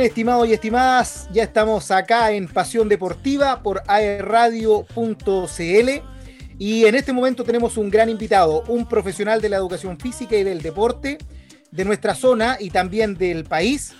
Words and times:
bien, 0.00 0.08
estimados 0.08 0.48
y 0.48 0.54
estimadas, 0.54 1.28
ya 1.30 1.42
estamos 1.42 1.90
acá 1.90 2.32
en 2.32 2.48
Pasión 2.48 2.88
Deportiva 2.88 3.62
por 3.62 3.82
aerradio.cl 3.86 5.90
y 6.58 6.84
en 6.86 6.94
este 6.94 7.12
momento 7.12 7.44
tenemos 7.44 7.76
un 7.76 7.90
gran 7.90 8.08
invitado, 8.08 8.62
un 8.68 8.88
profesional 8.88 9.42
de 9.42 9.50
la 9.50 9.56
educación 9.56 9.98
física 9.98 10.36
y 10.36 10.42
del 10.42 10.62
deporte 10.62 11.18
de 11.70 11.84
nuestra 11.84 12.14
zona 12.14 12.56
y 12.58 12.70
también 12.70 13.14
del 13.14 13.44
país, 13.44 13.92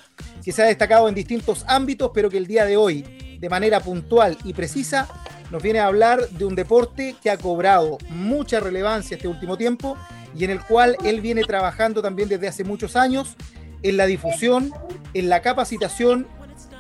que 0.43 0.53
se 0.53 0.63
ha 0.63 0.67
destacado 0.67 1.07
en 1.07 1.15
distintos 1.15 1.65
ámbitos, 1.67 2.13
pero 2.15 2.31
que 2.31 2.39
el 2.39 2.47
día 2.47 2.65
de 2.65 2.79
hoy, 2.79 3.37
de 3.39 3.49
manera 3.51 3.81
puntual 3.81 4.39
y 4.45 4.55
precisa, 4.55 5.07
nos 5.51 5.63
viene 5.63 5.81
a 5.81 5.87
hablar 5.87 6.31
de 6.31 6.47
un 6.47 6.55
deporte 6.55 7.15
que 7.23 7.31
ha 7.31 7.37
cobrado 7.37 7.99
mucha 8.09 8.61
relevancia 8.61 9.17
este 9.17 9.29
último 9.29 9.59
tiempo 9.59 9.99
y 10.35 10.45
en 10.45 10.51
el 10.51 10.65
cual 10.65 10.97
él 11.05 11.21
viene 11.21 11.43
trabajando 11.43 12.01
también 12.01 12.29
desde 12.29 12.49
hace 12.49 12.65
muchos 12.65 12.97
años 12.97 13.37
en 13.83 13.97
la 13.97 14.07
difusión, 14.07 14.73
en 15.15 15.29
la 15.29 15.43
capacitación, 15.43 16.27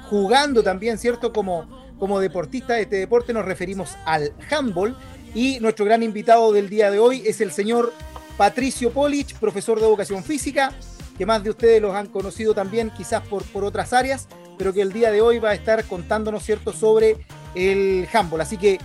jugando 0.08 0.62
también, 0.62 0.98
¿cierto? 0.98 1.32
Como, 1.32 1.68
como 1.98 2.20
deportista 2.20 2.74
de 2.74 2.82
este 2.82 2.96
deporte 2.96 3.32
nos 3.32 3.44
referimos 3.44 3.96
al 4.04 4.32
handball 4.50 4.96
y 5.34 5.60
nuestro 5.60 5.84
gran 5.84 6.02
invitado 6.02 6.52
del 6.52 6.68
día 6.68 6.90
de 6.90 6.98
hoy 6.98 7.22
es 7.24 7.40
el 7.40 7.52
señor 7.52 7.92
Patricio 8.36 8.90
Polich, 8.90 9.34
profesor 9.34 9.78
de 9.78 9.86
educación 9.86 10.24
física, 10.24 10.72
que 11.16 11.26
más 11.26 11.44
de 11.44 11.50
ustedes 11.50 11.80
los 11.80 11.94
han 11.94 12.06
conocido 12.06 12.54
también 12.54 12.90
quizás 12.90 13.22
por, 13.26 13.44
por 13.44 13.64
otras 13.64 13.92
áreas, 13.92 14.26
pero 14.58 14.72
que 14.72 14.80
el 14.80 14.92
día 14.92 15.10
de 15.10 15.20
hoy 15.20 15.38
va 15.38 15.50
a 15.50 15.54
estar 15.54 15.84
contándonos, 15.84 16.42
¿cierto?, 16.42 16.72
sobre 16.72 17.24
el 17.54 18.08
handball. 18.12 18.40
Así 18.40 18.56
que 18.56 18.78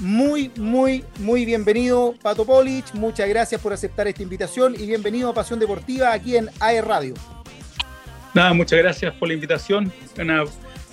muy, 0.00 0.50
muy, 0.56 1.04
muy 1.20 1.44
bienvenido, 1.44 2.14
Pato 2.20 2.44
Polich. 2.44 2.92
Muchas 2.94 3.28
gracias 3.28 3.60
por 3.60 3.72
aceptar 3.72 4.08
esta 4.08 4.22
invitación 4.22 4.74
y 4.74 4.86
bienvenido 4.86 5.30
a 5.30 5.34
Pasión 5.34 5.58
Deportiva 5.58 6.12
aquí 6.12 6.36
en 6.36 6.50
AE 6.60 6.82
Radio. 6.82 7.14
Nada, 8.36 8.52
muchas 8.52 8.80
gracias 8.80 9.14
por 9.14 9.28
la 9.28 9.34
invitación, 9.34 9.90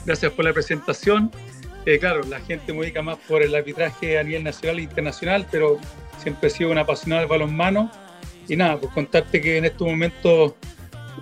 gracias 0.06 0.32
por 0.32 0.46
la 0.46 0.54
presentación. 0.54 1.30
Eh, 1.86 2.00
claro, 2.00 2.24
la 2.24 2.40
gente 2.40 2.72
me 2.72 2.80
ubica 2.80 3.02
más 3.02 3.18
por 3.28 3.44
el 3.44 3.54
arbitraje 3.54 4.18
a 4.18 4.24
nivel 4.24 4.46
nacional 4.46 4.80
e 4.80 4.84
internacional, 4.84 5.46
pero 5.52 5.78
siempre 6.20 6.48
he 6.48 6.50
sido 6.50 6.72
un 6.72 6.78
apasionado 6.78 7.20
del 7.20 7.30
balonmano. 7.30 7.92
Y 8.48 8.56
nada, 8.56 8.80
pues 8.80 8.94
contarte 8.94 9.42
que 9.42 9.58
en 9.58 9.66
estos 9.66 9.86
momentos 9.86 10.54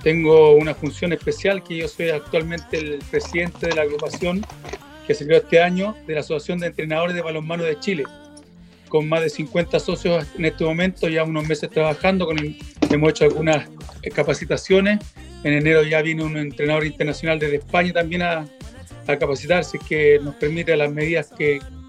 tengo 0.04 0.54
una 0.54 0.76
función 0.76 1.12
especial, 1.12 1.64
que 1.64 1.78
yo 1.78 1.88
soy 1.88 2.10
actualmente 2.12 2.78
el 2.78 3.00
presidente 3.10 3.66
de 3.66 3.74
la 3.74 3.82
agrupación 3.82 4.46
que 5.08 5.16
se 5.16 5.26
creó 5.26 5.40
este 5.40 5.60
año 5.60 5.96
de 6.06 6.14
la 6.14 6.20
Asociación 6.20 6.60
de 6.60 6.68
Entrenadores 6.68 7.16
de 7.16 7.24
Balonmano 7.24 7.64
de 7.64 7.80
Chile, 7.80 8.04
con 8.90 9.10
más 9.10 9.22
de 9.22 9.30
50 9.32 9.80
socios 9.80 10.28
en 10.38 10.46
este 10.46 10.64
momento, 10.66 11.10
ya 11.10 11.24
unos 11.24 11.48
meses 11.48 11.68
trabajando, 11.72 12.28
con 12.28 12.38
hemos 12.92 13.10
hecho 13.10 13.24
algunas 13.24 13.68
capacitaciones 14.14 15.00
en 15.44 15.53
enero 15.53 15.84
ya 15.84 16.02
viene 16.02 16.23
un 16.23 16.38
entrenador 16.38 16.86
internacional 16.86 17.39
desde 17.39 17.58
España 17.58 17.94
también 17.94 18.22
a, 18.22 18.45
a 19.08 19.17
capacitarse, 19.17 19.80
que 19.80 20.20
nos 20.22 20.36
permite 20.36 20.75
las 20.75 20.92
medidas 20.92 21.30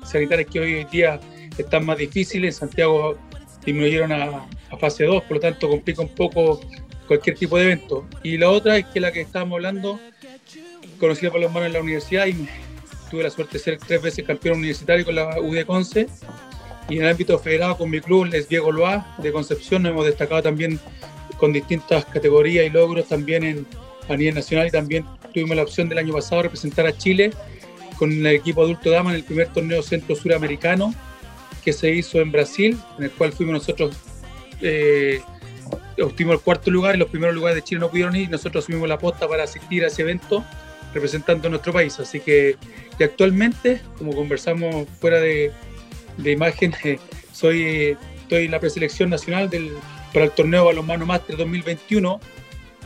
sanitarias 0.04 0.48
que 0.50 0.60
hoy 0.60 0.84
día 0.90 1.20
están 1.58 1.84
más 1.84 1.98
difíciles. 1.98 2.56
Santiago 2.56 3.18
disminuyeron 3.64 4.12
a, 4.12 4.46
a 4.70 4.76
fase 4.78 5.04
2, 5.04 5.22
por 5.24 5.36
lo 5.36 5.40
tanto 5.40 5.68
complica 5.68 6.02
un 6.02 6.08
poco 6.08 6.60
cualquier 7.06 7.36
tipo 7.36 7.56
de 7.56 7.64
evento. 7.64 8.06
Y 8.22 8.38
la 8.38 8.50
otra 8.50 8.78
es 8.78 8.86
que 8.86 9.00
la 9.00 9.12
que 9.12 9.20
estábamos 9.20 9.56
hablando, 9.56 10.00
conocida 10.98 11.30
por 11.30 11.40
los 11.40 11.52
manos 11.52 11.66
en 11.66 11.72
la 11.74 11.80
universidad 11.80 12.26
y 12.26 12.48
tuve 13.10 13.22
la 13.22 13.30
suerte 13.30 13.58
de 13.58 13.58
ser 13.58 13.78
tres 13.78 14.00
veces 14.00 14.24
campeón 14.24 14.58
universitario 14.58 15.04
con 15.04 15.14
la 15.14 15.38
UD 15.40 15.64
Conce. 15.66 16.08
Y 16.88 16.96
en 16.96 17.04
el 17.04 17.10
ámbito 17.10 17.38
federado 17.38 17.76
con 17.76 17.90
mi 17.90 18.00
club, 18.00 18.26
Les 18.26 18.48
Diego 18.48 18.72
Loa 18.72 19.14
de 19.18 19.32
Concepción, 19.32 19.82
nos 19.82 19.92
hemos 19.92 20.06
destacado 20.06 20.42
también 20.42 20.80
con 21.42 21.52
distintas 21.52 22.04
categorías 22.04 22.64
y 22.64 22.70
logros 22.70 23.08
también 23.08 23.42
en, 23.42 23.66
a 24.08 24.16
nivel 24.16 24.36
nacional 24.36 24.68
y 24.68 24.70
también 24.70 25.04
tuvimos 25.34 25.56
la 25.56 25.64
opción 25.64 25.88
del 25.88 25.98
año 25.98 26.12
pasado 26.12 26.42
representar 26.42 26.86
a 26.86 26.96
Chile 26.96 27.32
con 27.98 28.12
el 28.12 28.24
equipo 28.28 28.62
adulto 28.62 28.92
dama 28.92 29.10
en 29.10 29.16
el 29.16 29.24
primer 29.24 29.48
torneo 29.48 29.82
centro 29.82 30.14
suramericano 30.14 30.94
que 31.64 31.72
se 31.72 31.90
hizo 31.90 32.20
en 32.20 32.30
Brasil, 32.30 32.78
en 32.96 33.06
el 33.06 33.10
cual 33.10 33.32
fuimos 33.32 33.54
nosotros, 33.54 33.96
eh, 34.60 35.20
obtuvimos 36.00 36.36
el 36.36 36.42
cuarto 36.42 36.70
lugar 36.70 36.94
y 36.94 36.98
los 36.98 37.08
primeros 37.08 37.34
lugares 37.34 37.56
de 37.56 37.62
Chile 37.64 37.80
no 37.80 37.90
pudieron 37.90 38.14
ir 38.14 38.22
y 38.22 38.28
nosotros 38.28 38.62
asumimos 38.62 38.88
la 38.88 38.98
posta 38.98 39.26
para 39.26 39.42
asistir 39.42 39.82
a 39.82 39.88
ese 39.88 40.02
evento 40.02 40.44
representando 40.94 41.48
a 41.48 41.50
nuestro 41.50 41.72
país. 41.72 41.98
Así 41.98 42.20
que 42.20 42.54
y 43.00 43.02
actualmente, 43.02 43.80
como 43.98 44.14
conversamos 44.14 44.86
fuera 45.00 45.18
de, 45.18 45.50
de 46.18 46.30
imagen, 46.30 46.72
eh, 46.84 47.00
soy, 47.32 47.96
en 48.30 48.50
la 48.52 48.60
preselección 48.60 49.10
nacional 49.10 49.50
del 49.50 49.72
para 50.12 50.26
el 50.26 50.30
torneo 50.32 50.66
Balonmano 50.66 51.06
Master 51.06 51.36
2021, 51.36 52.20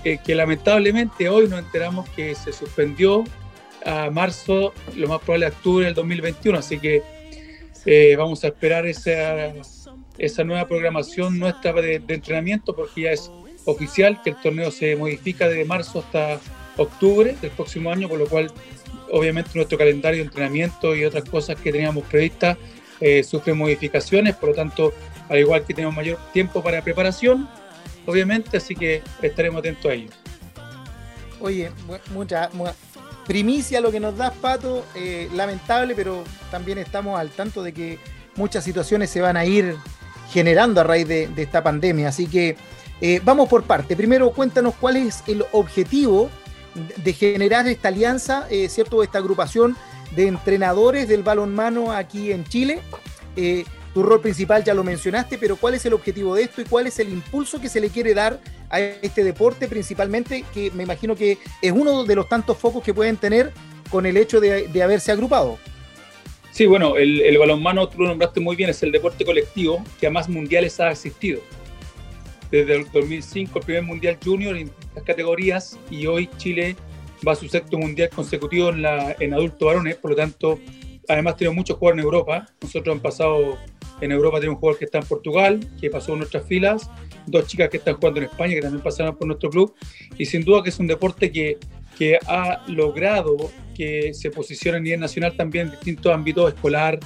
eh, 0.04 0.18
que 0.24 0.34
lamentablemente 0.34 1.28
hoy 1.28 1.48
nos 1.48 1.58
enteramos 1.58 2.08
que 2.10 2.34
se 2.34 2.52
suspendió 2.52 3.24
a 3.84 4.10
marzo, 4.10 4.72
lo 4.94 5.08
más 5.08 5.20
probable 5.20 5.46
octubre 5.46 5.84
del 5.86 5.94
2021, 5.94 6.58
así 6.58 6.78
que 6.78 7.02
eh, 7.84 8.16
vamos 8.16 8.42
a 8.44 8.48
esperar 8.48 8.86
esa, 8.86 9.52
esa 10.18 10.44
nueva 10.44 10.66
programación 10.66 11.38
nuestra 11.38 11.72
de, 11.72 12.00
de, 12.00 12.14
entrenamiento 12.14 12.74
porque 12.74 13.02
ya 13.02 13.12
es 13.12 13.30
oficial 13.64 14.20
que 14.22 14.30
el 14.30 14.36
torneo 14.36 14.70
se 14.70 14.96
modifica 14.96 15.48
de 15.48 15.64
marzo 15.64 16.00
hasta 16.00 16.40
octubre 16.76 17.36
del 17.40 17.50
próximo 17.50 17.90
año, 17.90 18.08
por 18.08 18.18
lo 18.18 18.26
cual 18.26 18.50
obviamente 19.10 19.50
nuestro 19.54 19.78
calendario 19.78 20.18
de 20.18 20.26
entrenamiento 20.26 20.94
y 20.94 21.04
otras 21.04 21.24
cosas 21.24 21.60
que 21.60 21.72
teníamos 21.72 22.04
previstas 22.04 22.56
eh, 23.00 23.22
sufren 23.22 23.58
modificaciones, 23.58 24.34
por 24.36 24.50
lo 24.50 24.54
tanto 24.54 24.92
al 25.28 25.38
igual 25.38 25.64
que 25.64 25.74
tenemos 25.74 25.94
mayor 25.94 26.18
tiempo 26.32 26.62
para 26.62 26.82
preparación, 26.82 27.48
obviamente, 28.06 28.56
así 28.56 28.74
que 28.74 29.02
estaremos 29.22 29.60
atentos 29.60 29.90
a 29.90 29.94
ello. 29.94 30.10
Oye, 31.40 31.70
mucha, 32.12 32.50
primicia 33.26 33.80
lo 33.80 33.90
que 33.90 34.00
nos 34.00 34.16
das, 34.16 34.32
Pato, 34.34 34.84
eh, 34.94 35.28
lamentable, 35.34 35.94
pero 35.94 36.24
también 36.50 36.78
estamos 36.78 37.18
al 37.18 37.30
tanto 37.30 37.62
de 37.62 37.72
que 37.72 37.98
muchas 38.36 38.64
situaciones 38.64 39.10
se 39.10 39.20
van 39.20 39.36
a 39.36 39.44
ir 39.44 39.76
generando 40.30 40.80
a 40.80 40.84
raíz 40.84 41.06
de, 41.06 41.30
esta 41.36 41.62
pandemia, 41.62 42.08
así 42.08 42.26
que 42.26 42.56
eh, 43.00 43.20
vamos 43.24 43.48
por 43.48 43.64
parte. 43.64 43.96
Primero, 43.96 44.30
cuéntanos 44.30 44.74
cuál 44.80 44.96
es 44.96 45.22
el 45.26 45.44
objetivo 45.52 46.30
de 46.96 47.12
generar 47.12 47.66
esta 47.66 47.88
alianza, 47.88 48.46
eh, 48.50 48.68
¿cierto? 48.68 49.02
Esta 49.02 49.18
agrupación 49.18 49.76
de 50.14 50.28
entrenadores 50.28 51.08
del 51.08 51.22
balonmano 51.22 51.92
aquí 51.92 52.32
en 52.32 52.44
Chile. 52.44 52.80
Eh, 53.36 53.64
tu 53.96 54.02
rol 54.02 54.20
principal 54.20 54.62
ya 54.62 54.74
lo 54.74 54.84
mencionaste, 54.84 55.38
pero 55.38 55.56
¿cuál 55.56 55.72
es 55.72 55.86
el 55.86 55.94
objetivo 55.94 56.34
de 56.34 56.42
esto 56.42 56.60
y 56.60 56.64
cuál 56.64 56.86
es 56.86 56.98
el 56.98 57.08
impulso 57.08 57.62
que 57.62 57.70
se 57.70 57.80
le 57.80 57.88
quiere 57.88 58.12
dar 58.12 58.38
a 58.68 58.78
este 58.78 59.24
deporte 59.24 59.68
principalmente, 59.68 60.44
que 60.52 60.70
me 60.72 60.82
imagino 60.82 61.16
que 61.16 61.38
es 61.62 61.72
uno 61.72 62.04
de 62.04 62.14
los 62.14 62.28
tantos 62.28 62.58
focos 62.58 62.84
que 62.84 62.92
pueden 62.92 63.16
tener 63.16 63.54
con 63.88 64.04
el 64.04 64.18
hecho 64.18 64.38
de, 64.38 64.68
haberse 64.82 65.12
agrupado? 65.12 65.56
Sí, 66.50 66.66
bueno, 66.66 66.98
el, 66.98 67.38
balonmano, 67.38 67.88
tú 67.88 68.02
lo 68.02 68.08
nombraste 68.08 68.38
muy 68.38 68.54
bien, 68.54 68.68
es 68.68 68.82
el 68.82 68.92
deporte 68.92 69.24
colectivo 69.24 69.82
que 69.98 70.08
a 70.08 70.10
más 70.10 70.28
mundiales 70.28 70.78
ha 70.78 70.88
asistido. 70.88 71.40
Desde 72.50 72.76
el 72.76 72.92
2005, 72.92 73.60
el 73.60 73.64
primer 73.64 73.82
mundial 73.82 74.18
junior 74.22 74.58
en 74.58 74.70
las 74.94 75.04
categorías, 75.04 75.78
y 75.90 76.06
hoy 76.06 76.28
Chile 76.36 76.76
va 77.26 77.32
a 77.32 77.34
su 77.34 77.48
sexto 77.48 77.78
mundial 77.78 78.10
consecutivo 78.10 78.68
en, 78.68 78.82
la, 78.82 79.16
en 79.18 79.32
adultos 79.32 79.66
varones, 79.66 79.96
por 79.96 80.10
lo 80.10 80.16
tanto, 80.18 80.60
además 81.08 81.36
tenemos 81.36 81.56
muchos 81.56 81.76
jugadores 81.76 82.02
en 82.02 82.04
Europa. 82.04 82.46
Nosotros 82.60 82.96
han 82.96 83.02
pasado 83.02 83.58
en 84.00 84.12
Europa 84.12 84.38
tenemos 84.38 84.56
un 84.56 84.60
jugador 84.60 84.78
que 84.78 84.84
está 84.84 84.98
en 84.98 85.06
Portugal, 85.06 85.60
que 85.80 85.90
pasó 85.90 86.12
en 86.12 86.18
nuestras 86.18 86.46
filas, 86.46 86.90
dos 87.26 87.46
chicas 87.46 87.70
que 87.70 87.78
están 87.78 87.94
jugando 87.94 88.20
en 88.20 88.26
España, 88.26 88.54
que 88.54 88.60
también 88.60 88.82
pasaron 88.82 89.16
por 89.16 89.26
nuestro 89.26 89.48
club, 89.50 89.74
y 90.18 90.26
sin 90.26 90.44
duda 90.44 90.62
que 90.62 90.68
es 90.68 90.78
un 90.78 90.86
deporte 90.86 91.32
que, 91.32 91.58
que 91.98 92.18
ha 92.26 92.62
logrado 92.68 93.36
que 93.74 94.12
se 94.12 94.30
posicione 94.30 94.78
a 94.78 94.80
nivel 94.80 95.00
nacional 95.00 95.34
también 95.36 95.66
en 95.66 95.72
distintos 95.72 96.12
ámbitos, 96.12 96.52
escolar, 96.52 96.98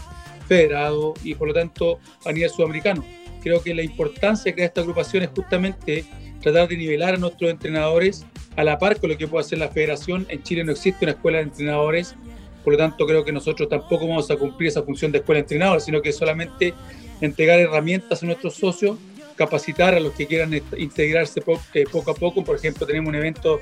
federado 0.47 1.15
y 1.23 1.35
por 1.37 1.49
lo 1.49 1.55
tanto 1.55 2.01
a 2.25 2.33
nivel 2.33 2.51
sudamericano. 2.51 3.05
Creo 3.41 3.63
que 3.63 3.73
la 3.73 3.83
importancia 3.83 4.53
de 4.53 4.65
esta 4.65 4.81
agrupación 4.81 5.23
es 5.23 5.31
justamente 5.31 6.05
tratar 6.43 6.69
de 6.69 6.77
nivelar 6.77 7.15
a 7.15 7.19
nuestros 7.19 7.51
entrenadores 7.51 8.27
a 8.57 8.65
la 8.65 8.79
par 8.79 8.99
con 8.99 9.11
lo 9.11 9.17
que 9.17 9.29
puede 9.29 9.45
hacer 9.45 9.59
la 9.59 9.69
federación. 9.69 10.27
En 10.29 10.43
Chile 10.43 10.65
no 10.65 10.73
existe 10.73 11.05
una 11.05 11.13
escuela 11.13 11.39
de 11.39 11.45
entrenadores 11.45 12.17
por 12.63 12.75
lo 12.75 12.79
tanto, 12.79 13.07
creo 13.07 13.25
que 13.25 13.33
nosotros 13.33 13.69
tampoco 13.69 14.07
vamos 14.07 14.31
a 14.31 14.37
cumplir 14.37 14.69
esa 14.69 14.83
función 14.83 15.13
de 15.13 15.19
escuela 15.19 15.39
de 15.39 15.43
entrenadores, 15.43 15.85
sino 15.85 16.03
que 16.03 16.13
solamente 16.13 16.75
entregar 17.21 17.59
herramientas 17.59 18.23
a 18.23 18.27
nuestros 18.27 18.55
socios, 18.55 18.99
capacitar 19.37 19.95
a 19.95 20.01
los 20.01 20.13
que 20.13 20.27
quieran 20.27 20.53
integrarse 20.77 21.41
eh, 21.75 21.85
poco 21.91 22.11
a 22.11 22.15
poco. 22.15 22.45
Por 22.45 22.57
ejemplo, 22.57 22.87
tenemos 22.87 23.09
un 23.09 23.15
evento 23.15 23.61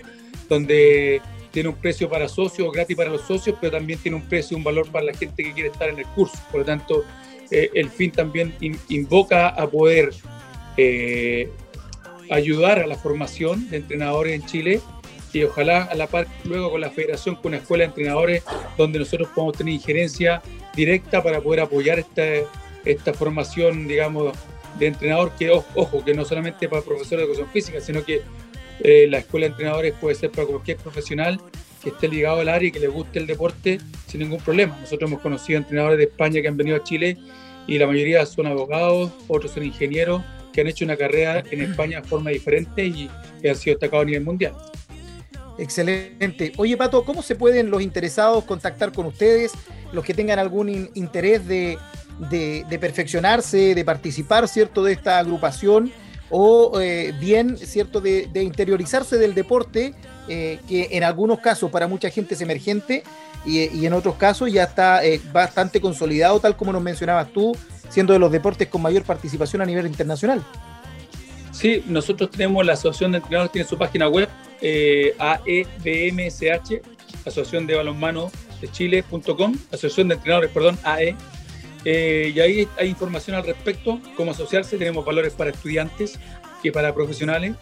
donde 0.48 1.20
tiene 1.52 1.68
un 1.68 1.76
precio 1.76 2.08
para 2.08 2.28
socios, 2.28 2.72
gratis 2.72 2.96
para 2.96 3.10
los 3.10 3.22
socios, 3.22 3.56
pero 3.60 3.72
también 3.72 3.98
tiene 4.00 4.16
un 4.16 4.28
precio 4.28 4.56
un 4.56 4.64
valor 4.64 4.90
para 4.90 5.04
la 5.04 5.14
gente 5.14 5.42
que 5.42 5.52
quiere 5.52 5.70
estar 5.70 5.88
en 5.88 5.98
el 5.98 6.06
curso. 6.06 6.36
Por 6.50 6.60
lo 6.60 6.66
tanto, 6.66 7.04
eh, 7.50 7.70
el 7.74 7.88
fin 7.88 8.10
también 8.10 8.54
invoca 8.88 9.48
a 9.48 9.68
poder 9.68 10.10
eh, 10.76 11.50
ayudar 12.30 12.80
a 12.80 12.86
la 12.86 12.96
formación 12.96 13.70
de 13.70 13.78
entrenadores 13.78 14.34
en 14.34 14.46
Chile 14.46 14.80
y 15.32 15.44
ojalá 15.44 15.84
a 15.84 15.94
la 15.94 16.06
par 16.06 16.26
luego 16.44 16.70
con 16.70 16.80
la 16.80 16.90
federación, 16.90 17.36
con 17.36 17.46
una 17.48 17.58
escuela 17.58 17.82
de 17.82 17.88
entrenadores 17.88 18.44
donde 18.76 18.98
nosotros 18.98 19.28
podamos 19.34 19.56
tener 19.56 19.74
injerencia 19.74 20.42
directa 20.74 21.22
para 21.22 21.40
poder 21.40 21.60
apoyar 21.60 21.98
esta, 21.98 22.22
esta 22.84 23.12
formación, 23.12 23.88
digamos, 23.88 24.36
de 24.78 24.86
entrenador, 24.86 25.32
que 25.38 25.50
ojo, 25.50 26.04
que 26.04 26.14
no 26.14 26.24
solamente 26.24 26.68
para 26.68 26.82
profesores 26.82 27.26
de 27.26 27.32
educación 27.32 27.48
física, 27.52 27.80
sino 27.80 28.04
que 28.04 28.22
eh, 28.80 29.06
la 29.10 29.18
escuela 29.18 29.46
de 29.46 29.52
entrenadores 29.52 29.94
puede 30.00 30.14
ser 30.14 30.30
para 30.30 30.46
cualquier 30.46 30.76
profesional 30.76 31.40
que 31.82 31.90
esté 31.90 32.08
ligado 32.08 32.40
al 32.40 32.48
área 32.48 32.68
y 32.68 32.72
que 32.72 32.80
le 32.80 32.88
guste 32.88 33.18
el 33.18 33.26
deporte 33.26 33.78
sin 34.06 34.20
ningún 34.20 34.40
problema. 34.40 34.76
Nosotros 34.80 35.10
hemos 35.10 35.22
conocido 35.22 35.58
entrenadores 35.58 35.98
de 35.98 36.04
España 36.04 36.40
que 36.40 36.48
han 36.48 36.56
venido 36.56 36.76
a 36.76 36.84
Chile 36.84 37.16
y 37.66 37.78
la 37.78 37.86
mayoría 37.86 38.24
son 38.26 38.46
abogados, 38.46 39.12
otros 39.28 39.52
son 39.52 39.64
ingenieros 39.64 40.22
que 40.52 40.62
han 40.62 40.66
hecho 40.66 40.84
una 40.84 40.96
carrera 40.96 41.42
en 41.50 41.60
España 41.60 42.00
de 42.00 42.08
forma 42.08 42.30
diferente 42.30 42.84
y, 42.84 43.10
han 43.48 43.54
sido 43.54 43.74
destacados 43.74 44.02
a 44.02 44.06
nivel 44.06 44.24
mundial. 44.24 44.54
Excelente. 45.58 46.52
Oye, 46.56 46.76
Pato, 46.76 47.04
¿cómo 47.04 47.20
se 47.22 47.34
pueden 47.34 47.70
los 47.70 47.82
interesados 47.82 48.44
contactar 48.44 48.92
con 48.92 49.06
ustedes? 49.06 49.52
Los 49.92 50.04
que 50.04 50.14
tengan 50.14 50.38
algún 50.38 50.90
interés 50.94 51.46
de, 51.46 51.78
perfeccionarse, 52.80 53.74
de 53.74 53.84
participar, 53.84 54.46
¿cierto?, 54.48 54.84
de 54.84 54.92
esta 54.92 55.18
agrupación 55.18 55.92
o 56.30 56.80
eh, 56.80 57.12
bien, 57.18 57.58
¿cierto?, 57.58 58.00
de, 58.00 58.30
interiorizarse 58.34 59.18
del 59.18 59.34
deporte, 59.34 59.94
eh, 60.28 60.60
que 60.68 60.90
en 60.92 61.02
algunos 61.02 61.40
casos 61.40 61.70
para 61.72 61.88
mucha 61.88 62.08
gente 62.10 62.34
es 62.34 62.40
emergente 62.40 63.02
y, 63.44 63.84
en 63.84 63.92
otros 63.94 64.14
casos 64.14 64.52
ya 64.52 64.64
está 64.64 65.04
eh, 65.04 65.20
bastante 65.32 65.80
consolidado, 65.80 66.38
tal 66.38 66.56
como 66.56 66.72
nos 66.72 66.82
mencionabas 66.82 67.32
tú, 67.32 67.56
siendo 67.88 68.12
de 68.12 68.20
los 68.20 68.30
deportes 68.30 68.68
con 68.68 68.82
mayor 68.82 69.02
participación 69.02 69.62
a 69.62 69.66
nivel 69.66 69.86
internacional. 69.86 70.44
Sí, 71.58 71.82
nosotros 71.88 72.30
tenemos 72.30 72.64
la 72.64 72.74
Asociación 72.74 73.10
de 73.10 73.18
Entrenadores, 73.18 73.50
tiene 73.50 73.66
su 73.66 73.76
página 73.76 74.06
web, 74.06 74.28
eh, 74.60 75.12
AEBMSH, 75.18 76.80
Asociación 77.26 77.66
de 77.66 77.74
Balonmano 77.74 78.30
de 78.60 78.70
Chile.com, 78.70 79.56
Asociación 79.72 80.06
de 80.06 80.14
Entrenadores, 80.14 80.52
perdón, 80.52 80.78
AE. 80.84 81.16
Eh, 81.84 82.32
y 82.32 82.38
ahí 82.38 82.68
hay 82.78 82.88
información 82.88 83.34
al 83.34 83.44
respecto, 83.44 84.00
cómo 84.16 84.30
asociarse, 84.30 84.78
tenemos 84.78 85.04
valores 85.04 85.32
para 85.32 85.50
estudiantes 85.50 86.20
y 86.62 86.70
para 86.70 86.94
profesionales, 86.94 87.56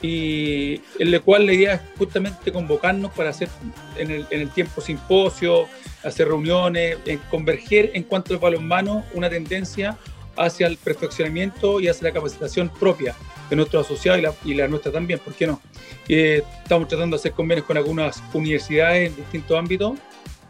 y 0.00 0.80
en 1.00 1.12
el 1.12 1.20
cual 1.20 1.46
la 1.46 1.52
idea 1.52 1.74
es 1.74 1.80
justamente 1.98 2.52
convocarnos 2.52 3.10
para 3.14 3.30
hacer 3.30 3.48
en 3.96 4.12
el, 4.12 4.26
en 4.30 4.42
el 4.42 4.50
tiempo 4.50 4.80
simposio, 4.80 5.66
hacer 6.04 6.28
reuniones, 6.28 6.98
converger 7.28 7.90
en 7.94 8.04
cuanto 8.04 8.32
al 8.32 8.38
balonmano 8.38 9.04
una 9.12 9.28
tendencia 9.28 9.98
hacia 10.36 10.68
el 10.68 10.76
perfeccionamiento 10.76 11.80
y 11.80 11.88
hacia 11.88 12.06
la 12.08 12.14
capacitación 12.14 12.68
propia 12.68 13.16
de 13.50 13.56
nuestros 13.56 13.84
asociados 13.84 14.36
y 14.44 14.54
la, 14.54 14.68
nuestra 14.68 14.90
también, 14.92 15.18
¿por 15.18 15.34
qué 15.34 15.46
no? 15.46 15.60
Eh, 16.08 16.42
estamos 16.62 16.88
tratando 16.88 17.16
de 17.16 17.20
hacer 17.20 17.32
convenios 17.32 17.66
con 17.66 17.76
algunas 17.76 18.22
universidades 18.32 19.10
en 19.10 19.16
distintos 19.16 19.58
ámbitos 19.58 19.98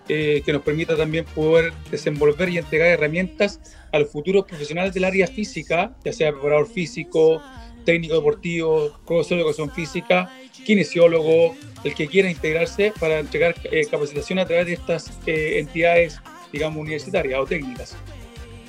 eh, 0.08 0.42
que 0.44 0.52
nos 0.52 0.62
permita 0.62 0.96
también 0.96 1.24
poder 1.24 1.72
desenvolver 1.90 2.48
y 2.50 2.58
entregar 2.58 2.88
herramientas 2.88 3.60
a 3.92 3.98
los 3.98 4.10
futuros 4.10 4.44
profesionales 4.44 4.92
del 4.92 5.04
área 5.04 5.26
física, 5.26 5.96
ya 6.04 6.12
sea 6.12 6.32
preparador 6.32 6.68
físico, 6.68 7.42
técnico 7.84 8.14
deportivo, 8.14 8.98
profesor 9.06 9.38
de 9.38 9.42
educación 9.42 9.70
física, 9.70 10.30
kinesiólogo, 10.64 11.56
el 11.84 11.94
que 11.94 12.06
quiera 12.06 12.30
integrarse 12.30 12.92
para 12.98 13.20
entregar 13.20 13.54
eh, 13.64 13.86
capacitación 13.90 14.38
a 14.38 14.46
través 14.46 14.66
de 14.66 14.72
estas 14.74 15.12
eh, 15.26 15.58
entidades, 15.58 16.20
digamos, 16.52 16.80
universitarias 16.80 17.40
o 17.40 17.46
técnicas. 17.46 17.96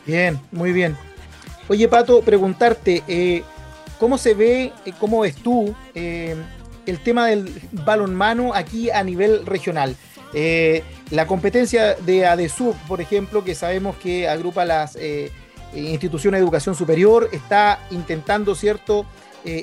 Bien, 0.06 0.40
muy 0.52 0.72
bien. 0.72 0.96
Oye, 1.68 1.88
Pato, 1.88 2.22
preguntarte, 2.22 3.04
eh, 3.08 3.44
¿cómo 4.02 4.18
se 4.18 4.34
ve, 4.34 4.74
cómo 5.00 5.20
ves 5.22 5.36
tú 5.36 5.76
el 5.94 7.00
tema 7.04 7.28
del 7.28 7.54
balonmano 7.72 8.52
aquí 8.54 8.90
a 8.90 9.04
nivel 9.04 9.46
regional? 9.46 9.96
la 11.12 11.28
competencia 11.28 11.94
de 11.96 12.26
ADESUB, 12.26 12.74
por 12.88 13.02
ejemplo, 13.02 13.44
que 13.44 13.54
sabemos 13.54 13.98
que 13.98 14.28
agrupa 14.28 14.66
las 14.66 14.98
instituciones 15.76 16.40
de 16.40 16.44
educación 16.44 16.74
superior, 16.74 17.30
está 17.32 17.80
intentando, 17.92 18.56
¿cierto?, 18.56 19.06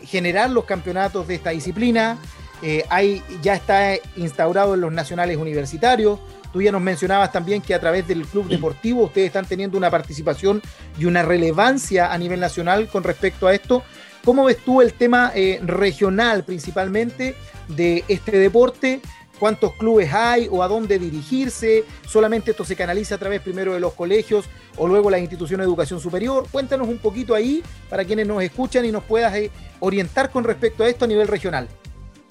generar 0.05 0.51
los 0.51 0.65
campeonatos 0.65 1.27
de 1.27 1.35
esta 1.35 1.51
disciplina. 1.51 2.19
Eh, 2.63 2.85
hay, 2.91 3.23
ya 3.43 3.55
está 3.55 3.95
instaurado 4.17 4.75
en 4.75 4.81
los 4.81 4.93
nacionales 4.93 5.37
universitarios. 5.37 6.19
Tú 6.53 6.63
ya 6.63 6.73
nos 6.73 6.81
mencionabas 6.81 7.31
también 7.31 7.61
que 7.61 7.75
a 7.75 7.81
través 7.81 8.09
del 8.09 8.25
club 8.27 8.49
deportivo 8.49 9.05
ustedes 9.05 9.29
están 9.29 9.47
teniendo 9.47 9.77
una 9.77 9.91
participación 9.91 10.63
y 10.99 11.05
una 11.05 11.23
relevancia 11.23 12.13
a 12.13 12.19
nivel 12.19 12.41
nacional 12.41 12.89
con 12.89 13.05
respecto 13.05 13.47
a 13.47 13.55
esto. 13.55 13.83
¿Cómo 14.25 14.45
ves 14.45 14.59
tú 14.59 14.83
el 14.83 14.93
tema 14.93 15.33
eh, 15.35 15.61
regional 15.63 16.45
principalmente 16.45 17.35
de 17.69 18.05
este 18.09 18.39
deporte? 18.39 19.01
¿Cuántos 19.39 19.73
clubes 19.75 20.13
hay 20.13 20.49
o 20.51 20.63
a 20.63 20.69
dónde 20.69 20.99
dirigirse? 20.99 21.85
¿Solamente 22.07 22.51
esto 22.51 22.65
se 22.65 22.75
canaliza 22.75 23.15
a 23.15 23.19
través 23.19 23.41
primero 23.41 23.73
de 23.73 23.81
los 23.81 23.95
colegios 23.95 24.47
o 24.77 24.89
luego 24.89 25.11
la 25.11 25.19
institución 25.19 25.61
de 25.61 25.65
educación 25.65 26.01
superior? 26.01 26.47
Cuéntanos 26.51 26.89
un 26.89 26.99
poquito 26.99 27.35
ahí 27.35 27.63
para 27.89 28.05
quienes 28.05 28.27
nos 28.27 28.43
escuchan 28.43 28.85
y 28.85 28.91
nos 28.91 29.05
puedas 29.05 29.35
eh, 29.37 29.51
orientar 29.79 30.31
con 30.31 30.43
respecto 30.43 30.83
a 30.83 30.89
esto 30.89 31.05
a 31.05 31.09
nivel 31.09 31.29
regional. 31.29 31.69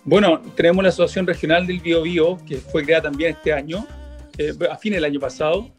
Bueno, 0.04 0.42
tenemos 0.56 0.84
la 0.84 0.90
Asociación 0.90 1.28
Regional 1.28 1.66
del 1.66 1.80
Bio, 1.80 2.38
que 2.46 2.58
fue 2.58 2.84
creada 2.84 3.04
también 3.04 3.32
este 3.32 3.54
año, 3.54 3.88
eh, 4.38 4.54
a 4.70 4.78
fines 4.78 4.98
del 4.98 5.06
año 5.06 5.20
pasado, 5.20 5.70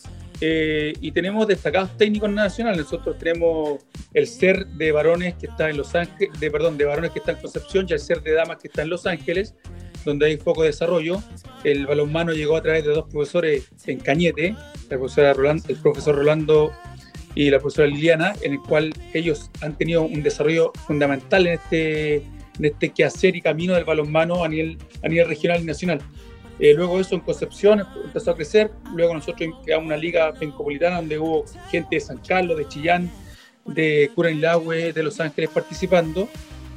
eh, 0.40 0.92
y 1.00 1.12
tenemos 1.12 1.46
destacados 1.46 1.96
técnicos 1.96 2.30
nacionales. 2.30 2.82
Nosotros 2.82 3.18
tenemos 3.18 3.80
el 4.14 4.26
SER 4.26 4.66
de 4.66 4.92
varones 4.92 5.34
que 5.34 5.46
está 5.46 5.68
en 5.70 5.76
Los 5.76 5.94
Ángeles, 5.94 6.38
de, 6.38 6.50
perdón, 6.50 6.78
de 6.78 6.84
varones 6.84 7.10
que 7.10 7.18
está 7.18 7.32
en 7.32 7.38
Concepción 7.38 7.86
y 7.88 7.92
el 7.92 8.00
SER 8.00 8.22
de 8.22 8.32
damas 8.32 8.58
que 8.58 8.68
está 8.68 8.82
en 8.82 8.90
Los 8.90 9.06
Ángeles, 9.06 9.54
donde 10.04 10.26
hay 10.26 10.36
foco 10.36 10.62
de 10.62 10.68
desarrollo. 10.68 11.22
El 11.64 11.86
balonmano 11.86 12.32
llegó 12.32 12.56
a 12.56 12.62
través 12.62 12.84
de 12.84 12.90
dos 12.90 13.06
profesores 13.10 13.68
en 13.86 13.98
Cañete, 13.98 14.54
la 14.90 14.98
profesora 14.98 15.32
el 15.32 15.76
profesor 15.76 16.16
Rolando 16.16 16.72
y 17.34 17.50
la 17.50 17.58
profesora 17.58 17.88
Liliana, 17.88 18.34
en 18.42 18.52
el 18.52 18.60
cual 18.60 18.92
ellos 19.14 19.50
han 19.60 19.76
tenido 19.76 20.02
un 20.02 20.22
desarrollo 20.22 20.72
fundamental 20.86 21.46
en 21.46 21.54
este 21.54 22.22
en 22.58 22.64
este 22.64 22.90
quehacer 22.90 23.36
y 23.36 23.40
camino 23.40 23.74
del 23.74 23.84
balonmano 23.84 24.44
a 24.44 24.48
nivel, 24.48 24.78
a 25.02 25.08
nivel 25.08 25.28
regional 25.28 25.60
y 25.62 25.64
nacional. 25.64 26.00
Eh, 26.58 26.74
luego 26.74 26.98
eso 26.98 27.14
en 27.14 27.20
Concepción 27.20 27.84
empezó 28.04 28.32
a 28.32 28.34
crecer, 28.34 28.70
luego 28.94 29.14
nosotros 29.14 29.50
creamos 29.64 29.86
una 29.86 29.96
liga 29.96 30.32
pencopolitana 30.34 30.96
donde 30.96 31.18
hubo 31.18 31.44
gente 31.70 31.96
de 31.96 32.00
San 32.00 32.18
Carlos, 32.18 32.58
de 32.58 32.66
Chillán, 32.66 33.10
de 33.64 34.10
Curanilagüe, 34.14 34.92
de 34.92 35.02
Los 35.02 35.20
Ángeles 35.20 35.50
participando. 35.50 36.28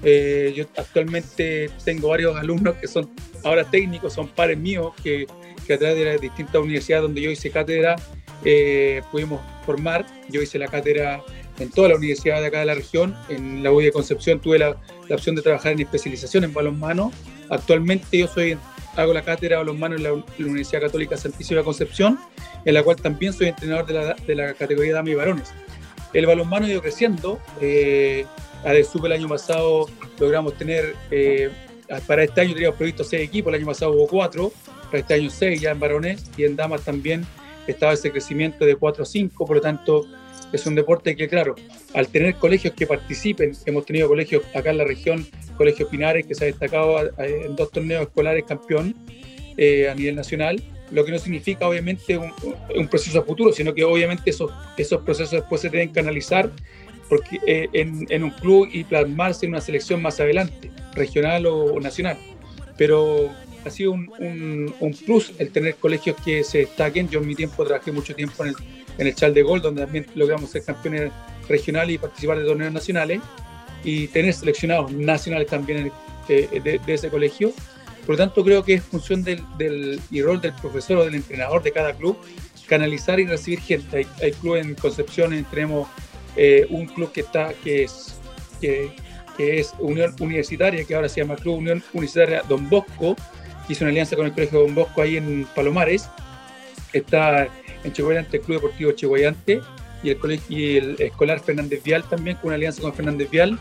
Eh, 0.04 0.54
yo 0.56 0.66
actualmente 0.78 1.70
tengo 1.84 2.10
varios 2.10 2.36
alumnos 2.36 2.76
que 2.76 2.88
son 2.88 3.10
ahora 3.44 3.64
técnicos, 3.64 4.14
son 4.14 4.28
pares 4.28 4.58
míos, 4.58 4.94
que, 5.02 5.28
que 5.66 5.74
a 5.74 5.78
través 5.78 5.98
de 5.98 6.06
las 6.06 6.22
distintas 6.22 6.56
universidades 6.56 7.04
donde 7.04 7.22
yo 7.22 7.32
hice 7.32 7.52
cátedra 7.52 7.96
eh, 8.44 9.02
pudimos 9.12 9.42
formar. 9.66 10.06
Yo 10.30 10.42
hice 10.42 10.58
la 10.58 10.68
cátedra 10.68 11.24
en 11.60 11.70
toda 11.70 11.90
la 11.90 11.96
universidad 11.96 12.42
de 12.42 12.48
acá 12.48 12.60
de 12.60 12.66
la 12.66 12.76
región. 12.76 13.16
En 13.30 13.64
la 13.64 13.72
UI 13.72 13.86
de 13.86 13.92
Concepción 13.92 14.40
tuve 14.40 14.60
la, 14.60 14.76
la 15.08 15.16
opción 15.16 15.36
de 15.36 15.42
trabajar 15.42 15.74
en 15.74 15.82
especialización 15.82 16.44
en 16.44 16.54
balonmano. 16.54 17.12
Actualmente 17.50 18.18
yo 18.18 18.28
soy, 18.28 18.58
hago 18.96 19.14
la 19.14 19.22
cátedra 19.22 19.58
de 19.58 19.64
balonmano 19.64 19.96
en 19.96 20.04
la, 20.04 20.14
Universidad 20.40 20.82
Católica 20.82 21.18
Santísima 21.18 21.64
Concepción, 21.64 22.20
en 22.66 22.74
la 22.74 22.84
cual 22.84 22.98
también 22.98 23.34
soy 23.34 23.48
entrenador 23.48 23.86
de 23.86 23.94
la, 23.94 24.14
de 24.14 24.36
la 24.36 24.54
categoría 24.54 24.94
Dama 24.94 25.10
y 25.10 25.16
Varones. 25.16 25.52
El 26.14 26.26
balonmano 26.26 26.66
ha 26.66 26.70
ido 26.70 26.82
creciendo. 26.82 27.40
Eh, 27.62 28.26
a 28.64 28.74
el 28.74 29.12
año 29.12 29.28
pasado 29.28 29.88
logramos 30.20 30.54
tener, 30.56 30.96
eh, 31.10 31.50
para 32.06 32.24
este 32.24 32.42
año 32.42 32.54
teníamos 32.54 32.78
previsto 32.78 33.04
seis 33.04 33.28
equipos, 33.28 33.52
el 33.52 33.60
año 33.60 33.68
pasado 33.68 33.92
hubo 33.94 34.08
cuatro, 34.08 34.52
para 34.86 35.00
este 35.00 35.16
año 35.16 35.30
seis 35.30 35.60
ya 35.60 35.72
en 35.72 35.80
varones 35.80 36.30
y 36.38 36.44
en 36.44 36.56
damas 36.56 36.84
también 36.84 37.26
estaba 37.68 37.94
ese 37.94 38.12
crecimiento 38.12 38.66
de 38.66 38.76
4 38.76 39.04
a 39.04 39.06
5, 39.06 39.46
por 39.46 39.56
lo 39.56 39.62
tanto 39.62 40.06
es 40.54 40.66
un 40.66 40.76
deporte 40.76 41.16
que, 41.16 41.28
claro, 41.28 41.56
al 41.94 42.08
tener 42.08 42.36
colegios 42.36 42.74
que 42.74 42.88
participen, 42.88 43.54
hemos 43.66 43.86
tenido 43.86 44.08
colegios 44.08 44.44
acá 44.54 44.72
en 44.72 44.78
la 44.78 44.84
región, 44.84 45.26
Colegio 45.58 45.88
Pinares, 45.88 46.26
que 46.26 46.36
se 46.36 46.46
ha 46.46 46.48
destacado 46.48 47.12
en 47.20 47.56
dos 47.56 47.72
torneos 47.72 48.04
escolares 48.04 48.44
campeón 48.46 48.96
eh, 49.58 49.90
a 49.90 49.96
nivel 49.96 50.16
nacional, 50.16 50.62
lo 50.92 51.06
que 51.06 51.12
no 51.12 51.20
significa 51.20 51.68
obviamente 51.68 52.18
un, 52.18 52.32
un, 52.76 52.88
proceso 52.88 53.20
a 53.20 53.24
futuro, 53.24 53.54
sino 53.54 53.74
que 53.74 53.84
obviamente 53.84 54.30
esos, 54.30 54.52
esos 54.78 55.02
procesos 55.02 55.32
después 55.32 55.62
se 55.62 55.70
deben 55.70 55.90
canalizar 55.90 56.50
porque, 57.10 57.40
eh, 57.46 57.68
en, 57.74 58.08
en, 58.10 58.24
un 58.24 58.32
club 58.32 58.70
y 58.72 58.84
plasmarse 58.86 59.46
en 59.46 59.52
una 59.52 59.62
selección 59.62 60.02
más 60.02 60.20
adelante, 60.20 60.72
regional 60.94 61.46
o, 61.46 61.80
nacional. 61.80 62.18
Pero 62.78 63.30
ha 63.66 63.70
sido 63.70 63.92
un, 63.92 64.10
un, 64.20 64.74
un, 64.80 64.94
plus 64.94 65.34
el 65.38 65.52
tener 65.52 65.76
colegios 65.76 66.16
que 66.24 66.44
se 66.44 66.60
destaquen. 66.60 67.10
Yo 67.10 67.20
en 67.20 67.28
mi 67.28 67.36
tiempo 67.36 67.66
trabajé 67.66 67.92
mucho 67.92 68.16
tiempo 68.16 68.44
en 68.44 68.50
el 68.50 68.56
en 68.98 69.08
el 69.08 69.16
Chal 69.16 69.34
de 69.34 69.42
Gol, 69.42 69.62
donde 69.62 69.84
también 69.84 70.06
logramos 70.16 70.50
ser 70.50 70.64
campeones 70.64 71.12
regionales 71.48 71.96
y 71.96 71.98
participar 71.98 72.40
de 72.40 72.46
torneos 72.46 72.74
nacionales 72.74 73.22
y 73.84 74.08
tener 74.08 74.34
seleccionados 74.34 74.92
nacionales 74.92 75.48
también 75.48 75.92
eh, 76.30 76.80
de, 76.86 76.94
ese 76.94 77.10
colegio. 77.10 77.52
Por 78.06 78.16
lo 78.16 78.18
tanto, 78.18 78.44
creo 78.44 78.64
que 78.64 78.76
es 78.76 78.84
función 78.84 79.24
del, 79.24 79.44
del 79.58 80.00
y 80.10 80.22
rol 80.22 80.42
del 80.42 80.54
profesor 80.54 80.98
o 80.98 81.06
del 81.06 81.16
entrenador 81.16 81.62
de 81.62 81.72
cada 81.72 81.94
club 81.94 82.18
canalizar 82.72 83.20
y 83.20 83.26
recibir 83.26 83.60
gente. 83.60 83.98
Hay, 83.98 84.08
hay 84.22 84.32
clubes 84.32 84.66
en 84.66 84.76
Concepción, 84.76 85.46
tenemos 85.52 85.90
eh, 86.38 86.66
un 86.70 86.86
club 86.86 87.12
que 87.12 87.20
está 87.20 87.54
que 87.64 87.84
es 87.84 88.16
que, 88.62 88.94
que, 89.36 89.60
es 89.60 89.74
Unión 89.80 90.16
Universitaria, 90.22 90.86
que 90.86 90.96
ahora 90.96 91.10
se 91.10 91.20
llama 91.20 91.36
Club 91.36 91.58
Unión 91.58 91.84
Universitaria 91.94 92.44
Don 92.48 92.70
Bosco, 92.70 93.18
que 93.68 93.74
hizo 93.74 93.84
una 93.84 93.90
alianza 93.92 94.16
con 94.16 94.26
el 94.26 94.32
Colegio 94.32 94.62
Don 94.62 94.74
Bosco 94.74 95.02
ahí 95.02 95.18
en 95.18 95.46
Palomares. 95.54 96.10
Está 96.94 97.48
en 97.84 97.94
Chihuayante, 97.94 98.38
el 98.38 98.44
Club 98.44 98.62
Deportivo 98.62 98.92
Chihuayante 98.92 99.62
y 100.04 100.10
el, 100.10 100.42
y 100.50 100.78
el 100.78 100.96
Escolar 101.00 101.40
Fernández 101.40 101.84
Vial 101.84 102.04
también, 102.04 102.38
con 102.38 102.48
una 102.48 102.56
alianza 102.56 102.82
con 102.82 102.94
Fernández 102.94 103.30
Vial, 103.30 103.60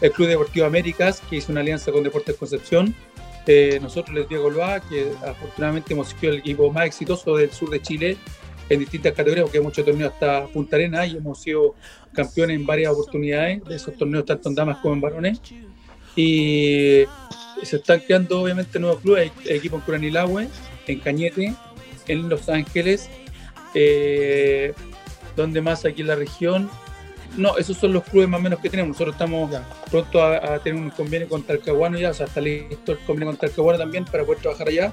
el 0.00 0.12
Club 0.12 0.28
Deportivo 0.28 0.66
Américas, 0.66 1.22
que 1.28 1.36
hizo 1.36 1.52
una 1.52 1.60
alianza 1.60 1.92
con 1.92 2.02
Deportes 2.02 2.36
Concepción, 2.36 2.94
Eh, 3.46 3.80
nosotros 3.82 4.14
les 4.14 4.28
Diego 4.28 4.48
Loa, 4.50 4.80
que 4.80 5.10
afortunadamente 5.26 5.94
hemos 5.94 6.08
sido 6.08 6.34
el 6.34 6.38
equipo 6.38 6.70
más 6.70 6.86
exitoso 6.86 7.36
del 7.36 7.50
sur 7.50 7.68
de 7.70 7.80
Chile 7.80 8.16
en 8.68 8.78
distintas 8.78 9.12
categorías, 9.12 9.44
porque 9.44 9.58
hay 9.58 9.64
muchos 9.64 9.84
torneos 9.84 10.12
hasta 10.12 10.46
Punta 10.46 10.76
Arena 10.76 11.04
y 11.04 11.16
hemos 11.16 11.40
sido 11.40 11.74
campeones 12.12 12.56
en 12.56 12.66
varias 12.66 12.92
oportunidades 12.92 13.64
de 13.64 13.74
esos 13.74 13.96
torneos, 13.96 14.24
tanto 14.24 14.50
en 14.50 14.54
damas 14.54 14.76
como 14.78 14.94
en 14.94 15.00
varones. 15.00 15.40
Y 16.14 17.04
se 17.62 17.76
están 17.76 18.00
creando 18.00 18.42
obviamente 18.42 18.78
nuevos 18.78 19.00
clubes, 19.00 19.32
hay 19.48 19.56
equipos 19.56 19.80
en 19.80 19.84
Curanilahue, 19.86 20.48
en 20.86 20.98
Cañete, 21.00 21.54
en 22.06 22.28
Los 22.28 22.48
Ángeles, 22.48 23.08
eh, 23.74 24.72
donde 25.36 25.60
más 25.60 25.84
aquí 25.84 26.02
en 26.02 26.08
la 26.08 26.16
región. 26.16 26.70
No, 27.36 27.56
esos 27.58 27.76
son 27.76 27.92
los 27.92 28.02
clubes 28.04 28.28
más 28.28 28.40
o 28.40 28.42
menos 28.42 28.60
que 28.60 28.68
tenemos. 28.68 28.90
Nosotros 28.90 29.14
estamos 29.14 29.50
pronto 29.90 30.22
a, 30.22 30.58
tener 30.58 30.80
un 30.80 30.90
convenio 30.90 31.28
con 31.28 31.42
Talcahuano 31.42 31.98
ya, 31.98 32.10
o 32.10 32.14
sea, 32.14 32.26
está 32.26 32.40
listo 32.40 32.92
el 32.92 32.98
convenio 33.00 33.28
con 33.28 33.36
Talcahuano 33.36 33.78
también 33.78 34.04
para 34.04 34.24
poder 34.24 34.40
trabajar 34.40 34.68
allá 34.68 34.92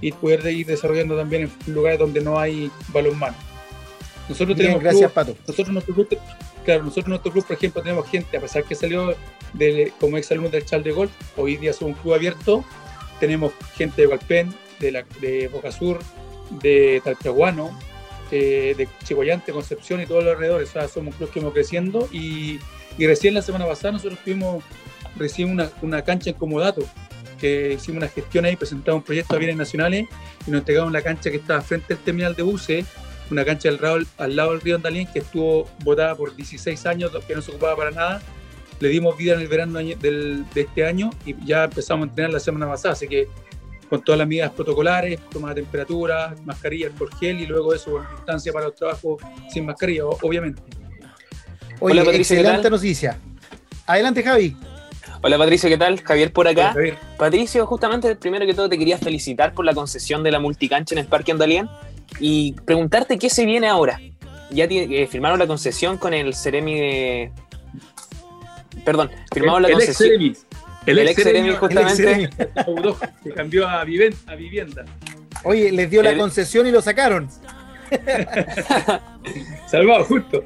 y 0.00 0.12
poder 0.12 0.46
ir 0.46 0.66
desarrollando 0.66 1.16
también 1.16 1.42
en 1.42 1.74
lugares 1.74 1.98
donde 1.98 2.20
no 2.20 2.38
hay 2.38 2.70
balonmano. 2.88 3.36
Nosotros 4.28 4.56
tenemos 4.56 4.82
gracias, 4.82 5.12
Pato. 5.12 5.36
Nosotros 5.46 5.68
nuestro 5.68 5.94
club, 5.94 6.18
claro, 6.64 6.84
nosotros 6.84 7.08
nuestro 7.08 7.32
club, 7.32 7.46
por 7.46 7.56
ejemplo, 7.56 7.82
tenemos 7.82 8.08
gente, 8.08 8.36
a 8.36 8.40
pesar 8.40 8.64
que 8.64 8.74
salió 8.74 9.14
como 10.00 10.16
ex 10.16 10.32
alumno 10.32 10.50
del 10.50 10.64
Chal 10.64 10.82
de 10.82 10.92
Golf, 10.92 11.12
hoy 11.36 11.56
día 11.56 11.72
somos 11.72 11.96
un 11.96 12.02
club 12.02 12.14
abierto, 12.14 12.64
tenemos 13.20 13.52
gente 13.76 14.02
de 14.02 14.06
Gualpén, 14.06 14.54
de, 14.80 14.92
la, 14.92 15.04
de 15.20 15.48
Boca 15.48 15.70
Sur, 15.70 15.98
de 16.50 17.00
Talcahuano, 17.04 17.76
eh, 18.30 18.74
de 18.76 18.88
Chihuayante, 19.04 19.52
Concepción 19.52 20.00
y 20.00 20.06
todos 20.06 20.24
los 20.24 20.34
alrededores. 20.34 20.70
O 20.70 20.72
sea, 20.72 20.88
somos 20.88 21.14
un 21.14 21.18
club 21.18 21.30
que 21.30 21.40
hemos 21.40 21.52
creciendo 21.52 22.08
y, 22.12 22.58
y, 22.98 23.06
recién 23.06 23.34
la 23.34 23.42
semana 23.42 23.66
pasada 23.66 23.92
nosotros 23.92 24.18
tuvimos 24.24 24.62
recién 25.16 25.50
una, 25.50 25.70
una 25.82 26.02
cancha 26.02 26.30
en 26.30 26.36
Comodato, 26.36 26.82
que 27.38 27.74
hicimos 27.74 27.98
una 27.98 28.08
gestión 28.08 28.44
ahí, 28.44 28.56
presentamos 28.56 29.00
un 29.00 29.04
proyecto 29.04 29.36
a 29.36 29.38
bienes 29.38 29.56
nacionales 29.56 30.06
y 30.46 30.50
nos 30.50 30.60
entregaron 30.60 30.92
la 30.92 31.02
cancha 31.02 31.30
que 31.30 31.36
estaba 31.36 31.60
frente 31.60 31.94
al 31.94 32.00
terminal 32.00 32.34
de 32.34 32.42
buses 32.42 32.86
una 33.30 33.44
cancha 33.44 33.68
del 33.68 33.78
Raúl, 33.78 34.06
al 34.18 34.36
lado 34.36 34.52
del 34.52 34.60
río 34.60 34.76
Andalín 34.76 35.06
que 35.06 35.20
estuvo 35.20 35.68
botada 35.82 36.14
por 36.14 36.34
16 36.34 36.86
años, 36.86 37.12
que 37.26 37.34
no 37.34 37.42
se 37.42 37.50
ocupaba 37.50 37.76
para 37.76 37.90
nada. 37.90 38.22
Le 38.80 38.88
dimos 38.88 39.16
vida 39.16 39.34
en 39.34 39.40
el 39.40 39.48
verano 39.48 39.78
del, 39.78 40.44
de 40.52 40.60
este 40.60 40.84
año 40.84 41.10
y 41.24 41.34
ya 41.46 41.64
empezamos 41.64 42.06
a 42.06 42.10
entrenar 42.10 42.32
la 42.32 42.40
semana 42.40 42.66
pasada, 42.66 42.92
así 42.92 43.06
que 43.08 43.28
con 43.94 44.02
todas 44.02 44.18
las 44.18 44.26
medidas 44.26 44.50
protocolares, 44.50 45.20
toma 45.30 45.50
de 45.50 45.62
temperatura, 45.62 46.34
mascarilla 46.44 46.90
por 46.90 47.16
gel 47.16 47.40
y 47.40 47.46
luego 47.46 47.72
eso, 47.72 48.04
distancia 48.16 48.52
para 48.52 48.66
los 48.66 48.74
trabajos 48.74 49.22
sin 49.52 49.66
mascarilla, 49.66 50.04
obviamente. 50.04 50.60
Oye, 51.78 51.92
Hola, 51.94 52.04
Patricia, 52.04 52.40
excelente 52.40 52.70
noticia. 52.70 53.18
Adelante, 53.86 54.22
Javi. 54.24 54.56
Hola 55.22 55.38
Patricio, 55.38 55.68
¿qué 55.70 55.78
tal? 55.78 56.00
Javier 56.02 56.32
por 56.32 56.48
acá. 56.48 56.74
Patricio, 57.16 57.66
justamente 57.66 58.16
primero 58.16 58.44
que 58.46 58.52
todo 58.52 58.68
te 58.68 58.76
quería 58.76 58.98
felicitar 58.98 59.54
por 59.54 59.64
la 59.64 59.72
concesión 59.72 60.24
de 60.24 60.32
la 60.32 60.40
multicancha 60.40 60.94
en 60.96 60.98
el 60.98 61.06
Parque 61.06 61.30
Andalien 61.30 61.68
y 62.18 62.52
preguntarte 62.66 63.16
qué 63.16 63.30
se 63.30 63.46
viene 63.46 63.68
ahora. 63.68 64.00
Ya 64.50 64.64
eh, 64.64 65.06
firmaron 65.06 65.38
la 65.38 65.46
concesión 65.46 65.98
con 65.98 66.14
el 66.14 66.34
Ceremi 66.34 66.74
de. 66.78 67.32
Perdón, 68.84 69.10
firmaron 69.32 69.62
la 69.62 69.70
concesión. 69.70 70.10
El, 70.10 70.26
ex 70.30 70.46
Ceremi, 70.84 71.54
justamente. 71.54 72.30
que 73.24 73.30
cambió 73.32 73.68
a, 73.68 73.84
vivienda. 73.84 74.84
Oye, 75.42 75.72
les 75.72 75.90
dio 75.90 76.02
la 76.02 76.16
concesión 76.16 76.66
y 76.66 76.70
lo 76.70 76.80
sacaron. 76.80 77.28
Salvado, 79.66 80.04
justo. 80.04 80.42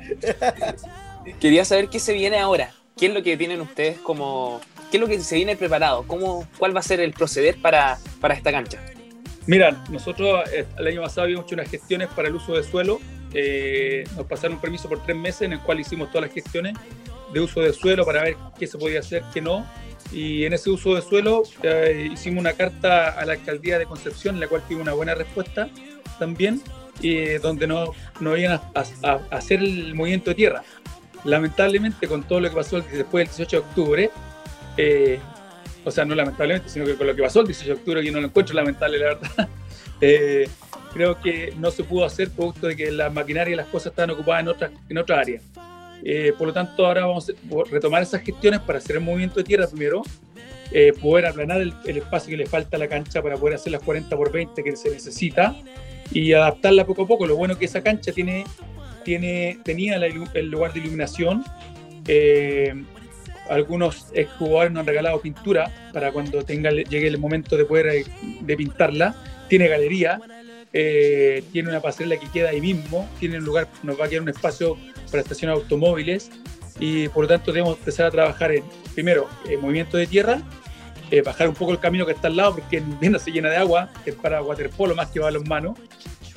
Quería 1.40 1.64
saber 1.64 1.88
qué 1.88 2.00
se 2.00 2.12
viene 2.12 2.38
ahora. 2.38 2.70
¿Qué 2.96 3.06
es 3.06 3.14
lo 3.14 3.22
que 3.22 3.36
tienen 3.36 3.60
ustedes 3.60 3.98
como. 3.98 4.60
¿Qué 4.90 4.96
es 4.96 5.00
lo 5.00 5.06
que 5.06 5.20
se 5.20 5.36
viene 5.36 5.56
preparado? 5.56 6.04
¿Cómo, 6.06 6.48
¿Cuál 6.58 6.74
va 6.74 6.80
a 6.80 6.82
ser 6.82 7.00
el 7.00 7.12
proceder 7.12 7.60
para, 7.60 7.98
para 8.20 8.34
esta 8.34 8.50
cancha? 8.50 8.80
Mira, 9.46 9.84
nosotros 9.90 10.48
eh, 10.52 10.66
el 10.78 10.86
año 10.86 11.02
pasado 11.02 11.22
habíamos 11.22 11.46
hecho 11.46 11.54
unas 11.54 11.70
gestiones 11.70 12.08
para 12.08 12.28
el 12.28 12.34
uso 12.34 12.54
de 12.54 12.62
suelo. 12.62 13.00
Eh, 13.32 14.04
nos 14.16 14.26
pasaron 14.26 14.56
un 14.56 14.60
permiso 14.60 14.88
por 14.88 15.02
tres 15.02 15.16
meses 15.16 15.42
en 15.42 15.52
el 15.52 15.60
cual 15.60 15.80
hicimos 15.80 16.08
todas 16.08 16.26
las 16.26 16.34
gestiones 16.34 16.74
de 17.32 17.40
uso 17.40 17.60
de 17.60 17.72
suelo 17.72 18.04
para 18.04 18.22
ver 18.22 18.36
qué 18.58 18.66
se 18.66 18.78
podía 18.78 19.00
hacer, 19.00 19.22
qué 19.32 19.40
no. 19.40 19.66
Y 20.12 20.44
en 20.44 20.52
ese 20.52 20.70
uso 20.70 20.94
de 20.94 21.02
suelo 21.02 21.42
eh, 21.62 22.08
hicimos 22.12 22.40
una 22.40 22.54
carta 22.54 23.10
a 23.10 23.24
la 23.24 23.34
alcaldía 23.34 23.78
de 23.78 23.86
Concepción, 23.86 24.36
en 24.36 24.40
la 24.40 24.48
cual 24.48 24.62
tuve 24.68 24.80
una 24.80 24.92
buena 24.92 25.14
respuesta 25.14 25.68
también, 26.18 26.62
y 27.00 27.34
donde 27.38 27.66
no, 27.66 27.92
no 28.20 28.36
iban 28.36 28.60
a, 28.74 29.20
hacer 29.30 29.60
el 29.60 29.94
movimiento 29.94 30.30
de 30.30 30.34
tierra. 30.34 30.62
Lamentablemente, 31.24 32.08
con 32.08 32.22
todo 32.22 32.40
lo 32.40 32.48
que 32.48 32.56
pasó 32.56 32.80
después 32.80 33.28
del 33.28 33.36
18 33.36 33.50
de 33.50 33.68
octubre, 33.68 34.10
o 35.84 35.90
sea, 35.90 36.04
no 36.04 36.14
lamentablemente, 36.14 36.68
sino 36.68 36.84
que 36.84 36.96
con 36.96 37.06
lo 37.06 37.14
que 37.14 37.22
pasó 37.22 37.40
el 37.40 37.46
18 37.46 37.74
de 37.74 37.78
octubre, 37.78 38.02
que 38.02 38.10
no 38.10 38.20
lo 38.20 38.26
encuentro 38.26 38.54
lamentable, 38.54 38.98
la 38.98 39.04
verdad, 39.06 39.48
eh, 40.00 40.48
creo 40.92 41.20
que 41.20 41.54
no 41.58 41.70
se 41.70 41.84
pudo 41.84 42.04
hacer 42.04 42.30
producto 42.30 42.66
de 42.66 42.76
que 42.76 42.90
la 42.90 43.10
maquinaria 43.10 43.54
y 43.54 43.56
las 43.56 43.66
cosas 43.66 43.92
estaban 43.92 44.10
ocupadas 44.10 44.42
en 44.42 44.48
otra, 44.48 44.70
en 44.88 44.98
otra 44.98 45.20
área. 45.20 45.40
Eh, 46.04 46.32
por 46.38 46.48
lo 46.48 46.52
tanto, 46.52 46.86
ahora 46.86 47.06
vamos 47.06 47.30
a 47.30 47.70
retomar 47.70 48.02
esas 48.02 48.22
gestiones 48.22 48.60
para 48.60 48.78
hacer 48.78 48.96
el 48.96 49.02
movimiento 49.02 49.36
de 49.36 49.44
tierra 49.44 49.66
primero, 49.66 50.02
eh, 50.72 50.92
poder 51.00 51.26
aplanar 51.26 51.60
el, 51.60 51.74
espacio 51.84 52.30
que 52.30 52.36
le 52.36 52.46
falta 52.46 52.76
a 52.76 52.80
la 52.80 52.88
cancha 52.88 53.22
para 53.22 53.36
poder 53.36 53.54
hacer 53.56 53.72
las 53.72 53.82
40 53.82 54.16
por 54.16 54.30
20 54.30 54.62
que 54.62 54.76
se 54.76 54.90
necesita 54.90 55.56
y 56.12 56.32
adaptarla 56.32 56.84
poco 56.84 57.02
a 57.02 57.06
poco. 57.06 57.26
Lo 57.26 57.36
bueno 57.36 57.54
es 57.54 57.58
que 57.58 57.64
esa 57.64 57.82
cancha 57.82 58.12
tiene, 58.12 58.44
tiene, 59.04 59.58
tenía 59.64 59.96
el 59.96 60.50
lugar 60.50 60.72
de 60.72 60.80
iluminación 60.80 61.44
algunos 63.48 64.12
jugadores 64.38 64.72
nos 64.72 64.80
han 64.80 64.86
regalado 64.86 65.20
pintura 65.20 65.90
para 65.92 66.12
cuando 66.12 66.40
llegue 66.46 67.06
el 67.06 67.18
momento 67.18 67.56
de 67.56 67.64
poder 67.64 67.86
eh, 67.88 68.04
de 68.40 68.56
pintarla. 68.56 69.14
Tiene 69.48 69.68
galería, 69.68 70.20
eh, 70.72 71.42
tiene 71.52 71.70
una 71.70 71.80
pasarela 71.80 72.18
que 72.18 72.28
queda 72.28 72.50
ahí 72.50 72.60
mismo, 72.60 73.08
tiene 73.18 73.38
un 73.38 73.44
lugar, 73.44 73.68
nos 73.82 73.98
va 73.98 74.04
a 74.04 74.08
quedar 74.08 74.22
un 74.22 74.28
espacio 74.28 74.76
para 75.08 75.22
estacionar 75.22 75.56
automóviles 75.56 76.30
y 76.78 77.08
por 77.08 77.24
lo 77.24 77.28
tanto 77.28 77.52
debemos 77.52 77.78
empezar 77.78 78.06
a 78.06 78.10
trabajar 78.10 78.52
en, 78.52 78.64
primero, 78.94 79.28
eh, 79.48 79.56
movimiento 79.56 79.96
de 79.96 80.06
tierra, 80.06 80.40
bajar 81.24 81.48
un 81.48 81.54
poco 81.54 81.72
el 81.72 81.78
camino 81.78 82.04
que 82.04 82.12
está 82.12 82.28
al 82.28 82.36
lado 82.36 82.56
porque 82.56 82.82
en 83.00 83.18
se 83.18 83.30
llena 83.30 83.48
de 83.48 83.56
agua, 83.56 83.90
es 84.04 84.14
para 84.14 84.42
waterpolo 84.42 84.94
más 84.94 85.08
que 85.08 85.18
los 85.18 85.44
manos, 85.46 85.78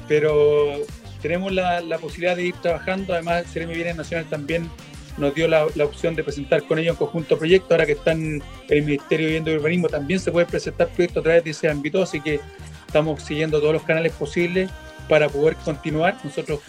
pero 0.07 0.73
tenemos 1.21 1.51
la, 1.51 1.81
la 1.81 1.97
posibilidad 1.97 2.35
de 2.35 2.45
ir 2.45 2.55
trabajando, 2.55 3.13
además 3.13 3.45
Seremi 3.51 3.73
Bienes 3.73 3.97
Nacional 3.97 4.25
también 4.29 4.69
nos 5.17 5.35
dio 5.35 5.47
la, 5.47 5.65
opción 5.65 6.15
de 6.15 6.23
presentar 6.23 6.63
con 6.63 6.79
ellos 6.79 6.93
un 6.93 7.05
conjunto 7.05 7.37
proyectos. 7.37 7.71
Ahora 7.71 7.85
que 7.85 7.93
están 7.93 8.19
en 8.19 8.43
el 8.69 8.83
Ministerio 8.83 9.25
de 9.25 9.31
Vivienda 9.31 9.51
y 9.51 9.55
Urbanismo, 9.55 9.87
también 9.87 10.19
se 10.19 10.31
puede 10.31 10.45
presentar 10.45 10.87
proyectos 10.89 11.21
a 11.21 11.23
través 11.23 11.43
de 11.43 11.51
ese 11.51 11.69
ámbito, 11.69 12.01
así 12.01 12.21
que 12.21 12.39
estamos 12.87 13.21
siguiendo 13.23 13.59
todos 13.59 13.73
los 13.73 13.83
canales 13.83 14.11
posibles 14.13 14.69
para 15.07 15.29
poder 15.29 15.55
continuar. 15.57 16.17
Nosotros 16.23 16.61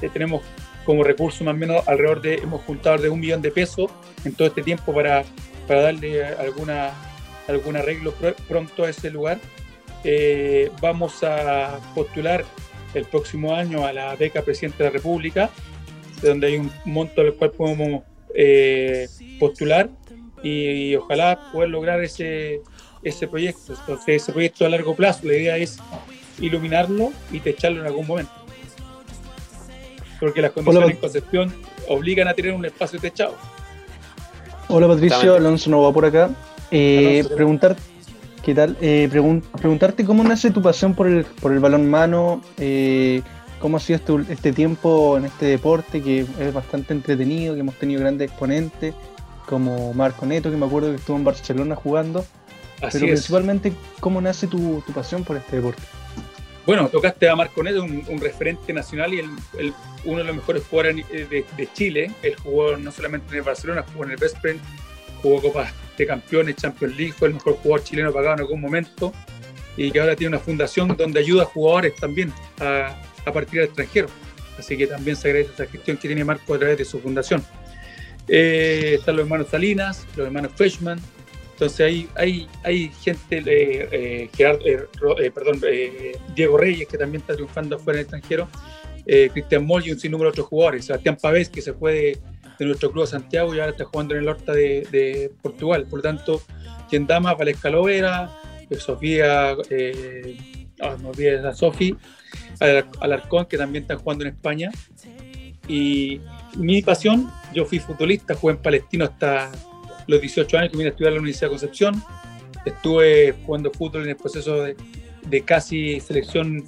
eh, 0.00 0.08
tenemos 0.12 0.42
como 0.90 1.04
recurso 1.04 1.44
más 1.44 1.54
o 1.54 1.56
menos 1.56 1.86
alrededor 1.86 2.20
de, 2.20 2.34
hemos 2.34 2.62
juntado 2.62 2.98
de 2.98 3.08
un 3.08 3.20
millón 3.20 3.40
de 3.40 3.52
pesos 3.52 3.92
en 4.24 4.34
todo 4.34 4.48
este 4.48 4.60
tiempo 4.60 4.92
para, 4.92 5.22
para 5.68 5.82
darle 5.82 6.24
alguna, 6.24 6.90
algún 7.46 7.76
arreglo 7.76 8.12
pronto 8.48 8.82
a 8.82 8.90
ese 8.90 9.08
lugar. 9.08 9.38
Eh, 10.02 10.68
vamos 10.82 11.22
a 11.22 11.78
postular 11.94 12.44
el 12.92 13.04
próximo 13.04 13.54
año 13.54 13.86
a 13.86 13.92
la 13.92 14.16
beca 14.16 14.42
Presidente 14.42 14.78
de 14.82 14.90
la 14.90 14.90
República 14.90 15.48
donde 16.22 16.48
hay 16.48 16.56
un 16.56 16.72
monto 16.86 17.20
al 17.20 17.34
cual 17.34 17.52
podemos 17.52 18.02
eh, 18.34 19.06
postular 19.38 19.90
y, 20.42 20.96
ojalá 20.96 21.52
poder 21.52 21.68
lograr 21.70 22.02
ese, 22.02 22.62
ese 23.04 23.28
proyecto. 23.28 23.74
Entonces, 23.74 24.22
ese 24.22 24.32
proyecto 24.32 24.66
a 24.66 24.68
largo 24.68 24.96
plazo, 24.96 25.20
la 25.22 25.34
idea 25.34 25.56
es 25.56 25.78
iluminarlo 26.40 27.12
y 27.30 27.38
techarlo 27.38 27.80
en 27.80 27.86
algún 27.86 28.08
momento. 28.08 28.32
Porque 30.20 30.42
las 30.42 30.52
condiciones 30.52 30.90
en 30.90 30.96
Concepción 30.96 31.54
obligan 31.88 32.28
a 32.28 32.34
tener 32.34 32.52
un 32.52 32.64
espacio 32.64 33.00
techado. 33.00 33.34
Hola 34.68 34.86
Patricio, 34.86 35.34
Alonso 35.34 35.70
Nova 35.70 35.92
por 35.92 36.04
acá. 36.04 36.30
Eh, 36.70 37.24
preguntar, 37.34 37.76
¿qué 38.44 38.54
tal? 38.54 38.76
Eh, 38.80 39.08
preguntarte 39.10 40.04
cómo 40.04 40.22
nace 40.22 40.50
tu 40.50 40.62
pasión 40.62 40.94
por 40.94 41.08
el, 41.08 41.24
por 41.24 41.52
el 41.52 41.58
balón 41.58 41.90
mano, 41.90 42.40
eh, 42.58 43.22
cómo 43.58 43.78
ha 43.78 43.80
sido 43.80 43.98
este, 43.98 44.32
este, 44.32 44.52
tiempo 44.52 45.16
en 45.16 45.24
este 45.24 45.46
deporte 45.46 46.00
que 46.00 46.20
es 46.38 46.54
bastante 46.54 46.94
entretenido, 46.94 47.54
que 47.54 47.60
hemos 47.60 47.74
tenido 47.76 48.00
grandes 48.00 48.30
exponentes 48.30 48.94
como 49.46 49.92
Marco 49.94 50.24
Neto, 50.26 50.50
que 50.50 50.56
me 50.56 50.66
acuerdo 50.66 50.90
que 50.90 50.96
estuvo 50.96 51.16
en 51.16 51.24
Barcelona 51.24 51.74
jugando. 51.74 52.24
pero 52.80 53.06
principalmente, 53.06 53.72
¿cómo 53.98 54.20
nace 54.20 54.46
tu, 54.46 54.82
pasión 54.94 55.24
por 55.24 55.36
este 55.36 55.56
deporte? 55.56 55.82
Bueno, 56.66 56.88
tocaste 56.88 57.28
a 57.28 57.36
Marco 57.36 57.62
Neto, 57.62 57.82
un, 57.82 58.20
referente 58.20 58.72
nacional 58.72 59.14
y 59.14 59.20
el, 59.20 59.74
uno 60.04 60.18
de 60.18 60.24
los 60.24 60.36
mejores 60.36 60.62
jugadores 60.68 61.06
de, 61.08 61.68
Chile. 61.72 62.12
Él 62.22 62.36
jugó 62.36 62.76
no 62.76 62.92
solamente 62.92 63.30
en 63.30 63.38
el 63.38 63.42
Barcelona, 63.42 63.84
jugó 63.92 64.04
en 64.04 64.12
el 64.12 64.16
Best 64.16 64.38
Friend, 64.40 64.60
jugó 65.22 65.40
Copas 65.40 65.72
de 65.96 66.06
Campeones, 66.06 66.56
Champions 66.56 66.96
League, 66.96 67.12
fue 67.12 67.28
el 67.28 67.34
mejor 67.34 67.54
jugador 67.54 67.84
chileno 67.84 68.12
pagado 68.12 68.34
en 68.34 68.40
algún 68.40 68.60
momento 68.60 69.12
y 69.76 69.90
que 69.90 70.00
ahora 70.00 70.16
tiene 70.16 70.36
una 70.36 70.44
fundación 70.44 70.96
donde 70.96 71.20
ayuda 71.20 71.44
a 71.44 71.46
jugadores 71.46 71.96
también 71.96 72.32
a, 72.60 73.00
a 73.24 73.32
partir 73.32 73.60
del 73.60 73.68
extranjero. 73.68 74.08
Así 74.58 74.76
que 74.76 74.86
también 74.86 75.16
se 75.16 75.28
agradece 75.28 75.52
esa 75.54 75.66
gestión 75.66 75.96
que 75.96 76.08
tiene 76.08 76.24
Marco 76.24 76.54
a 76.54 76.58
través 76.58 76.76
de 76.76 76.84
su 76.84 77.00
fundación. 77.00 77.42
Eh, 78.28 78.96
están 78.98 79.16
los 79.16 79.24
hermanos 79.24 79.48
Salinas, 79.50 80.06
los 80.16 80.26
hermanos 80.26 80.52
Freshman, 80.54 81.00
Entonces 81.60 81.86
hay, 81.86 82.08
hay, 82.16 82.48
hay 82.64 82.90
gente, 83.02 83.42
eh, 83.44 84.30
eh, 84.30 84.30
eh, 84.64 86.12
Diego 86.34 86.56
Reyes, 86.56 86.88
que 86.88 86.96
también 86.96 87.20
está 87.20 87.34
triunfando 87.34 87.76
afuera 87.76 88.00
en 88.00 88.00
el 88.00 88.04
extranjero, 88.04 88.48
Cristian 89.04 89.66
Moll 89.66 89.86
y 89.86 89.92
un 89.92 90.00
sinnúmero 90.00 90.30
de 90.30 90.32
otros 90.32 90.46
jugadores, 90.46 90.86
Sebastián 90.86 91.18
Pavés, 91.20 91.50
que 91.50 91.60
se 91.60 91.74
fue 91.74 92.18
de, 92.58 92.64
nuestro 92.64 92.90
club 92.90 93.06
Santiago 93.06 93.54
y 93.54 93.58
ahora 93.58 93.72
está 93.72 93.84
jugando 93.84 94.14
en 94.14 94.22
el 94.22 94.28
Horta 94.30 94.54
de, 94.54 95.30
Portugal. 95.42 95.84
Por 95.84 95.98
lo 95.98 96.02
tanto, 96.02 96.40
quien 96.88 97.06
da 97.06 97.20
más, 97.20 97.36
Valesca 97.36 97.68
Lovera, 97.68 98.30
Sofía, 98.78 99.54
oh, 99.54 100.96
no 101.02 101.10
olvides 101.10 101.44
a 101.44 101.52
Sofi, 101.52 101.94
Alarcón, 103.00 103.44
que 103.44 103.58
también 103.58 103.84
está 103.84 103.96
jugando 103.96 104.24
en 104.24 104.30
España. 104.30 104.70
Y 105.68 106.22
mi 106.56 106.80
pasión, 106.80 107.30
yo 107.52 107.66
fui 107.66 107.80
futbolista, 107.80 108.34
jugué 108.34 108.54
en 108.54 108.62
Palestino 108.62 109.04
hasta 109.04 109.50
los 110.06 110.20
18 110.20 110.58
años 110.58 110.70
que 110.70 110.76
vine 110.76 110.88
a 110.88 110.90
estudiar 110.90 111.10
en 111.10 111.14
la 111.16 111.20
Universidad 111.20 111.48
de 111.48 111.50
Concepción. 111.50 112.02
Estuve 112.64 113.34
jugando 113.44 113.70
fútbol 113.70 114.04
en 114.04 114.10
el 114.10 114.16
proceso 114.16 114.62
de, 114.62 115.42
casi 115.44 116.00
selección 116.00 116.64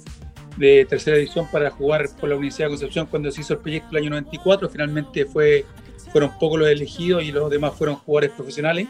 de 0.57 0.85
tercera 0.85 1.17
edición 1.17 1.47
para 1.51 1.71
jugar 1.71 2.09
por 2.19 2.29
la 2.29 2.35
Universidad 2.35 2.67
de 2.67 2.71
Concepción 2.71 3.07
cuando 3.07 3.31
se 3.31 3.41
hizo 3.41 3.53
el 3.53 3.59
proyecto 3.59 3.89
el 3.91 3.97
año 3.97 4.09
94. 4.11 4.69
Finalmente 4.69 5.25
fue, 5.25 5.65
fueron 6.11 6.37
pocos 6.39 6.59
los 6.59 6.69
elegidos 6.69 7.23
y 7.23 7.31
los 7.31 7.49
demás 7.49 7.73
fueron 7.75 7.95
jugadores 7.95 8.31
profesionales. 8.31 8.87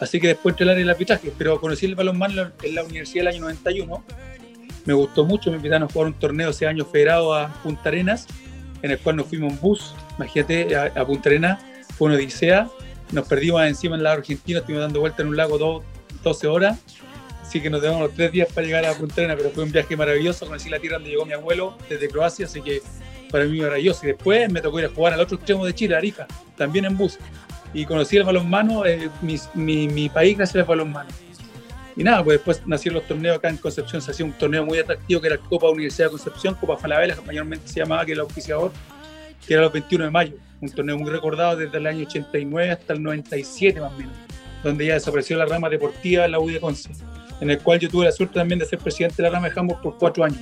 Así 0.00 0.20
que 0.20 0.28
después 0.28 0.52
entré 0.52 0.64
al 0.64 0.70
área 0.70 0.80
del 0.80 0.90
arbitraje, 0.90 1.32
pero 1.36 1.58
conocí 1.60 1.86
el 1.86 1.94
balonmano 1.94 2.50
en 2.62 2.74
la 2.74 2.84
universidad 2.84 3.22
el 3.22 3.34
año 3.34 3.40
91. 3.40 4.04
Me 4.84 4.94
gustó 4.94 5.24
mucho, 5.24 5.50
me 5.50 5.56
invitaron 5.56 5.88
a 5.88 5.92
jugar 5.92 6.08
un 6.08 6.14
torneo 6.14 6.50
ese 6.50 6.66
año 6.66 6.84
federado 6.84 7.34
a 7.34 7.52
Punta 7.62 7.88
Arenas, 7.88 8.26
en 8.82 8.90
el 8.90 8.98
cual 8.98 9.16
nos 9.16 9.26
fuimos 9.26 9.52
en 9.52 9.60
bus, 9.60 9.94
imagínate, 10.16 10.76
a, 10.76 10.84
a 10.94 11.06
Punta 11.06 11.28
Arenas, 11.28 11.60
fue 11.96 12.08
una 12.08 12.16
odisea, 12.16 12.68
nos 13.12 13.26
perdimos 13.26 13.62
encima 13.62 13.94
en 13.94 14.00
el 14.00 14.04
lago 14.04 14.18
argentino, 14.18 14.58
estuvimos 14.58 14.84
dando 14.84 15.00
vuelta 15.00 15.22
en 15.22 15.28
un 15.28 15.36
lago 15.36 15.82
12 16.22 16.46
horas, 16.46 16.78
así 17.40 17.60
que 17.60 17.70
nos 17.70 17.82
demoramos 17.82 18.14
tres 18.14 18.32
días 18.32 18.48
para 18.52 18.66
llegar 18.66 18.84
a 18.84 18.94
Punta 18.94 19.14
Arenas, 19.18 19.36
pero 19.36 19.50
fue 19.50 19.64
un 19.64 19.72
viaje 19.72 19.96
maravilloso, 19.96 20.46
conocí 20.46 20.68
la 20.68 20.78
tierra 20.78 20.96
donde 20.96 21.10
llegó 21.10 21.24
mi 21.24 21.32
abuelo 21.32 21.76
desde 21.88 22.08
Croacia, 22.08 22.46
así 22.46 22.60
que 22.60 22.82
para 23.30 23.44
mí 23.44 23.60
maravilloso. 23.60 24.00
Y 24.04 24.08
después 24.08 24.50
me 24.50 24.60
tocó 24.60 24.78
ir 24.80 24.86
a 24.86 24.88
jugar 24.88 25.12
al 25.12 25.20
otro 25.20 25.36
extremo 25.36 25.64
de 25.64 25.74
Chile, 25.74 25.96
Arica, 25.96 26.26
también 26.56 26.84
en 26.84 26.96
bus. 26.96 27.18
Y 27.72 27.84
conocí 27.84 28.16
el 28.16 28.24
balonmano, 28.24 28.86
eh, 28.86 29.10
mi, 29.22 29.38
mi, 29.54 29.88
mi, 29.88 30.08
país 30.08 30.36
gracias 30.36 30.62
al 30.62 30.64
balonmano. 30.64 31.10
Y 31.96 32.04
nada, 32.04 32.22
pues 32.22 32.38
después 32.38 32.66
nacieron 32.66 32.98
los 32.98 33.08
torneos 33.08 33.36
acá 33.36 33.48
en 33.48 33.56
Concepción, 33.56 34.02
se 34.02 34.10
hacía 34.10 34.26
un 34.26 34.32
torneo 34.32 34.64
muy 34.64 34.78
atractivo 34.78 35.20
que 35.20 35.28
era 35.28 35.36
la 35.36 35.42
Copa 35.42 35.68
Universidad 35.70 36.06
de 36.06 36.10
Concepción, 36.10 36.54
Copa 36.54 36.76
Falabella, 36.76 37.16
mayormente 37.26 37.68
se 37.68 37.80
llamaba, 37.80 38.04
que 38.04 38.12
era 38.12 38.20
el 38.20 38.26
auspiciador, 38.26 38.70
que 39.46 39.54
era 39.54 39.62
los 39.62 39.72
21 39.72 40.04
de 40.04 40.10
mayo 40.10 40.36
un 40.60 40.70
torneo 40.70 40.98
muy 40.98 41.10
recordado 41.10 41.56
desde 41.56 41.76
el 41.78 41.86
año 41.86 42.06
89 42.06 42.70
hasta 42.70 42.92
el 42.92 43.02
97 43.02 43.80
más 43.80 43.92
o 43.92 43.96
menos, 43.98 44.12
donde 44.62 44.86
ya 44.86 44.94
desapareció 44.94 45.36
la 45.36 45.46
rama 45.46 45.68
deportiva 45.68 46.22
de 46.22 46.28
la 46.28 46.38
U 46.38 46.48
de 46.48 46.60
Conce, 46.60 46.90
en 47.40 47.50
el 47.50 47.58
cual 47.58 47.78
yo 47.78 47.88
tuve 47.88 48.06
la 48.06 48.12
suerte 48.12 48.34
también 48.34 48.58
de 48.58 48.64
ser 48.64 48.78
presidente 48.78 49.16
de 49.16 49.24
la 49.24 49.30
rama 49.30 49.48
de 49.48 49.58
handball 49.58 49.80
por 49.80 49.98
cuatro 49.98 50.24
años. 50.24 50.40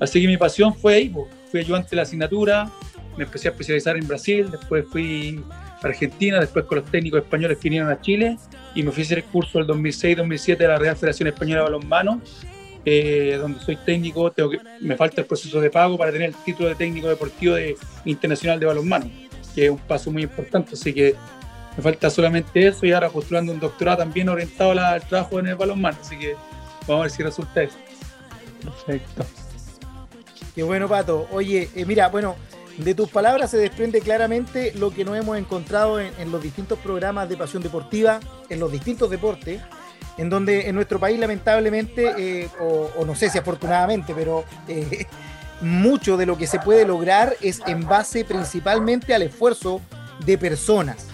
Así 0.00 0.20
que 0.20 0.28
mi 0.28 0.36
pasión 0.36 0.74
fue 0.74 0.94
ahí, 0.94 1.14
fui 1.50 1.60
ayudante 1.60 1.90
de 1.90 1.96
la 1.96 2.02
asignatura, 2.02 2.70
me 3.16 3.24
empecé 3.24 3.48
a 3.48 3.50
especializar 3.50 3.96
en 3.96 4.06
Brasil, 4.06 4.48
después 4.50 4.84
fui 4.90 5.42
a 5.82 5.86
Argentina, 5.86 6.38
después 6.38 6.64
con 6.66 6.78
los 6.78 6.90
técnicos 6.90 7.22
españoles 7.22 7.58
vinieron 7.60 7.90
a 7.90 8.00
Chile 8.00 8.36
y 8.74 8.82
me 8.82 8.92
fui 8.92 9.02
a 9.02 9.06
hacer 9.06 9.18
el 9.18 9.24
curso 9.24 9.58
del 9.58 9.66
2006-2007 9.66 10.56
de 10.56 10.68
la 10.68 10.78
Real 10.78 10.96
Federación 10.96 11.28
Española 11.28 11.62
de 11.62 11.64
Balonmano 11.64 12.20
eh, 12.84 13.36
donde 13.38 13.60
soy 13.60 13.76
técnico, 13.76 14.30
tengo 14.30 14.48
que, 14.48 14.60
me 14.80 14.96
falta 14.96 15.20
el 15.20 15.26
proceso 15.26 15.60
de 15.60 15.68
pago 15.68 15.98
para 15.98 16.10
tener 16.10 16.28
el 16.28 16.34
título 16.36 16.70
de 16.70 16.74
técnico 16.74 17.08
deportivo 17.08 17.54
de, 17.54 17.76
internacional 18.06 18.58
de 18.58 18.64
balonmano 18.64 19.10
que 19.58 19.64
es 19.64 19.70
un 19.72 19.78
paso 19.78 20.12
muy 20.12 20.22
importante. 20.22 20.74
Así 20.74 20.94
que 20.94 21.16
me 21.76 21.82
falta 21.82 22.08
solamente 22.10 22.64
eso 22.64 22.86
y 22.86 22.92
ahora 22.92 23.10
postulando 23.10 23.52
un 23.52 23.58
doctorado 23.58 23.98
también 23.98 24.28
orientado 24.28 24.70
al 24.70 25.02
trabajo 25.02 25.40
en 25.40 25.48
el 25.48 25.56
balonmano. 25.56 25.98
Así 26.00 26.16
que 26.16 26.36
vamos 26.86 27.00
a 27.00 27.02
ver 27.02 27.10
si 27.10 27.22
resulta 27.24 27.62
eso. 27.64 27.76
Perfecto. 28.62 29.24
Qué 30.54 30.62
bueno, 30.62 30.88
Pato. 30.88 31.26
Oye, 31.32 31.68
eh, 31.74 31.84
mira, 31.84 32.08
bueno, 32.08 32.36
de 32.76 32.94
tus 32.94 33.08
palabras 33.10 33.50
se 33.50 33.56
desprende 33.56 34.00
claramente 34.00 34.72
lo 34.76 34.90
que 34.92 35.04
nos 35.04 35.16
hemos 35.16 35.36
encontrado 35.36 35.98
en, 36.00 36.30
los 36.30 36.40
distintos 36.40 36.78
programas 36.78 37.28
de 37.28 37.36
pasión 37.36 37.60
deportiva, 37.60 38.20
en 38.48 38.60
los 38.60 38.70
distintos 38.70 39.10
deportes, 39.10 39.60
en 40.18 40.30
donde 40.30 40.68
en 40.68 40.74
nuestro 40.76 41.00
país 41.00 41.18
lamentablemente, 41.18 42.14
eh, 42.16 42.48
o, 42.60 43.04
no 43.04 43.16
sé 43.16 43.28
si 43.28 43.38
afortunadamente, 43.38 44.14
pero 44.14 44.44
eh, 44.68 45.06
mucho 45.60 46.16
de 46.16 46.26
lo 46.26 46.38
que 46.38 46.46
se 46.46 46.58
puede 46.60 46.86
lograr 46.86 47.36
es 47.40 47.60
en 47.66 47.86
base 47.86 48.24
principalmente 48.24 49.14
al 49.14 49.22
esfuerzo 49.22 49.80
de 50.24 50.38
personas. 50.38 51.06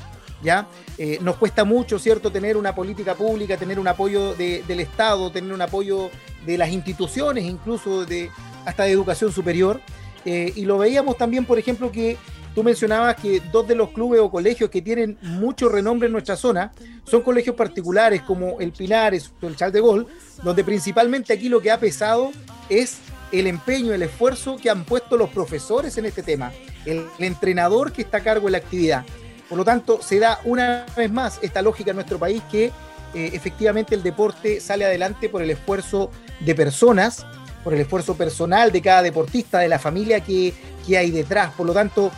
¿ya? 0.43 0.69
Eh, 0.99 1.19
nos 1.23 1.37
cuesta 1.37 1.65
mucho, 1.65 1.99
¿cierto?, 1.99 2.31
tener 2.31 2.57
una 2.57 2.75
política 2.75 3.15
pública, 3.15 3.57
tener 3.57 3.81
un 3.81 3.89
apoyo 3.89 4.35
del 4.35 4.81
Estado, 4.81 5.33
tener 5.33 5.53
un 5.53 5.63
apoyo 5.63 6.11
de 6.47 6.59
las 6.59 6.71
instituciones, 6.71 7.45
incluso 7.45 8.05
de, 8.05 8.31
hasta 8.65 8.85
de 8.85 8.93
educación 8.93 9.33
superior. 9.33 9.81
Eh, 10.25 10.53
y 10.55 10.65
lo 10.65 10.79
veíamos 10.79 11.17
también, 11.17 11.45
por 11.45 11.59
ejemplo, 11.59 11.91
que 11.91 12.17
tú 12.55 12.63
mencionabas 12.63 13.17
que 13.17 13.43
dos 13.51 13.67
de 13.67 13.75
los 13.75 13.91
clubes 13.91 14.21
o 14.21 14.31
colegios 14.31 14.71
que 14.71 14.81
tienen 14.81 15.19
mucho 15.23 15.69
renombre 15.69 16.07
en 16.07 16.13
nuestra 16.13 16.37
zona 16.37 16.73
son 17.03 17.23
colegios 17.23 17.57
particulares 17.57 18.23
como 18.23 18.61
el 18.61 18.71
Pinares 18.71 19.33
o 19.43 19.47
el 19.47 19.57
Chal 19.57 19.73
de 19.73 19.81
Gol, 19.81 20.07
donde 20.43 20.63
principalmente 20.63 21.33
aquí 21.33 21.49
lo 21.49 21.61
que 21.61 21.73
ha 21.73 21.81
pesado 21.81 22.31
es 22.69 22.99
el 23.41 23.47
empeño, 23.47 23.93
el 23.93 24.03
esfuerzo 24.03 24.57
que 24.57 24.71
han 24.71 24.85
puesto 24.85 25.17
los 25.17 25.31
profesores 25.31 25.99
en 25.99 26.07
este 26.07 26.23
tema, 26.23 26.53
el, 26.87 27.07
entrenador 27.19 27.93
que 27.93 28.03
está 28.03 28.19
a 28.19 28.23
cargo 28.23 28.47
de 28.47 28.53
la 28.53 28.59
actividad. 28.59 29.05
Por 29.49 29.59
lo 29.59 29.65
tanto, 29.65 30.01
se 30.03 30.19
da 30.19 30.41
una 30.45 30.87
vez 30.97 31.11
más 31.11 31.39
esta 31.43 31.61
lógica 31.61 31.91
en 31.91 31.97
nuestro 31.97 32.19
país 32.19 32.43
que 32.51 32.67
eh, 32.67 33.31
efectivamente 33.33 33.95
el 33.95 34.03
deporte 34.03 34.61
sale 34.61 34.85
adelante 34.85 35.29
por 35.29 35.43
el 35.43 35.51
esfuerzo 35.51 36.11
de 36.41 36.55
personas, 36.55 37.27
por 37.63 37.75
el 37.75 37.81
esfuerzo 37.81 38.17
personal 38.17 38.71
de 38.71 38.81
cada 38.81 39.03
deportista, 39.03 39.59
de 39.59 39.69
la 39.69 39.79
familia 39.79 40.21
que, 40.21 40.55
hay 40.97 41.11
detrás. 41.11 41.53
Por 41.55 41.67
lo 41.67 41.73
tanto, 41.73 42.11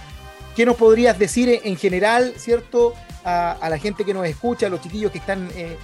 ¿qué 0.55 0.67
nos 0.67 0.77
podrías 0.77 1.19
decir 1.19 1.61
en 1.63 1.77
general, 1.77 2.35
cierto, 2.37 2.95
a, 3.25 3.69
la 3.71 3.79
gente 3.79 4.05
que 4.05 4.13
nos 4.13 4.27
escucha, 4.27 4.67
a 4.67 4.71
los 4.71 4.81
chiquillos 4.81 5.13
que 5.13 5.19
están 5.19 5.49
eh, 5.55 5.77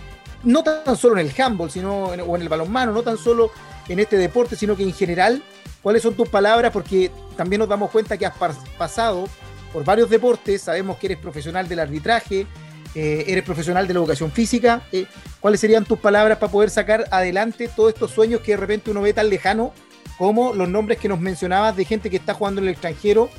no 0.45 0.63
tan 0.63 0.97
solo 0.97 1.19
en 1.19 1.27
el 1.27 1.41
handball, 1.41 1.71
sino 1.71 2.07
o 2.07 2.37
en 2.37 2.43
el 2.43 2.49
balonmano, 2.49 2.93
no 2.93 3.03
tan 3.03 3.17
solo 3.17 3.51
en 3.89 3.99
este 3.99 4.17
deporte, 4.17 4.57
sino 4.57 4.77
que 4.77 4.83
en 4.83 4.93
general, 4.93 5.43
¿cuáles 5.83 6.03
son 6.03 6.15
tus 6.15 6.29
palabras? 6.29 6.73
Porque 6.73 7.11
también 7.37 7.61
nos 7.61 7.69
damos 7.69 7.91
cuenta 7.91 8.17
que 8.17 8.27
has 8.27 8.35
pasado 8.79 9.29
por 9.73 9.85
varios 9.85 10.11
deportes, 10.11 10.63
sabemos 10.63 10.99
que 10.99 11.07
eres 11.07 11.19
profesional 11.19 11.69
del 11.69 11.81
arbitraje, 11.81 12.47
eh, 12.95 13.25
eres 13.27 13.43
profesional 13.43 13.87
de 13.89 13.95
la 13.95 14.01
educación 14.01 14.31
física. 14.31 14.83
Eh, 14.93 15.07
¿Cuáles 15.41 15.61
serían 15.61 15.85
tus 15.85 15.99
palabras 15.99 16.39
para 16.39 16.53
poder 16.53 16.71
sacar 16.71 17.07
adelante 17.11 17.69
todos 17.75 17.93
estos 17.95 18.11
sueños 18.11 18.43
que 18.43 18.53
de 18.53 18.59
repente 18.59 18.91
uno 18.91 19.01
ve 19.01 19.15
tan 19.15 19.31
lejano 19.31 19.73
como 20.19 20.53
los 20.53 20.69
nombres 20.69 20.99
que 20.99 21.09
nos 21.09 21.19
mencionabas 21.19 21.75
de 21.75 21.85
gente 21.85 22.11
que 22.11 22.17
está 22.17 22.35
jugando 22.35 22.61
en 22.61 22.69
el 22.69 22.73
extranjero 22.73 23.31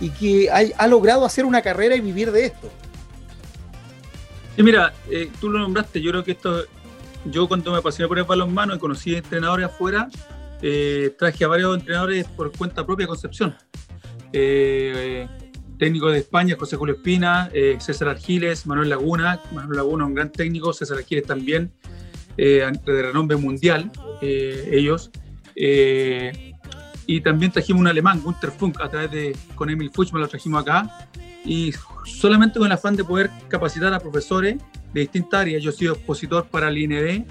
y 0.00 0.10
que 0.10 0.48
ha, 0.50 0.86
logrado 0.86 1.24
hacer 1.26 1.44
una 1.44 1.60
carrera 1.60 1.96
y 1.96 2.00
vivir 2.00 2.30
de 2.30 2.46
esto? 2.46 2.70
Mira, 4.56 4.92
eh, 5.10 5.30
tú 5.40 5.50
lo 5.50 5.58
nombraste, 5.58 6.00
yo 6.00 6.10
creo 6.10 6.24
que 6.24 6.32
esto 6.32 6.64
yo 7.24 7.48
cuando 7.48 7.72
me 7.72 7.78
apasioné 7.78 8.08
por 8.08 8.18
el 8.18 8.24
balonmano 8.24 8.74
y 8.74 8.78
conocí 8.78 9.14
entrenadores 9.14 9.66
afuera, 9.66 10.08
eh, 10.62 11.14
traje 11.18 11.44
a 11.44 11.48
varios 11.48 11.78
entrenadores 11.78 12.26
por 12.26 12.52
cuenta 12.52 12.84
propia 12.84 13.06
Concepción. 13.06 13.54
Eh, 14.32 15.26
técnico 15.78 16.10
de 16.10 16.18
España, 16.18 16.56
José 16.58 16.76
Julio 16.76 16.94
Espina, 16.94 17.50
eh, 17.52 17.76
César 17.80 18.08
Argiles, 18.08 18.66
Manuel 18.66 18.90
Laguna, 18.90 19.40
Manuel 19.52 19.78
Laguna 19.78 20.04
un 20.04 20.14
gran 20.14 20.30
técnico, 20.30 20.72
César 20.72 20.98
Argiles 20.98 21.24
también, 21.24 21.72
de 22.36 22.72
renombre 22.86 23.36
mundial, 23.36 23.90
ellos. 24.22 25.10
y 27.06 27.20
también 27.22 27.52
trajimos 27.52 27.80
un 27.80 27.88
alemán, 27.88 28.22
Gunter 28.22 28.50
Funk, 28.50 28.80
a 28.80 28.88
través 28.88 29.10
de, 29.10 29.36
con 29.54 29.68
Emil 29.68 29.90
Fuchs, 29.90 30.12
lo 30.12 30.28
trajimos 30.28 30.62
acá. 30.62 31.08
Y 31.44 31.74
solamente 32.04 32.58
con 32.58 32.66
el 32.66 32.72
afán 32.72 32.96
de 32.96 33.04
poder 33.04 33.30
capacitar 33.48 33.92
a 33.92 34.00
profesores 34.00 34.56
de 34.92 35.00
distintas 35.00 35.40
áreas. 35.40 35.62
Yo 35.62 35.70
he 35.70 35.74
sido 35.74 35.94
expositor 35.94 36.46
para 36.46 36.68
el 36.68 36.78
IND, 36.78 37.26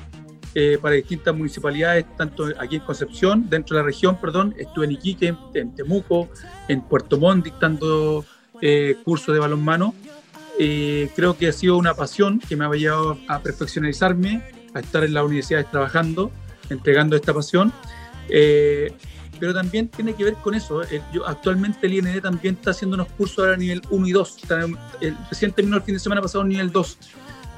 eh, 0.55 0.77
para 0.81 0.95
distintas 0.95 1.35
municipalidades, 1.35 2.05
tanto 2.17 2.47
aquí 2.59 2.77
en 2.77 2.81
Concepción, 2.81 3.49
dentro 3.49 3.75
de 3.75 3.83
la 3.83 3.85
región, 3.85 4.19
perdón, 4.19 4.55
estuve 4.57 4.85
en 4.85 4.91
Iquique, 4.93 5.35
en 5.53 5.75
Temuco, 5.75 6.29
en 6.67 6.81
Puerto 6.81 7.19
Montt 7.19 7.45
dictando 7.45 8.25
eh, 8.61 8.97
cursos 9.03 9.33
de 9.33 9.39
balonmano. 9.39 9.93
Eh, 10.57 11.09
creo 11.15 11.37
que 11.37 11.47
ha 11.47 11.53
sido 11.53 11.77
una 11.77 11.93
pasión 11.93 12.39
que 12.39 12.55
me 12.55 12.65
ha 12.65 12.71
llevado 12.71 13.17
a 13.27 13.39
perfeccionalizarme, 13.39 14.43
a 14.73 14.79
estar 14.79 15.03
en 15.03 15.13
las 15.13 15.23
universidades 15.23 15.69
trabajando, 15.71 16.31
entregando 16.69 17.15
esta 17.15 17.33
pasión. 17.33 17.71
Eh, 18.27 18.91
pero 19.39 19.53
también 19.53 19.87
tiene 19.87 20.13
que 20.13 20.25
ver 20.25 20.33
con 20.33 20.53
eso. 20.53 20.81
Yo, 21.13 21.25
actualmente 21.25 21.87
el 21.87 21.93
IND 21.93 22.21
también 22.21 22.55
está 22.55 22.71
haciendo 22.71 22.95
unos 22.95 23.07
cursos 23.13 23.39
ahora 23.39 23.53
a 23.53 23.57
nivel 23.57 23.81
1 23.89 24.07
y 24.07 24.11
2. 24.11 24.37
El, 24.99 25.17
recién 25.29 25.53
terminó 25.53 25.77
el 25.77 25.83
fin 25.83 25.93
de 25.93 25.99
semana 25.99 26.21
pasado 26.21 26.43
nivel 26.43 26.71
2 26.71 26.97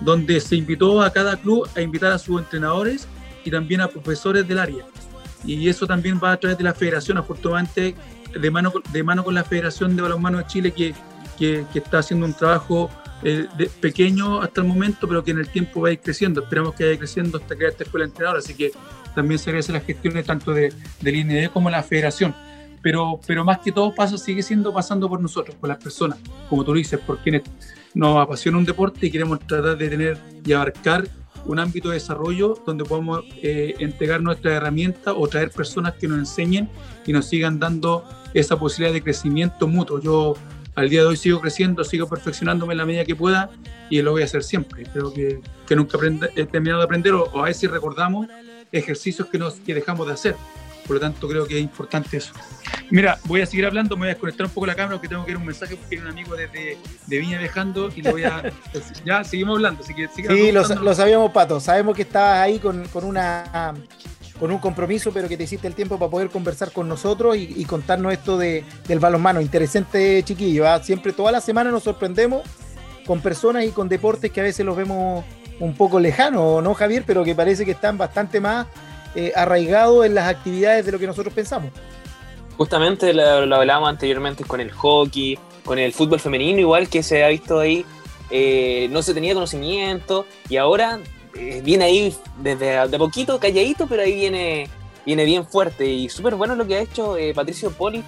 donde 0.02 0.40
se 0.40 0.56
invitó 0.56 1.02
a 1.02 1.12
cada 1.12 1.38
club 1.38 1.68
a 1.76 1.82
invitar 1.82 2.12
a 2.12 2.18
sus 2.18 2.40
entrenadores 2.40 3.08
y 3.44 3.52
también 3.52 3.82
a 3.82 3.88
profesores 3.88 4.48
del 4.48 4.60
área. 4.60 4.86
Y 5.44 5.70
eso 5.70 5.88
también 5.88 6.20
va 6.24 6.34
a 6.34 6.38
través 6.38 6.58
de 6.58 6.64
la 6.64 6.74
federación, 6.74 7.18
afortunadamente, 7.18 7.96
de 8.40 8.52
mano, 8.52 8.72
de 8.92 9.04
mano 9.04 9.24
con 9.24 9.34
la 9.34 9.44
Federación 9.44 9.96
de 9.96 10.02
Balonmano 10.02 10.38
de 10.38 10.46
Chile, 10.46 10.72
que, 10.72 10.94
que, 11.38 11.66
está 11.74 12.00
haciendo 12.00 12.26
un 12.26 12.34
trabajo 12.34 12.90
eh, 13.24 13.48
pequeño 13.80 14.42
hasta 14.42 14.62
el 14.62 14.68
momento, 14.68 15.08
pero 15.08 15.24
que 15.24 15.32
en 15.32 15.40
el 15.40 15.50
tiempo 15.50 15.82
va 15.82 15.90
a 15.90 15.92
ir 15.94 16.00
creciendo. 16.00 16.42
Esperamos 16.42 16.76
que 16.76 16.86
vaya 16.86 16.98
creciendo 16.98 17.40
hasta 17.40 17.56
crear 17.56 17.72
esta 17.72 17.84
escuela 17.84 18.06
entrenadora, 18.06 18.40
así 18.40 18.54
que 18.54 18.72
también 19.16 19.40
se 19.40 19.50
agradecen 19.50 19.74
las 19.74 19.86
gestiones 19.86 20.26
tanto 20.26 20.54
de, 20.54 20.74
del 21.02 21.16
INE 21.16 21.50
como 21.50 21.70
la 21.70 21.82
federación. 21.84 22.36
Pero, 22.82 23.20
pero 23.28 23.46
más 23.46 23.60
que 23.60 23.72
todo 23.72 23.94
pasa, 23.94 24.18
sigue 24.18 24.42
siendo 24.42 24.74
pasando 24.74 25.08
por 25.08 25.22
nosotros, 25.22 25.56
por 25.56 25.70
las 25.70 25.78
personas, 25.78 26.18
como 26.50 26.64
tú 26.64 26.74
dices, 26.74 27.00
por 27.00 27.20
quienes 27.20 27.44
nos 27.94 28.18
apasiona 28.18 28.58
un 28.58 28.66
deporte 28.66 29.06
y 29.06 29.12
queremos 29.12 29.40
tratar 29.40 29.78
de 29.78 29.90
tener 29.90 30.18
y 30.44 30.54
abarcar 30.54 31.08
un 31.46 31.60
ámbito 31.60 31.90
de 31.90 31.96
desarrollo 31.96 32.56
donde 32.66 32.84
podamos 32.84 33.24
eh, 33.42 33.76
entregar 33.80 34.22
nuestras 34.22 34.54
herramientas 34.54 35.14
o 35.18 35.28
traer 35.28 35.52
personas 35.52 35.96
que 35.96 36.08
nos 36.08 36.20
enseñen 36.20 36.70
y 37.06 37.14
nos 37.14 37.26
sigan 37.26 37.60
dando 37.60 38.04
esa 38.34 38.58
posibilidad 38.58 38.94
de 38.94 39.02
crecimiento 39.02 39.68
mutuo. 39.68 40.00
Yo 40.00 40.36
al 40.76 40.90
día 40.90 41.02
de 41.02 41.08
hoy 41.08 41.18
sigo 41.18 41.42
creciendo, 41.42 41.84
sigo 41.84 42.08
perfeccionándome 42.08 42.74
en 42.74 42.78
la 42.78 42.86
medida 42.86 43.06
que 43.06 43.16
pueda 43.16 43.50
y 43.90 44.02
lo 44.02 44.12
voy 44.12 44.22
a 44.22 44.26
hacer 44.26 44.44
siempre. 44.44 44.84
Creo 44.92 45.14
que, 45.14 45.42
que 45.68 45.76
nunca 45.76 45.98
he 46.36 46.46
terminado 46.46 46.80
de 46.80 46.86
aprender 46.86 47.14
o, 47.14 47.42
a 47.42 47.46
veces 47.46 47.70
recordamos 47.70 48.28
ejercicios 48.72 49.28
que, 49.28 49.38
nos, 49.38 49.56
que 49.56 49.74
dejamos 49.74 50.08
de 50.08 50.14
hacer. 50.14 50.36
Por 50.92 50.96
lo 50.98 51.08
tanto, 51.08 51.26
creo 51.30 51.48
que 51.48 51.56
es 51.56 51.62
importante 51.62 52.18
eso. 52.18 52.34
Mira, 52.90 53.18
voy 53.24 53.40
a 53.40 53.46
seguir 53.46 53.66
hablando, 53.66 53.96
me 53.96 54.02
voy 54.02 54.08
a 54.10 54.14
desconectar 54.16 54.46
un 54.48 54.52
poco 54.52 54.68
la 54.68 54.76
cámara 54.76 54.98
porque 54.98 55.08
tengo 55.08 55.24
que 55.24 55.32
ir 55.32 55.38
un 55.38 55.46
mensaje 55.46 55.78
porque 55.78 55.96
hay 55.96 56.02
un 56.02 56.10
amigo 56.10 56.36
de, 56.36 56.50
de, 57.08 57.18
Viña 57.18 57.40
viajando 57.40 57.90
y 57.96 58.02
le 58.02 58.12
voy 58.12 58.26
a... 58.26 58.52
ya, 59.06 59.24
seguimos 59.24 59.56
hablando. 59.56 59.82
Así 59.82 59.94
que, 59.94 60.10
sí, 60.10 60.52
lo, 60.52 60.94
sabíamos, 60.94 61.32
Pato. 61.32 61.62
Sabemos 61.62 61.96
que 61.96 62.02
estabas 62.02 62.40
ahí 62.42 62.60
con, 62.60 62.86
con, 62.90 63.06
una, 63.06 63.74
con 64.38 64.52
un 64.52 64.58
compromiso, 64.58 65.14
pero 65.14 65.30
que 65.30 65.38
te 65.38 65.46
hiciste 65.46 65.66
el 65.66 65.76
tiempo 65.76 65.98
para 65.98 66.12
poder 66.12 66.30
conversar 66.30 66.74
con 66.74 66.90
nosotros 66.90 67.38
y, 67.38 67.64
contarnos 67.64 68.12
esto 68.12 68.38
de, 68.38 68.66
del 68.86 69.00
balonmano. 69.00 69.40
Interesante, 69.40 70.22
chiquillo. 70.24 70.68
¿ah? 70.68 70.84
Siempre, 70.84 71.14
toda 71.14 71.32
la 71.32 71.40
semana 71.40 71.72
nos 71.72 71.84
sorprendemos 71.84 72.42
con 73.08 73.22
personas 73.22 73.64
y 73.64 73.70
con 73.70 73.88
deportes 73.88 74.30
que 74.30 74.42
a 74.42 74.44
veces 74.44 74.66
los 74.66 74.76
vemos 74.76 75.24
un 75.62 75.74
poco 75.74 76.02
lejanos, 76.02 76.62
¿no, 76.62 76.74
Javier? 76.74 77.06
Pero 77.08 77.24
que 77.24 77.34
parece 77.34 77.64
que 77.64 77.72
están 77.72 77.98
bastante 77.98 78.42
más 78.42 78.68
eh, 79.16 79.32
arraigados 79.36 80.06
en 80.06 80.16
las 80.16 80.28
actividades 80.28 80.86
de 80.86 80.92
lo 80.92 81.00
que 81.00 81.08
nosotros 81.08 81.34
pensamos. 81.34 81.72
Justamente 82.58 83.14
lo, 83.14 83.56
hablábamos 83.56 83.90
anteriormente 83.90 84.44
con 84.44 84.62
el 84.62 84.72
hockey, 84.72 85.38
con 85.66 85.80
el 85.80 85.94
fútbol 85.94 86.20
femenino, 86.20 86.60
igual 86.60 86.90
que 86.90 87.04
se 87.04 87.24
ha 87.24 87.28
visto 87.28 87.60
ahí, 87.60 87.86
eh, 88.30 88.88
no 88.92 89.02
se 89.02 89.14
tenía 89.14 89.34
conocimiento 89.34 90.26
y 90.50 90.58
ahora 90.58 91.00
eh, 91.36 91.62
viene 91.64 91.86
ahí 91.86 92.16
desde 92.38 92.88
de 92.88 92.98
poquito, 92.98 93.40
calladito, 93.40 93.88
pero 93.88 94.04
ahí 94.04 94.14
viene, 94.16 94.70
viene 95.06 95.26
bien 95.26 95.46
fuerte 95.46 95.86
y 95.86 96.10
súper 96.10 96.36
bueno 96.36 96.56
lo 96.56 96.68
que 96.68 96.76
ha 96.76 96.80
hecho 96.82 97.16
Patricio 97.36 97.72
Polich 97.72 98.06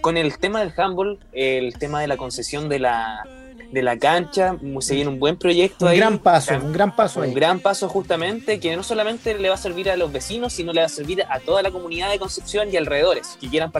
con 0.00 0.16
el 0.16 0.38
tema 0.38 0.60
del 0.60 0.72
handball, 0.76 1.18
el 1.32 1.74
tema 1.78 2.00
de 2.00 2.06
la 2.06 2.16
concesión 2.16 2.68
de 2.68 2.78
la, 2.78 3.22
de 3.70 3.82
la 3.82 3.98
cancha, 3.98 4.56
se 4.80 4.94
viene 4.94 5.10
un 5.10 5.18
buen 5.18 5.36
proyecto 5.36 5.86
un 5.86 5.96
gran 5.96 6.18
paso, 6.18 6.54
un 6.56 6.72
gran 6.72 6.94
paso 6.94 7.20
Un 7.20 7.34
gran 7.34 7.60
paso 7.60 7.88
justamente 7.88 8.58
que 8.58 8.74
no 8.76 8.82
solamente 8.82 9.38
le 9.38 9.48
va 9.48 9.54
a 9.54 9.58
servir 9.58 9.90
a 9.90 9.96
los 9.96 10.12
vecinos, 10.12 10.52
sino 10.52 10.72
le 10.72 10.80
va 10.80 10.86
a 10.86 10.90
servir 10.90 11.24
a 11.28 11.38
toda 11.40 11.62
la 11.62 11.70
comunidad 11.70 12.10
de 12.10 12.18
Concepción 12.18 12.72
y 12.72 12.76
alrededores 12.76 13.38
que 13.40 13.48
quieran, 13.48 13.72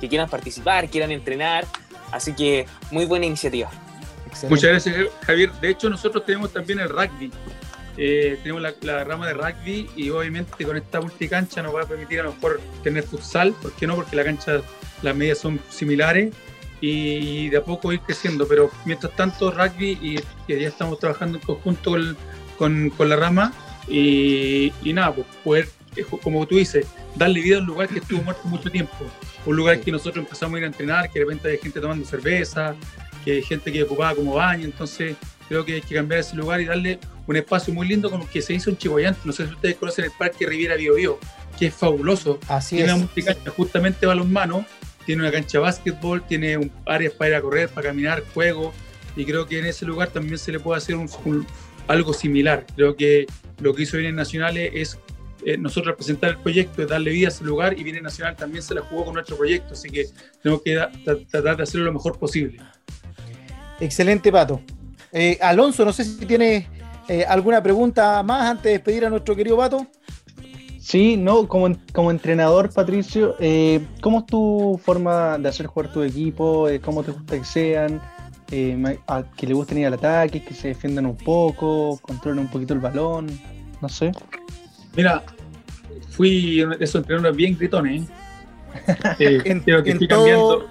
que 0.00 0.08
quieran 0.08 0.28
participar, 0.28 0.88
quieran 0.88 1.10
entrenar. 1.10 1.66
Así 2.12 2.34
que 2.34 2.66
muy 2.90 3.04
buena 3.04 3.26
iniciativa. 3.26 3.70
Muchas 4.48 4.70
gracias, 4.70 4.96
Javier. 5.22 5.52
De 5.60 5.70
hecho, 5.70 5.90
nosotros 5.90 6.24
tenemos 6.24 6.52
también 6.52 6.80
el 6.80 6.88
rugby. 6.88 7.32
Eh, 7.96 8.38
tenemos 8.42 8.62
la, 8.82 9.04
rama 9.04 9.26
de 9.26 9.34
rugby 9.34 9.90
y 9.96 10.10
obviamente 10.10 10.64
con 10.64 10.76
esta 10.76 11.00
multicancha 11.00 11.62
nos 11.62 11.74
va 11.74 11.82
a 11.82 11.86
permitir 11.86 12.20
a 12.20 12.24
lo 12.24 12.34
mejor 12.34 12.60
tener 12.82 13.02
futsal. 13.02 13.52
¿Por 13.52 13.72
qué 13.72 13.86
no? 13.86 13.96
Porque 13.96 14.14
la 14.14 14.24
cancha, 14.24 14.60
las 15.02 15.16
medidas 15.16 15.38
son 15.38 15.60
similares 15.68 16.32
y 16.80 17.48
de 17.48 17.56
a 17.58 17.64
poco 17.64 17.92
ir 17.92 18.00
creciendo. 18.00 18.46
Pero 18.46 18.70
mientras 18.84 19.14
tanto, 19.16 19.50
rugby, 19.50 19.98
y 20.00 20.20
que 20.46 20.60
ya 20.60 20.68
estamos 20.68 20.98
trabajando 20.98 21.38
en 21.38 21.44
conjunto 21.44 21.96
con, 22.56 22.90
con, 22.90 23.08
la 23.08 23.16
rama, 23.16 23.52
y, 23.88 24.72
y, 24.82 24.92
nada, 24.92 25.14
pues 25.14 25.26
poder, 25.44 25.68
eh, 25.96 26.04
como 26.22 26.46
tú 26.46 26.56
dices, 26.56 26.86
darle 27.16 27.40
vida 27.40 27.56
a 27.56 27.60
un 27.60 27.66
lugar 27.66 27.88
que 27.88 27.98
estuvo 27.98 28.22
muerto 28.22 28.46
mucho 28.48 28.70
tiempo. 28.70 28.92
Un 29.46 29.56
lugar 29.56 29.80
que 29.80 29.90
nosotros 29.90 30.24
empezamos 30.24 30.56
a 30.56 30.58
ir 30.58 30.64
a 30.64 30.68
entrenar, 30.68 31.10
que 31.10 31.18
de 31.18 31.24
repente 31.24 31.48
hay 31.48 31.58
gente 31.58 31.80
tomando 31.80 32.04
cerveza, 32.04 32.74
que 33.24 33.32
hay 33.32 33.42
gente 33.42 33.72
que 33.72 33.82
ocupaba 33.82 34.14
como 34.14 34.34
baño, 34.34 34.64
entonces 34.64 35.16
creo 35.48 35.64
que 35.64 35.74
hay 35.74 35.80
que 35.80 35.94
cambiar 35.94 36.20
ese 36.20 36.36
lugar 36.36 36.60
y 36.60 36.66
darle 36.66 36.98
un 37.26 37.36
espacio 37.36 37.72
muy 37.72 37.88
lindo 37.88 38.10
como 38.10 38.28
que 38.28 38.42
se 38.42 38.54
hizo 38.54 38.70
en 38.70 38.76
Chihuayante. 38.76 39.20
No 39.24 39.32
sé 39.32 39.46
si 39.46 39.54
ustedes 39.54 39.76
conocen 39.76 40.04
el 40.04 40.10
Parque 40.12 40.46
Riviera 40.46 40.76
Bio, 40.76 40.94
Bio 40.94 41.18
que 41.58 41.66
es 41.66 41.74
fabuloso. 41.74 42.38
Así 42.48 42.76
Tiene 42.76 42.92
es. 42.92 43.26
una 43.26 43.50
justamente 43.50 44.06
balonmano 44.06 44.64
tiene 45.08 45.22
una 45.22 45.32
cancha 45.32 45.56
de 45.56 45.62
básquetbol, 45.62 46.22
tiene 46.26 46.70
áreas 46.84 47.14
para 47.14 47.30
ir 47.30 47.36
a 47.36 47.40
correr, 47.40 47.70
para 47.70 47.88
caminar, 47.88 48.22
juego, 48.34 48.74
y 49.16 49.24
creo 49.24 49.46
que 49.46 49.58
en 49.58 49.64
ese 49.64 49.86
lugar 49.86 50.08
también 50.08 50.36
se 50.36 50.52
le 50.52 50.60
puede 50.60 50.76
hacer 50.76 50.98
algo 51.86 52.12
similar. 52.12 52.66
Creo 52.76 52.94
que 52.94 53.24
lo 53.58 53.72
que 53.72 53.84
hizo 53.84 53.96
Bienes 53.96 54.16
Nacionales 54.16 54.70
es 54.74 54.98
eh, 55.46 55.56
nosotros 55.56 55.92
representar 55.92 56.32
el 56.32 56.36
proyecto, 56.36 56.86
darle 56.86 57.10
vida 57.10 57.28
a 57.28 57.30
ese 57.30 57.42
lugar, 57.42 57.78
y 57.78 57.84
Bienes 57.84 58.02
Nacional 58.02 58.36
también 58.36 58.62
se 58.62 58.74
la 58.74 58.82
jugó 58.82 59.06
con 59.06 59.14
nuestro 59.14 59.38
proyecto, 59.38 59.72
así 59.72 59.88
que 59.88 60.04
tenemos 60.42 60.60
que 60.62 60.78
tratar 61.30 61.56
de 61.56 61.62
hacerlo 61.62 61.86
lo 61.86 61.94
mejor 61.94 62.18
posible. 62.18 62.60
Excelente, 63.80 64.30
Pato. 64.30 64.60
Eh, 65.10 65.38
Alonso, 65.40 65.86
no 65.86 65.92
sé 65.94 66.04
si 66.04 66.26
tienes 66.26 66.66
eh, 67.08 67.24
alguna 67.26 67.62
pregunta 67.62 68.22
más 68.22 68.50
antes 68.50 68.64
de 68.64 68.72
despedir 68.72 69.06
a 69.06 69.08
nuestro 69.08 69.34
querido 69.34 69.56
Pato. 69.56 69.86
Sí, 70.88 71.18
no, 71.18 71.46
como, 71.46 71.76
como 71.92 72.10
entrenador, 72.10 72.72
Patricio, 72.72 73.36
eh, 73.40 73.86
¿cómo 74.00 74.20
es 74.20 74.26
tu 74.26 74.80
forma 74.82 75.36
de 75.36 75.46
hacer 75.46 75.66
jugar 75.66 75.92
tu 75.92 76.02
equipo? 76.02 76.66
Eh, 76.66 76.80
¿Cómo 76.80 77.02
te 77.02 77.10
gusta 77.10 77.36
que 77.36 77.44
sean? 77.44 78.00
Eh, 78.50 78.98
que 79.36 79.46
le 79.46 79.52
gusten 79.52 79.76
ir 79.76 79.86
al 79.88 79.92
ataque, 79.92 80.42
que 80.42 80.54
se 80.54 80.68
defiendan 80.68 81.04
un 81.04 81.18
poco, 81.18 81.98
controlen 82.00 82.38
un 82.38 82.48
poquito 82.48 82.72
el 82.72 82.80
balón, 82.80 83.26
no 83.82 83.88
sé. 83.90 84.12
Mira, 84.96 85.22
fui 86.08 86.66
esos 86.80 87.02
entrenadores 87.02 87.36
bien 87.36 87.54
gritones, 87.58 88.08
¿eh? 89.18 89.42
en, 89.44 89.62
todo, 90.08 90.64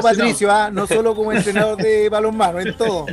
Patricio, 0.00 0.50
¿ah? 0.50 0.70
no 0.70 0.86
solo 0.86 1.14
como 1.14 1.32
entrenador 1.32 1.76
de 1.76 2.08
balonmano, 2.10 2.60
en 2.60 2.74
todo. 2.78 3.04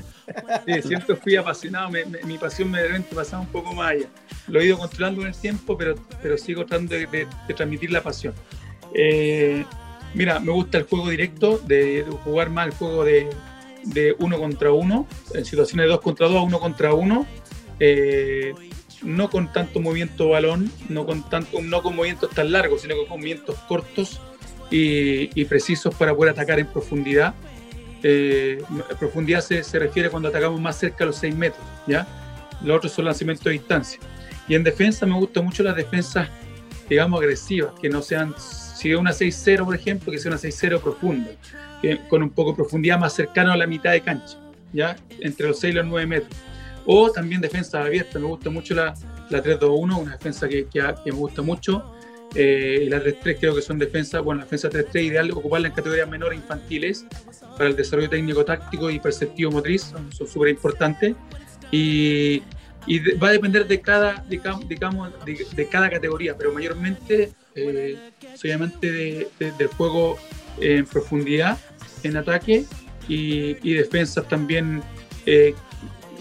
Sí, 0.66 0.82
siempre 0.82 1.14
fui 1.18 1.36
apasionado, 1.36 1.90
mi 2.24 2.38
pasión 2.38 2.72
me 2.72 2.82
de 2.82 3.02
pasaba 3.02 3.42
un 3.42 3.50
poco 3.50 3.74
más 3.74 3.92
allá. 3.92 4.08
Lo 4.48 4.60
he 4.60 4.66
ido 4.66 4.78
controlando 4.78 5.22
en 5.22 5.28
el 5.28 5.36
tiempo, 5.36 5.78
pero, 5.78 5.96
pero 6.22 6.38
sigo 6.38 6.66
tratando 6.66 6.96
de, 6.96 7.28
transmitir 7.56 7.92
la 7.92 8.02
pasión. 8.02 8.34
Eh, 8.94 9.66
mira, 10.14 10.40
me 10.40 10.52
gusta 10.52 10.78
el 10.78 10.84
juego 10.86 11.10
directo, 11.10 11.60
de, 11.60 12.06
jugar 12.24 12.50
más 12.50 12.68
el 12.68 12.74
juego 12.74 13.06
de, 13.06 13.30
de, 13.84 14.16
uno 14.20 14.40
contra 14.40 14.72
uno, 14.72 15.08
en 15.34 15.46
situaciones 15.46 15.86
de 15.86 15.92
dos 15.92 16.02
contra 16.02 16.28
dos, 16.28 16.44
uno 16.44 16.60
contra 16.60 16.94
uno. 16.94 17.26
Eh, 17.80 18.54
no 19.04 19.30
con 19.30 19.52
tanto 19.52 19.80
movimiento 19.80 20.30
balón, 20.30 20.72
no 20.90 21.06
con, 21.06 21.28
tanto, 21.30 21.62
no 21.62 21.82
con 21.82 21.96
movimientos 21.96 22.30
tan 22.30 22.52
largos, 22.52 22.82
sino 22.82 22.96
con 22.98 23.10
movimientos 23.10 23.56
cortos 23.68 24.22
y, 24.70 25.46
precisos 25.46 25.94
para 25.96 26.16
poder 26.16 26.34
atacar 26.34 26.60
en 26.60 26.68
profundidad. 26.68 27.34
Eh, 28.04 28.64
profundidad 29.00 29.42
se, 29.42 29.64
se, 29.64 29.80
refiere 29.80 30.10
cuando 30.10 30.30
atacamos 30.30 30.60
más 30.60 30.78
cerca 30.78 31.04
a 31.04 31.08
los 31.08 31.18
6 31.18 31.36
metros, 31.36 31.64
¿ya? 31.88 32.08
Los 32.64 32.78
otros 32.78 32.92
son 32.94 33.06
lanzamientos 33.06 33.44
de 33.44 33.52
distancia. 33.52 34.00
Y 34.52 34.56
en 34.56 34.66
defensa 34.66 35.06
me 35.06 35.14
gustan 35.14 35.46
mucho 35.46 35.64
las 35.64 35.78
defensas, 35.78 36.28
digamos, 36.90 37.22
agresivas, 37.22 37.72
que 37.82 37.88
no 37.88 38.02
sean, 38.02 38.36
si 38.38 38.92
es 38.92 38.98
una 38.98 39.12
6-0, 39.12 39.64
por 39.64 39.74
ejemplo, 39.74 40.12
que 40.12 40.18
sea 40.18 40.30
una 40.30 40.38
6-0 40.38 40.82
profunda, 40.82 41.32
con 42.10 42.22
un 42.22 42.32
poco 42.32 42.50
de 42.50 42.58
profundidad 42.58 43.00
más 43.00 43.14
cercana 43.14 43.54
a 43.54 43.56
la 43.56 43.66
mitad 43.66 43.94
de 43.94 44.02
cancha, 44.02 44.38
¿ya? 44.74 44.98
Entre 45.22 45.48
los 45.48 45.58
6 45.58 45.74
y 45.74 45.78
los 45.78 45.86
9 45.86 46.06
metros 46.06 46.36
o 46.86 47.10
también 47.10 47.40
defensa 47.40 47.82
abierta, 47.82 48.20
me 48.20 48.26
gusta 48.26 48.50
mucho 48.50 48.74
la, 48.74 48.94
la 49.30 49.42
3-2-1, 49.42 50.02
una 50.02 50.12
defensa 50.18 50.50
que, 50.50 50.68
me 51.06 51.12
gusta 51.12 51.42
mucho. 51.42 51.96
Eh, 52.36 52.88
la 52.90 53.02
3-3 53.02 53.38
creo 53.40 53.56
que 53.56 53.62
son 53.62 53.80
defensas, 53.80 54.22
bueno, 54.22 54.40
la 54.40 54.44
defensa 54.44 54.70
3-3 54.70 55.02
ideal 55.02 55.32
ocuparla 55.32 55.70
en 55.70 55.74
categorías 55.74 56.10
menores 56.10 56.38
infantiles 56.38 57.06
para 57.58 57.70
el 57.70 57.78
desarrollo 57.78 58.10
técnico 58.10 58.44
táctico 58.44 58.90
y 58.90 59.00
perceptivo 59.00 59.50
motriz, 59.50 59.84
son 59.84 60.12
súper 60.12 60.50
importantes. 60.50 61.16
Y, 61.72 62.44
y 62.88 63.00
va 63.16 63.30
a 63.30 63.32
depender 63.32 63.68
de 63.68 63.80
cada, 63.82 64.24
de, 64.28 64.40
de, 65.56 65.68
cada 65.68 65.90
categoría, 65.90 66.36
pero 66.36 66.52
mayormente 66.52 67.32
eh, 67.56 68.12
de, 68.82 69.28
del 69.40 69.68
juego 69.68 70.18
en 70.60 70.86
profundidad, 70.86 71.58
en 72.04 72.18
ataque 72.18 72.66
y, 73.08 73.58
y 73.62 73.74
defensas 73.74 74.28
también 74.28 74.82
eh, 75.26 75.54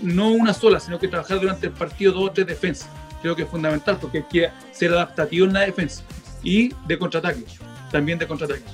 no 0.03 0.31
una 0.31 0.53
sola, 0.53 0.81
sino 0.81 0.99
que 0.99 1.09
trabajar 1.09 1.41
durante 1.41 1.67
el 1.67 1.73
partido 1.73 2.13
dos 2.13 2.31
o 2.31 2.33
tres 2.33 2.47
defensas. 2.47 2.89
Creo 3.23 3.37
que 3.37 3.43
es 3.43 3.49
fundamental 3.49 3.99
porque 4.01 4.19
hay 4.19 4.25
que 4.25 4.51
ser 4.73 4.93
adaptativo 4.93 5.47
en 5.47 5.53
la 5.53 5.61
defensa 5.61 6.03
y 6.43 6.75
de 6.87 6.99
contraataque, 6.99 7.45
también 7.91 8.19
de 8.19 8.27
contraataque. 8.27 8.65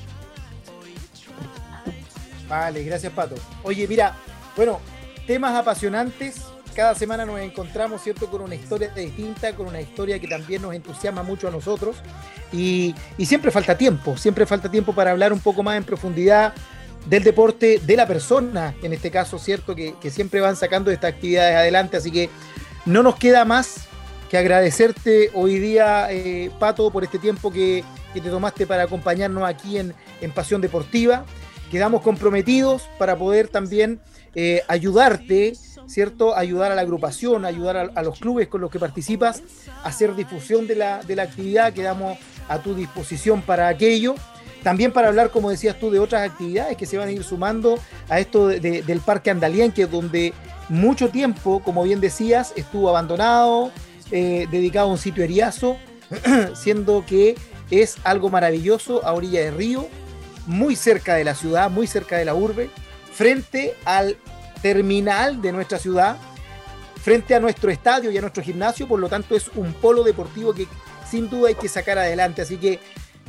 Vale, 2.48 2.84
gracias 2.84 3.12
Pato. 3.12 3.34
Oye, 3.64 3.88
mira, 3.88 4.14
bueno, 4.56 4.80
temas 5.26 5.54
apasionantes. 5.54 6.42
Cada 6.76 6.94
semana 6.94 7.24
nos 7.24 7.40
encontramos, 7.40 8.02
¿cierto?, 8.02 8.30
con 8.30 8.42
una 8.42 8.54
historia 8.54 8.90
distinta, 8.90 9.56
con 9.56 9.66
una 9.66 9.80
historia 9.80 10.20
que 10.20 10.28
también 10.28 10.60
nos 10.60 10.74
entusiasma 10.74 11.22
mucho 11.22 11.48
a 11.48 11.50
nosotros. 11.50 11.96
Y, 12.52 12.94
y 13.16 13.24
siempre 13.24 13.50
falta 13.50 13.78
tiempo, 13.78 14.18
siempre 14.18 14.44
falta 14.44 14.70
tiempo 14.70 14.92
para 14.92 15.10
hablar 15.10 15.32
un 15.32 15.40
poco 15.40 15.62
más 15.62 15.78
en 15.78 15.84
profundidad 15.84 16.52
del 17.06 17.22
deporte, 17.22 17.80
de 17.84 17.96
la 17.96 18.06
persona, 18.06 18.74
en 18.82 18.92
este 18.92 19.10
caso, 19.10 19.38
¿cierto? 19.38 19.74
Que, 19.74 19.94
siempre 20.10 20.40
van 20.40 20.56
sacando 20.56 20.90
estas 20.90 21.14
actividades 21.14 21.56
adelante. 21.56 21.96
Así 21.96 22.10
que 22.10 22.28
no 22.84 23.02
nos 23.02 23.16
queda 23.16 23.44
más 23.44 23.86
que 24.28 24.36
agradecerte 24.36 25.30
hoy 25.34 25.58
día, 25.58 26.08
eh, 26.10 26.50
Pato, 26.58 26.90
por 26.90 27.04
este 27.04 27.18
tiempo 27.18 27.50
que, 27.50 27.84
te 28.12 28.20
tomaste 28.20 28.66
para 28.66 28.84
acompañarnos 28.84 29.44
aquí 29.44 29.78
en, 29.78 29.94
Pasión 30.34 30.60
Deportiva. 30.60 31.24
Quedamos 31.70 32.02
comprometidos 32.02 32.88
para 32.98 33.16
poder 33.16 33.48
también 33.48 34.00
eh, 34.34 34.62
ayudarte, 34.68 35.52
¿cierto? 35.86 36.36
Ayudar 36.36 36.72
a 36.72 36.74
la 36.74 36.82
agrupación, 36.82 37.44
ayudar 37.44 37.92
a, 37.94 38.02
los 38.02 38.18
clubes 38.18 38.48
con 38.48 38.60
los 38.60 38.70
que 38.70 38.78
participas, 38.78 39.42
hacer 39.84 40.14
difusión 40.14 40.66
de 40.66 40.76
la, 40.76 41.02
de 41.02 41.16
la 41.16 41.24
actividad. 41.24 41.72
Quedamos 41.72 42.18
a 42.48 42.58
tu 42.58 42.74
disposición 42.74 43.42
para 43.42 43.68
aquello. 43.68 44.14
También 44.62 44.92
para 44.92 45.08
hablar, 45.08 45.30
como 45.30 45.50
decías 45.50 45.78
tú, 45.78 45.90
de 45.90 46.00
otras 46.00 46.28
actividades 46.28 46.76
que 46.76 46.86
se 46.86 46.98
van 46.98 47.08
a 47.08 47.12
ir 47.12 47.22
sumando 47.22 47.78
a 48.08 48.18
esto 48.18 48.48
del 48.48 49.00
Parque 49.00 49.30
Andalien, 49.30 49.70
que 49.70 49.82
es 49.82 49.90
donde 49.90 50.32
mucho 50.68 51.10
tiempo, 51.10 51.62
como 51.62 51.84
bien 51.84 52.00
decías, 52.00 52.52
estuvo 52.56 52.88
abandonado, 52.88 53.70
eh, 54.10 54.48
dedicado 54.50 54.88
a 54.88 54.92
un 54.92 54.98
sitio 54.98 55.22
eriazo, 55.22 55.76
siendo 56.54 57.04
que 57.06 57.36
es 57.70 57.96
algo 58.02 58.28
maravilloso 58.28 59.04
a 59.06 59.12
orilla 59.12 59.40
de 59.40 59.50
río, 59.52 59.88
muy 60.46 60.76
cerca 60.76 61.14
de 61.14 61.24
la 61.24 61.34
ciudad, 61.34 61.70
muy 61.70 61.86
cerca 61.86 62.16
de 62.16 62.24
la 62.24 62.34
urbe, 62.34 62.70
frente 63.12 63.74
al 63.84 64.16
terminal 64.62 65.40
de 65.40 65.52
nuestra 65.52 65.78
ciudad, 65.78 66.16
frente 67.02 67.34
a 67.34 67.40
nuestro 67.40 67.70
estadio 67.70 68.10
y 68.10 68.18
a 68.18 68.20
nuestro 68.20 68.42
gimnasio, 68.42 68.88
por 68.88 68.98
lo 68.98 69.08
tanto 69.08 69.36
es 69.36 69.48
un 69.54 69.72
polo 69.74 70.02
deportivo 70.02 70.52
que 70.52 70.66
sin 71.08 71.30
duda 71.30 71.48
hay 71.48 71.54
que 71.54 71.68
sacar 71.68 71.98
adelante. 71.98 72.42
Así 72.42 72.56
que 72.56 72.80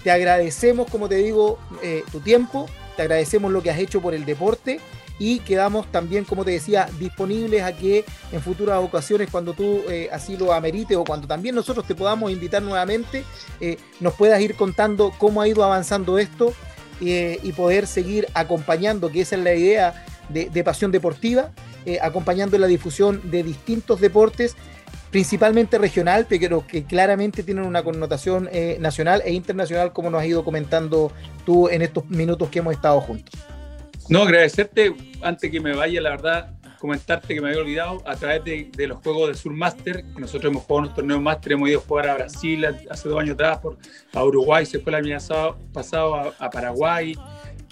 te 0.04 0.12
agradecemos, 0.12 0.90
como 0.90 1.08
te 1.08 1.16
digo, 1.16 1.60
eh, 1.84 2.04
tu 2.12 2.20
tiempo, 2.20 2.68
te 2.96 3.04
agradecemos 3.04 3.52
lo 3.52 3.62
que 3.62 3.70
has 3.70 3.80
hecho 3.80 4.02
por 4.02 4.14
el 4.14 4.26
deporte. 4.26 4.80
Y 5.20 5.40
quedamos 5.40 5.92
también, 5.92 6.26
como 6.26 6.46
te 6.46 6.52
decía, 6.52 6.88
disponibles 7.00 7.64
a 7.64 7.76
que 7.76 8.06
en 8.32 8.42
futuras 8.42 8.84
ocasiones, 8.84 9.30
cuando 9.32 9.54
tú 9.54 9.82
eh, 9.90 10.10
así 10.12 10.38
lo 10.38 10.54
amerites 10.54 10.96
o 10.96 11.04
cuando 11.04 11.28
también 11.28 11.56
nosotros 11.56 11.88
te 11.88 11.96
podamos 11.96 12.32
invitar 12.32 12.62
nuevamente, 12.62 13.24
eh, 13.60 13.78
nos 14.00 14.14
puedas 14.14 14.40
ir 14.42 14.56
contando 14.56 15.12
cómo 15.18 15.42
ha 15.42 15.48
ido 15.48 15.64
avanzando 15.64 16.20
esto 16.20 16.54
y 17.00 17.52
poder 17.52 17.86
seguir 17.86 18.28
acompañando, 18.34 19.12
que 19.12 19.22
esa 19.22 19.36
es 19.36 19.44
la 19.44 19.54
idea 19.54 20.04
de, 20.30 20.64
Pasión 20.64 20.92
Deportiva, 20.92 21.52
acompañando 22.02 22.58
la 22.58 22.68
difusión 22.68 23.22
de 23.32 23.44
distintos 23.44 24.02
deportes 24.02 24.56
principalmente 25.12 25.78
regional, 25.78 26.26
pero 26.28 26.66
que 26.66 26.84
claramente 26.84 27.44
tienen 27.44 27.66
una 27.66 27.84
connotación 27.84 28.50
eh, 28.52 28.78
nacional 28.80 29.22
e 29.26 29.34
internacional, 29.34 29.94
como 29.94 30.10
nos 30.10 30.22
has 30.22 30.28
ido 30.28 30.44
comentando 30.44 31.12
tú 31.46 31.70
en 31.70 31.82
estos 31.82 32.06
minutos 32.10 32.50
que 32.50 32.60
hemos 32.60 32.74
estado 32.74 33.00
juntos. 33.02 33.40
No, 34.10 34.24
agradecerte, 34.24 34.96
antes 35.22 35.52
que 35.52 35.60
me 35.60 35.76
vaya, 35.76 36.02
la 36.02 36.12
verdad, 36.12 36.54
comentarte 36.80 37.34
que 37.34 37.42
me 37.42 37.50
había 37.50 37.62
olvidado, 37.62 38.02
a 38.06 38.16
través 38.16 38.44
de, 38.44 38.88
los 38.88 39.00
juegos 39.00 39.30
de 39.30 39.36
Sur 39.36 39.54
Master, 39.54 40.06
que 40.14 40.22
nosotros 40.22 40.52
hemos 40.52 40.64
jugado 40.64 40.80
en 40.80 40.86
los 40.86 40.96
torneos 40.96 41.22
Master, 41.22 41.54
hemos 41.54 41.70
ido 41.70 41.80
a 41.80 41.82
jugar 41.82 42.10
a 42.10 42.14
Brasil 42.14 42.66
hace 42.90 43.10
dos 43.10 43.20
años 43.20 43.34
atrás, 43.34 43.58
por, 43.60 43.78
a 44.14 44.24
Uruguay, 44.24 44.66
se 44.66 44.80
fue 44.80 44.92
el 44.92 45.06
año 45.06 45.18
pasado 45.74 46.34
a, 46.38 46.50
Paraguay, 46.50 47.18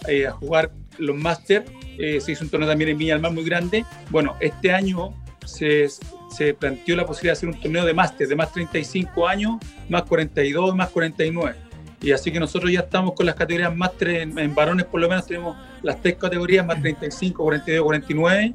eh, 0.08 0.28
a 0.28 0.32
jugar 0.32 0.72
los 0.98 1.16
Master, 1.16 1.66
eh, 1.98 2.20
se 2.22 2.32
hizo 2.32 2.44
un 2.44 2.50
torneo 2.50 2.70
también 2.70 2.92
en 2.92 2.98
Viña 2.98 3.14
del 3.14 3.22
Mar 3.22 3.32
muy 3.32 3.44
grande. 3.44 3.86
Bueno, 4.10 4.36
este 4.40 4.72
año 4.72 5.14
se, 5.46 5.88
se 6.30 6.54
planteó 6.54 6.96
la 6.96 7.06
posibilidad 7.06 7.34
de 7.34 7.38
hacer 7.38 7.50
un 7.50 7.60
torneo 7.60 7.86
de 7.86 7.94
máster, 7.94 8.28
de 8.28 8.36
más 8.36 8.52
35 8.52 9.28
años, 9.28 9.58
más 9.90 10.04
42, 10.04 10.76
más 10.76 10.90
49. 10.90 11.56
Y 12.02 12.12
así 12.12 12.32
que 12.32 12.40
nosotros 12.40 12.72
ya 12.72 12.82
estamos 12.82 13.14
con 13.14 13.26
las 13.26 13.36
categorías 13.36 13.76
máster 13.76 14.10
en, 14.10 14.56
varones, 14.56 14.86
por 14.86 15.02
lo 15.02 15.10
menos 15.10 15.26
tenemos 15.26 15.58
las 15.82 16.02
tres 16.02 16.16
categorías, 16.18 16.66
más 16.66 16.80
35, 16.80 17.42
42, 17.44 17.84
49, 17.84 18.54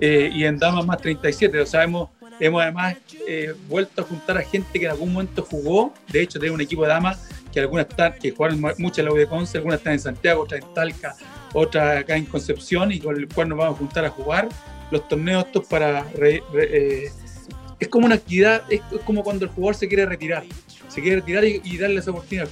y 0.00 0.44
en 0.44 0.58
damas 0.58 0.86
más 0.86 0.98
37. 0.98 1.60
O 1.60 1.66
sea, 1.66 1.82
hemos, 1.82 2.10
hemos 2.38 2.62
además 2.62 2.96
eh, 3.26 3.52
vuelto 3.68 4.02
a 4.02 4.04
juntar 4.04 4.38
a 4.38 4.42
gente 4.42 4.78
que 4.78 4.84
en 4.84 4.92
algún 4.92 5.12
momento 5.12 5.42
jugó. 5.42 5.92
De 6.08 6.22
hecho, 6.22 6.38
tenemos 6.38 6.56
un 6.56 6.60
equipo 6.60 6.82
de 6.82 6.88
damas 6.88 7.28
que 7.52 7.60
algunas 7.60 7.88
están, 7.88 8.12
que 8.12 8.32
jugaron 8.32 8.60
mucho 8.78 9.00
en 9.00 9.06
la 9.06 9.12
U 9.12 9.16
de 9.16 9.26
Conce, 9.26 9.58
algunas 9.58 9.78
están 9.78 9.94
en 9.94 10.00
Santiago, 10.00 10.42
otras 10.42 10.60
en 10.60 10.74
Talca, 10.74 11.16
otras 11.54 12.00
acá 12.00 12.16
en 12.16 12.26
Concepción, 12.26 12.92
y 12.92 13.00
con 13.00 13.16
el 13.16 13.26
cual 13.28 13.48
nos 13.48 13.58
vamos 13.58 13.76
a 13.76 13.78
juntar 13.78 14.04
a 14.04 14.10
jugar 14.10 14.48
los 14.90 15.08
torneos 15.08 15.46
estos 15.46 15.66
para... 15.66 16.04
Eh, 16.20 17.10
es 17.80 17.88
como 17.88 18.06
una 18.06 18.16
actividad, 18.16 18.62
es, 18.70 18.80
como 19.04 19.22
cuando 19.22 19.44
el 19.44 19.50
jugador 19.50 19.74
se 19.74 19.88
quiere 19.88 20.06
retirar, 20.06 20.44
se 20.88 21.00
quiere 21.00 21.16
retirar 21.16 21.44
y, 21.44 21.76
darle 21.76 22.00
esa 22.00 22.10
oportunidad, 22.10 22.48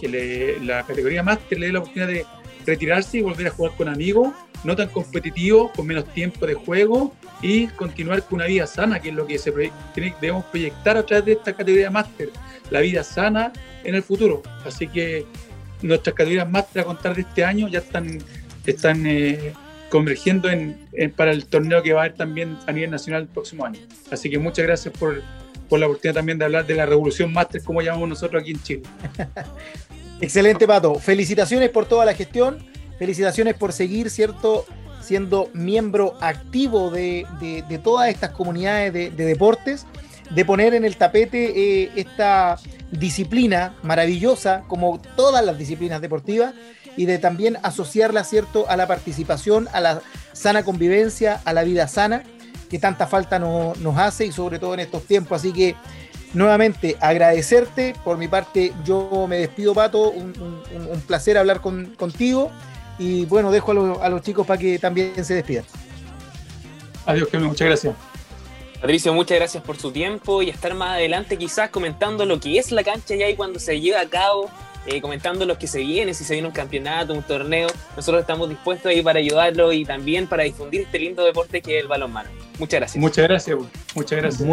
que, 0.00 0.58
la 0.62 0.84
categoría 0.84 1.22
máster 1.22 1.58
le 1.58 1.66
dé 1.66 1.72
la 1.72 1.78
oportunidad 1.80 2.08
de 2.08 2.26
retirarse 2.66 3.18
y 3.18 3.22
volver 3.22 3.46
a 3.46 3.50
jugar 3.50 3.72
con 3.76 3.88
amigos, 3.88 4.32
no 4.64 4.74
tan 4.74 4.88
competitivos, 4.88 5.70
con 5.72 5.86
menos 5.86 6.04
tiempo 6.12 6.46
de 6.46 6.54
juego 6.54 7.14
y 7.40 7.68
continuar 7.68 8.22
con 8.24 8.36
una 8.36 8.46
vida 8.46 8.66
sana, 8.66 9.00
que 9.00 9.10
es 9.10 9.14
lo 9.14 9.26
que 9.26 9.38
se 9.38 9.52
debemos 9.52 10.44
proyectar 10.46 10.96
a 10.96 11.06
través 11.06 11.24
de 11.24 11.32
esta 11.32 11.52
categoría 11.52 11.90
máster, 11.90 12.30
la 12.70 12.80
vida 12.80 13.04
sana 13.04 13.52
en 13.84 13.94
el 13.94 14.02
futuro. 14.02 14.42
Así 14.66 14.88
que 14.88 15.24
nuestras 15.82 16.14
categorías 16.14 16.48
máster 16.48 16.82
a 16.82 16.84
contar 16.84 17.14
de 17.14 17.22
este 17.22 17.44
año 17.44 17.68
ya 17.68 17.78
están, 17.78 18.18
están 18.66 19.06
eh, 19.06 19.52
convergiendo 19.90 20.50
en, 20.50 20.78
para 21.16 21.30
el 21.30 21.46
torneo 21.46 21.82
que 21.82 21.92
va 21.92 22.00
a 22.00 22.04
haber 22.04 22.16
también 22.16 22.56
a 22.66 22.72
nivel 22.72 22.90
nacional 22.90 23.22
el 23.22 23.28
próximo 23.28 23.64
año. 23.64 23.80
Así 24.10 24.28
que 24.30 24.38
muchas 24.38 24.66
gracias 24.66 24.96
por, 24.96 25.22
por 25.68 25.78
la 25.80 25.86
oportunidad 25.86 26.14
también 26.14 26.38
de 26.38 26.44
hablar 26.44 26.66
de 26.66 26.74
la 26.74 26.86
revolución 26.86 27.32
máster, 27.32 27.62
como 27.62 27.82
llamamos 27.82 28.08
nosotros 28.08 28.42
aquí 28.42 28.52
en 28.52 28.62
Chile. 28.62 28.82
Excelente, 30.20 30.66
Pato. 30.66 30.96
Felicitaciones 30.96 31.70
por 31.70 31.86
toda 31.86 32.04
la 32.04 32.14
gestión, 32.14 32.58
felicitaciones 32.98 33.54
por 33.54 33.72
seguir, 33.72 34.10
¿cierto? 34.10 34.66
siendo 35.00 35.48
miembro 35.54 36.16
activo 36.20 36.90
de, 36.90 37.26
de, 37.40 37.78
todas 37.78 38.10
estas 38.10 38.30
comunidades 38.32 38.92
de, 38.92 39.10
deportes, 39.10 39.86
de 40.30 40.44
poner 40.44 40.74
en 40.74 40.84
el 40.84 40.96
tapete 40.96 41.84
eh, 41.84 41.90
esta 41.96 42.58
disciplina 42.90 43.74
maravillosa, 43.82 44.64
como 44.68 45.00
todas 45.16 45.44
las 45.44 45.58
disciplinas 45.58 46.00
deportivas, 46.00 46.54
y 46.96 47.06
de 47.06 47.18
también 47.18 47.58
asociarla, 47.62 48.24
¿cierto?, 48.24 48.68
a 48.68 48.76
la 48.76 48.86
participación, 48.86 49.68
a 49.72 49.80
la 49.80 50.00
sana 50.32 50.64
convivencia, 50.64 51.40
a 51.44 51.52
la 51.52 51.62
vida 51.62 51.86
sana, 51.86 52.24
que 52.68 52.78
tanta 52.78 53.06
falta 53.06 53.38
nos 53.38 53.98
hace 53.98 54.26
y 54.26 54.32
sobre 54.32 54.58
todo 54.58 54.74
en 54.74 54.80
estos 54.80 55.04
tiempos. 55.04 55.40
Así 55.40 55.52
que 55.52 55.76
nuevamente 56.34 56.96
agradecerte. 57.00 57.94
Por 58.04 58.18
mi 58.18 58.28
parte, 58.28 58.72
yo 58.84 59.26
me 59.28 59.38
despido, 59.38 59.74
Pato. 59.74 60.10
Un, 60.10 60.62
placer 61.06 61.38
hablar 61.38 61.60
contigo. 61.60 62.50
Y 62.98 63.24
bueno, 63.26 63.50
dejo 63.50 64.00
a, 64.02 64.08
los 64.08 64.22
chicos 64.22 64.46
para 64.46 64.58
que 64.58 64.78
también 64.78 65.24
se 65.24 65.34
despidan. 65.34 65.64
Adiós, 67.06 67.28
Kevin. 67.28 67.46
Muchas 67.46 67.66
gracias. 67.66 67.94
Patricio, 68.80 69.12
muchas 69.12 69.38
gracias 69.38 69.62
por 69.64 69.76
su 69.76 69.90
tiempo 69.90 70.40
y 70.40 70.50
estar 70.50 70.72
más 70.74 70.90
adelante 70.90 71.36
quizás 71.36 71.68
comentando 71.70 72.24
lo 72.24 72.38
que 72.38 72.58
es 72.58 72.70
la 72.70 72.84
cancha 72.84 73.16
ya 73.16 73.28
y 73.28 73.34
cuando 73.34 73.58
se 73.58 73.80
lleva 73.80 74.00
a 74.00 74.08
cabo 74.08 74.48
eh, 74.86 75.00
comentando 75.00 75.44
lo 75.44 75.58
que 75.58 75.66
se 75.66 75.80
viene, 75.80 76.14
si 76.14 76.22
se 76.22 76.34
viene 76.34 76.46
un 76.46 76.54
campeonato, 76.54 77.12
un 77.12 77.24
torneo. 77.24 77.68
Nosotros 77.96 78.20
estamos 78.20 78.48
dispuestos 78.48 78.86
ahí 78.86 79.02
para 79.02 79.18
ayudarlo 79.18 79.72
y 79.72 79.84
también 79.84 80.28
para 80.28 80.44
difundir 80.44 80.82
este 80.82 81.00
lindo 81.00 81.24
deporte 81.24 81.60
que 81.60 81.76
es 81.76 81.82
el 81.82 81.88
balonmano. 81.88 82.30
Muchas 82.58 82.80
gracias. 82.80 83.00
Muchas 83.00 83.28
gracias, 83.28 83.58
muchas 83.94 84.18
gracias. 84.18 84.48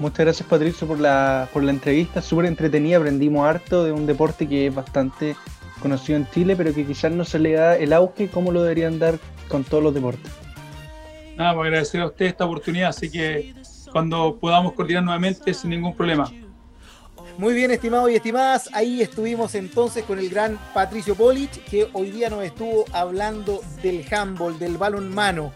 muchas 0.00 0.18
gracias 0.18 0.48
Patricio 0.48 0.88
por 0.88 0.98
la, 0.98 1.48
por 1.52 1.62
la 1.62 1.70
entrevista, 1.70 2.20
súper 2.20 2.46
entretenida, 2.46 2.98
aprendimos 2.98 3.46
harto 3.46 3.84
de 3.84 3.92
un 3.92 4.06
deporte 4.06 4.48
que 4.48 4.66
es 4.66 4.74
bastante 4.74 5.36
conocido 5.80 6.18
en 6.18 6.28
Chile, 6.30 6.56
pero 6.56 6.74
que 6.74 6.84
quizás 6.84 7.12
no 7.12 7.24
se 7.24 7.38
le 7.38 7.52
da 7.52 7.76
el 7.76 7.92
auge 7.92 8.28
como 8.28 8.50
lo 8.50 8.62
deberían 8.62 8.98
dar 8.98 9.18
con 9.48 9.62
todos 9.62 9.82
los 9.82 9.94
deportes. 9.94 10.39
Nada, 11.36 11.54
pues 11.54 11.66
agradecer 11.66 12.00
a 12.00 12.06
usted 12.06 12.26
esta 12.26 12.44
oportunidad, 12.44 12.90
así 12.90 13.10
que 13.10 13.54
cuando 13.92 14.36
podamos 14.38 14.72
coordinar 14.74 15.02
nuevamente 15.02 15.54
sin 15.54 15.70
ningún 15.70 15.94
problema. 15.94 16.30
Muy 17.38 17.54
bien, 17.54 17.70
estimados 17.70 18.10
y 18.10 18.16
estimadas, 18.16 18.68
ahí 18.72 19.00
estuvimos 19.00 19.54
entonces 19.54 20.04
con 20.04 20.18
el 20.18 20.28
gran 20.28 20.58
Patricio 20.74 21.14
Polich, 21.14 21.64
que 21.64 21.88
hoy 21.94 22.10
día 22.10 22.28
nos 22.28 22.44
estuvo 22.44 22.84
hablando 22.92 23.62
del 23.82 24.04
handball, 24.12 24.58
del 24.58 24.76
balonmano, 24.76 25.52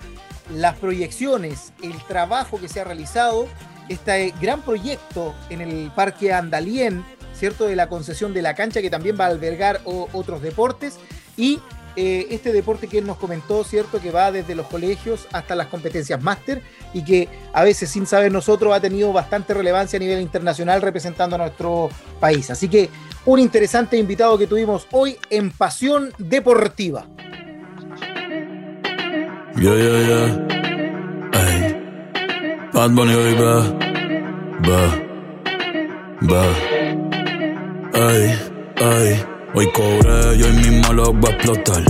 las 0.51 0.77
proyecciones, 0.79 1.75
el 1.83 1.95
trabajo 2.05 2.59
que 2.59 2.69
se 2.69 2.81
ha 2.81 2.85
realizado, 2.85 3.49
este 3.89 4.33
gran 4.41 4.63
proyecto 4.63 5.35
en 5.51 5.61
el 5.61 5.91
Parque 5.95 6.33
Andalien, 6.33 7.05
¿cierto? 7.35 7.67
De 7.67 7.77
la 7.77 7.89
concesión 7.89 8.33
de 8.33 8.41
la 8.41 8.55
cancha, 8.55 8.81
que 8.81 8.89
también 8.89 9.19
va 9.21 9.25
a 9.25 9.29
albergar 9.29 9.83
otros 9.85 10.41
deportes, 10.41 10.99
y 11.37 11.61
eh, 11.97 12.27
este 12.31 12.53
deporte 12.53 12.89
que 12.89 12.99
él 12.99 13.07
nos 13.07 13.17
comentó, 13.17 13.65
¿cierto? 13.65 14.01
Que 14.01 14.11
va 14.11 14.33
desde 14.33 14.55
los 14.55 14.67
colegios 14.67 15.27
hasta 15.33 15.55
las 15.55 15.69
competencias 15.69 16.23
máster 16.23 16.63
y 16.93 17.05
que 17.05 17.29
a 17.53 17.63
veces 17.63 17.91
sin 17.91 18.07
saber 18.07 18.33
nosotros 18.33 18.75
ha 18.75 18.81
tenido 18.81 19.13
bastante 19.13 19.55
relevancia 19.55 19.97
a 19.97 20.01
nivel 20.01 20.21
internacional 20.21 20.83
representando 20.83 21.37
a 21.37 21.39
nuestro 21.39 21.89
país. 22.21 22.51
Así 22.51 22.69
que 22.69 22.91
un 23.27 23.39
interesante 23.39 23.97
invitado 23.97 24.37
que 24.37 24.47
tuvimos 24.47 24.87
hoy 24.91 25.17
en 25.31 25.51
Pasión 25.51 26.13
Deportiva. 26.19 27.07
Bad 32.75 32.91
Bunny 32.91 33.15
hoy 33.15 33.35
va, 33.35 33.61
va, 34.69 34.83
va. 36.29 36.45
Ay, 37.95 38.39
ay. 38.83 39.34
Hoy 39.57 39.71
cobré, 39.71 40.35
y 40.37 40.43
hoy 40.43 40.53
mismo 40.53 40.93
lo 40.93 41.12
voy 41.12 41.31
a 41.31 41.35
explotar. 41.35 41.85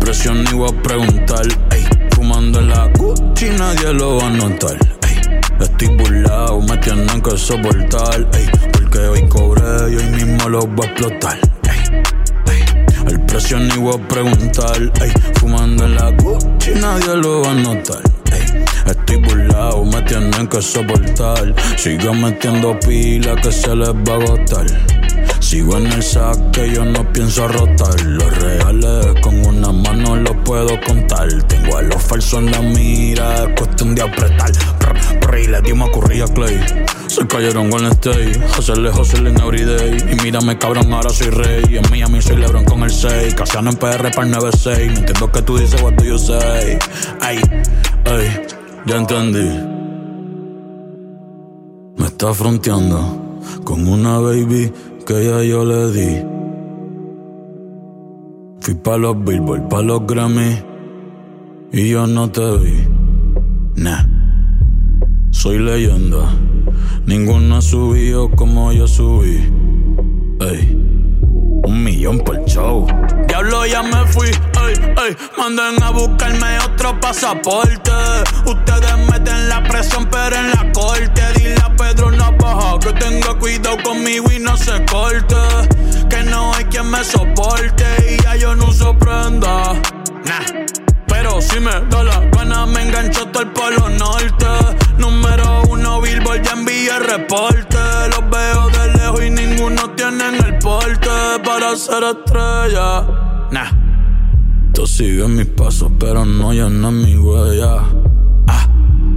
presión 0.00 0.42
ni 0.42 0.50
voy 0.52 0.68
a 0.68 0.82
preguntar. 0.82 1.46
Ey, 1.70 1.84
fumando 2.10 2.58
en 2.58 2.70
la 2.70 2.88
Gucci 2.96 3.50
nadie 3.50 3.92
lo 3.92 4.16
va 4.16 4.26
a 4.26 4.30
notar. 4.30 4.76
Ey, 5.06 5.40
estoy 5.60 5.88
burlado, 5.96 6.60
me 6.60 6.76
tienen 6.78 7.22
que 7.22 7.36
soportar. 7.36 8.28
Ey, 8.34 8.46
porque 8.72 8.98
hoy 8.98 9.28
cobré 9.28 9.92
y 9.92 9.96
hoy 9.96 10.06
mismo 10.06 10.48
lo 10.48 10.66
voy 10.66 10.86
a 10.86 10.90
explotar. 10.90 11.38
Ey, 11.70 12.62
el 13.06 13.20
precio 13.20 13.60
ni 13.60 13.76
voy 13.76 13.94
a 13.94 14.08
preguntar. 14.08 14.92
Ey, 15.00 15.12
fumando 15.34 15.84
en 15.84 15.94
la 15.94 16.10
Gucci 16.10 16.70
nadie 16.80 17.14
lo 17.16 17.42
va 17.42 17.52
a 17.52 17.54
notar. 17.54 18.02
Ey, 18.32 18.64
estoy 18.86 19.16
burlado, 19.18 19.84
me 19.84 20.02
tienen 20.02 20.48
que 20.48 20.60
soportar. 20.60 21.54
Sigo 21.76 22.12
metiendo 22.12 22.76
pila 22.80 23.36
que 23.36 23.52
se 23.52 23.76
les 23.76 23.90
va 23.90 24.14
a 24.14 24.16
agotar. 24.16 25.05
Sigo 25.46 25.76
en 25.76 25.86
el 25.86 26.02
saque, 26.02 26.72
yo 26.74 26.84
no 26.84 27.12
pienso 27.12 27.46
rotar. 27.46 28.04
Los 28.04 28.36
reales 28.40 29.14
con 29.22 29.46
una 29.46 29.70
mano 29.70 30.16
los 30.16 30.36
puedo 30.44 30.76
contar. 30.84 31.28
Tengo 31.44 31.76
a 31.76 31.82
los 31.82 32.02
falsos 32.02 32.40
en 32.40 32.50
la 32.50 32.60
mira, 32.60 33.44
es 33.44 33.50
cuestión 33.56 33.94
de 33.94 34.02
apretar. 34.02 34.50
Y 35.40 35.46
le 35.46 35.60
dimos 35.60 35.88
a 35.88 36.24
a 36.24 36.34
Clay. 36.34 36.60
Se 37.06 37.24
cayeron 37.28 37.70
con 37.70 37.84
el 37.84 37.92
stay. 37.92 38.32
Hacerle 38.58 38.90
hustle 38.90 39.30
en 39.30 39.40
everyday. 39.40 39.96
Y 40.10 40.20
mírame, 40.24 40.58
cabrón, 40.58 40.92
ahora 40.92 41.10
soy 41.10 41.28
rey. 41.28 41.76
En 41.76 41.88
Miami 41.90 42.20
soy 42.20 42.38
Lebron 42.38 42.64
con 42.64 42.82
el 42.82 42.90
6. 42.90 43.34
Casiano 43.36 43.70
en 43.70 43.76
PR 43.76 44.10
para 44.16 44.26
el 44.26 44.34
9-6. 44.34 44.86
No 44.86 44.98
entiendo 44.98 45.30
que 45.30 45.42
tú 45.42 45.58
dices, 45.58 45.80
what 45.80 45.92
do 45.92 46.04
you 46.04 46.18
say. 46.18 46.76
Ay, 47.20 47.40
ay, 48.04 48.46
ya 48.84 48.96
entendí. 48.96 49.48
Me 51.98 52.06
está 52.06 52.34
fronteando 52.34 53.38
con 53.62 53.86
una 53.86 54.18
baby 54.18 54.72
que 55.06 55.24
ya 55.24 55.40
yo 55.44 55.64
le 55.64 55.92
di. 55.92 56.10
Fui 58.60 58.74
pa' 58.74 58.98
los 58.98 59.16
Billboard, 59.24 59.68
pa' 59.68 59.80
los 59.80 60.04
Grammy 60.04 60.50
y 61.72 61.90
yo 61.90 62.06
no 62.08 62.28
te 62.28 62.58
vi. 62.58 62.74
Nah, 63.76 64.04
soy 65.30 65.58
leyenda. 65.60 66.24
Ninguno 67.06 67.56
ha 67.56 67.62
subido 67.62 68.28
como 68.32 68.72
yo 68.72 68.88
subí. 68.88 69.38
Ey, 70.40 70.85
millón 72.06 72.18
por 72.24 72.44
show. 72.44 72.86
Diablo, 73.26 73.66
ya 73.66 73.82
me 73.82 74.06
fui. 74.06 74.28
Ey, 74.28 74.74
ey, 74.74 75.16
manden 75.36 75.82
a 75.82 75.90
buscarme 75.90 76.58
otro 76.60 76.98
pasaporte. 77.00 77.90
Ustedes 78.44 78.96
meten 79.10 79.48
la 79.48 79.62
presión, 79.64 80.06
pero 80.10 80.36
en 80.36 80.50
la 80.50 80.72
corte. 80.72 81.22
Dile 81.34 81.56
a 81.64 81.74
Pedro 81.74 82.10
Navaja 82.10 82.78
que 82.78 82.92
tenga 82.92 83.34
cuidado 83.34 83.76
conmigo 83.82 84.30
y 84.30 84.38
no 84.38 84.56
se 84.56 84.84
corte. 84.86 85.36
Que 86.08 86.22
no 86.22 86.54
hay 86.54 86.64
quien 86.66 86.90
me 86.90 87.02
soporte 87.04 87.84
y 88.08 88.22
ya 88.22 88.36
yo 88.36 88.54
no 88.54 88.66
uso 88.66 88.96
prenda. 88.96 89.74
Nah. 90.24 90.85
Si 91.40 91.60
me 91.60 91.70
da 91.90 92.02
la 92.04 92.20
gana, 92.32 92.66
me 92.66 92.82
engancho 92.82 93.26
todo 93.28 93.42
el 93.42 93.50
polo 93.50 93.88
norte. 93.88 94.46
Número 94.98 95.62
uno, 95.68 96.00
Billboard, 96.00 96.42
ya 96.42 96.52
envié 96.52 96.98
reporte. 96.98 97.78
Los 98.10 98.30
veo 98.30 98.68
de 98.70 98.98
lejos 98.98 99.22
y 99.22 99.30
ninguno 99.30 99.90
tiene 99.90 100.28
el 100.38 100.58
porte 100.58 101.08
para 101.44 101.76
ser 101.76 102.04
estrella. 102.04 103.06
Nah. 103.50 103.70
Tú 104.72 104.86
sigues 104.86 105.28
mis 105.28 105.46
pasos, 105.46 105.90
pero 105.98 106.24
no 106.24 106.52
llenas 106.52 106.92
mi 106.92 107.16
huella. 107.16 107.82
Ah. 108.48 108.68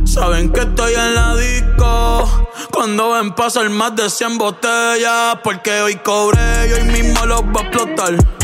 Saben 0.05 0.51
que 0.51 0.61
estoy 0.61 0.93
en 0.95 1.13
la 1.13 1.35
disco 1.35 2.47
Cuando 2.71 3.11
ven 3.11 3.31
pasar 3.35 3.69
más 3.69 3.95
de 3.95 4.09
100 4.09 4.39
botellas 4.39 5.37
Porque 5.43 5.81
hoy 5.81 5.97
cobré 5.97 6.67
y 6.69 6.73
hoy 6.73 6.83
mismo 6.85 7.25
los 7.27 7.41
va 7.43 7.61
a 7.61 7.63
explotar 7.63 8.38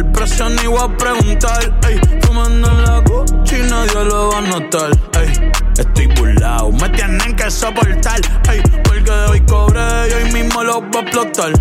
El 0.00 0.06
precio 0.12 0.48
ni 0.48 0.66
voy 0.66 0.78
a 0.80 0.96
preguntar. 0.96 1.78
Ey, 1.86 2.00
Fumando 2.22 2.70
en 2.70 2.84
la 2.84 3.00
Gucci 3.00 3.56
nadie 3.68 4.02
lo 4.06 4.30
va 4.30 4.38
a 4.38 4.40
notar. 4.40 4.90
Ey, 5.20 5.50
Estoy 5.76 6.06
burlado, 6.06 6.72
me 6.72 6.88
tienen 6.88 7.36
que 7.36 7.50
soportar. 7.50 8.18
Ey, 8.50 8.62
Porque 8.82 9.10
hoy 9.10 9.40
cobré 9.40 9.82
y 10.08 10.12
hoy 10.14 10.32
mismo 10.32 10.64
los 10.64 10.80
va 10.84 11.00
a 11.00 11.02
explotar. 11.02 11.52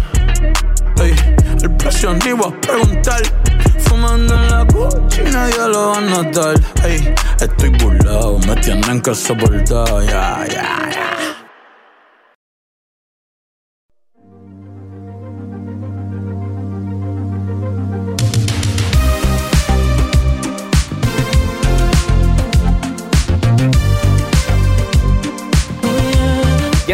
Ey, 1.02 1.14
El 1.62 1.72
precio 1.76 2.14
ni 2.14 2.32
voy 2.32 2.54
a 2.54 2.62
preguntar. 2.62 3.22
Fumando 3.80 4.34
en 4.34 4.50
la 4.52 4.64
Gucci 4.64 5.22
nadie 5.34 5.68
lo 5.68 5.90
va 5.90 5.98
a 5.98 6.02
notar. 6.02 6.56
Ey, 6.86 7.14
Estoy 7.42 7.70
burlado, 7.72 8.40
me 8.48 8.56
tienen 8.56 9.02
que 9.02 9.14
soportar. 9.16 10.02
Ya, 10.06 10.46
ya, 10.48 10.48
ya 10.48 10.90
Ya 10.90 11.19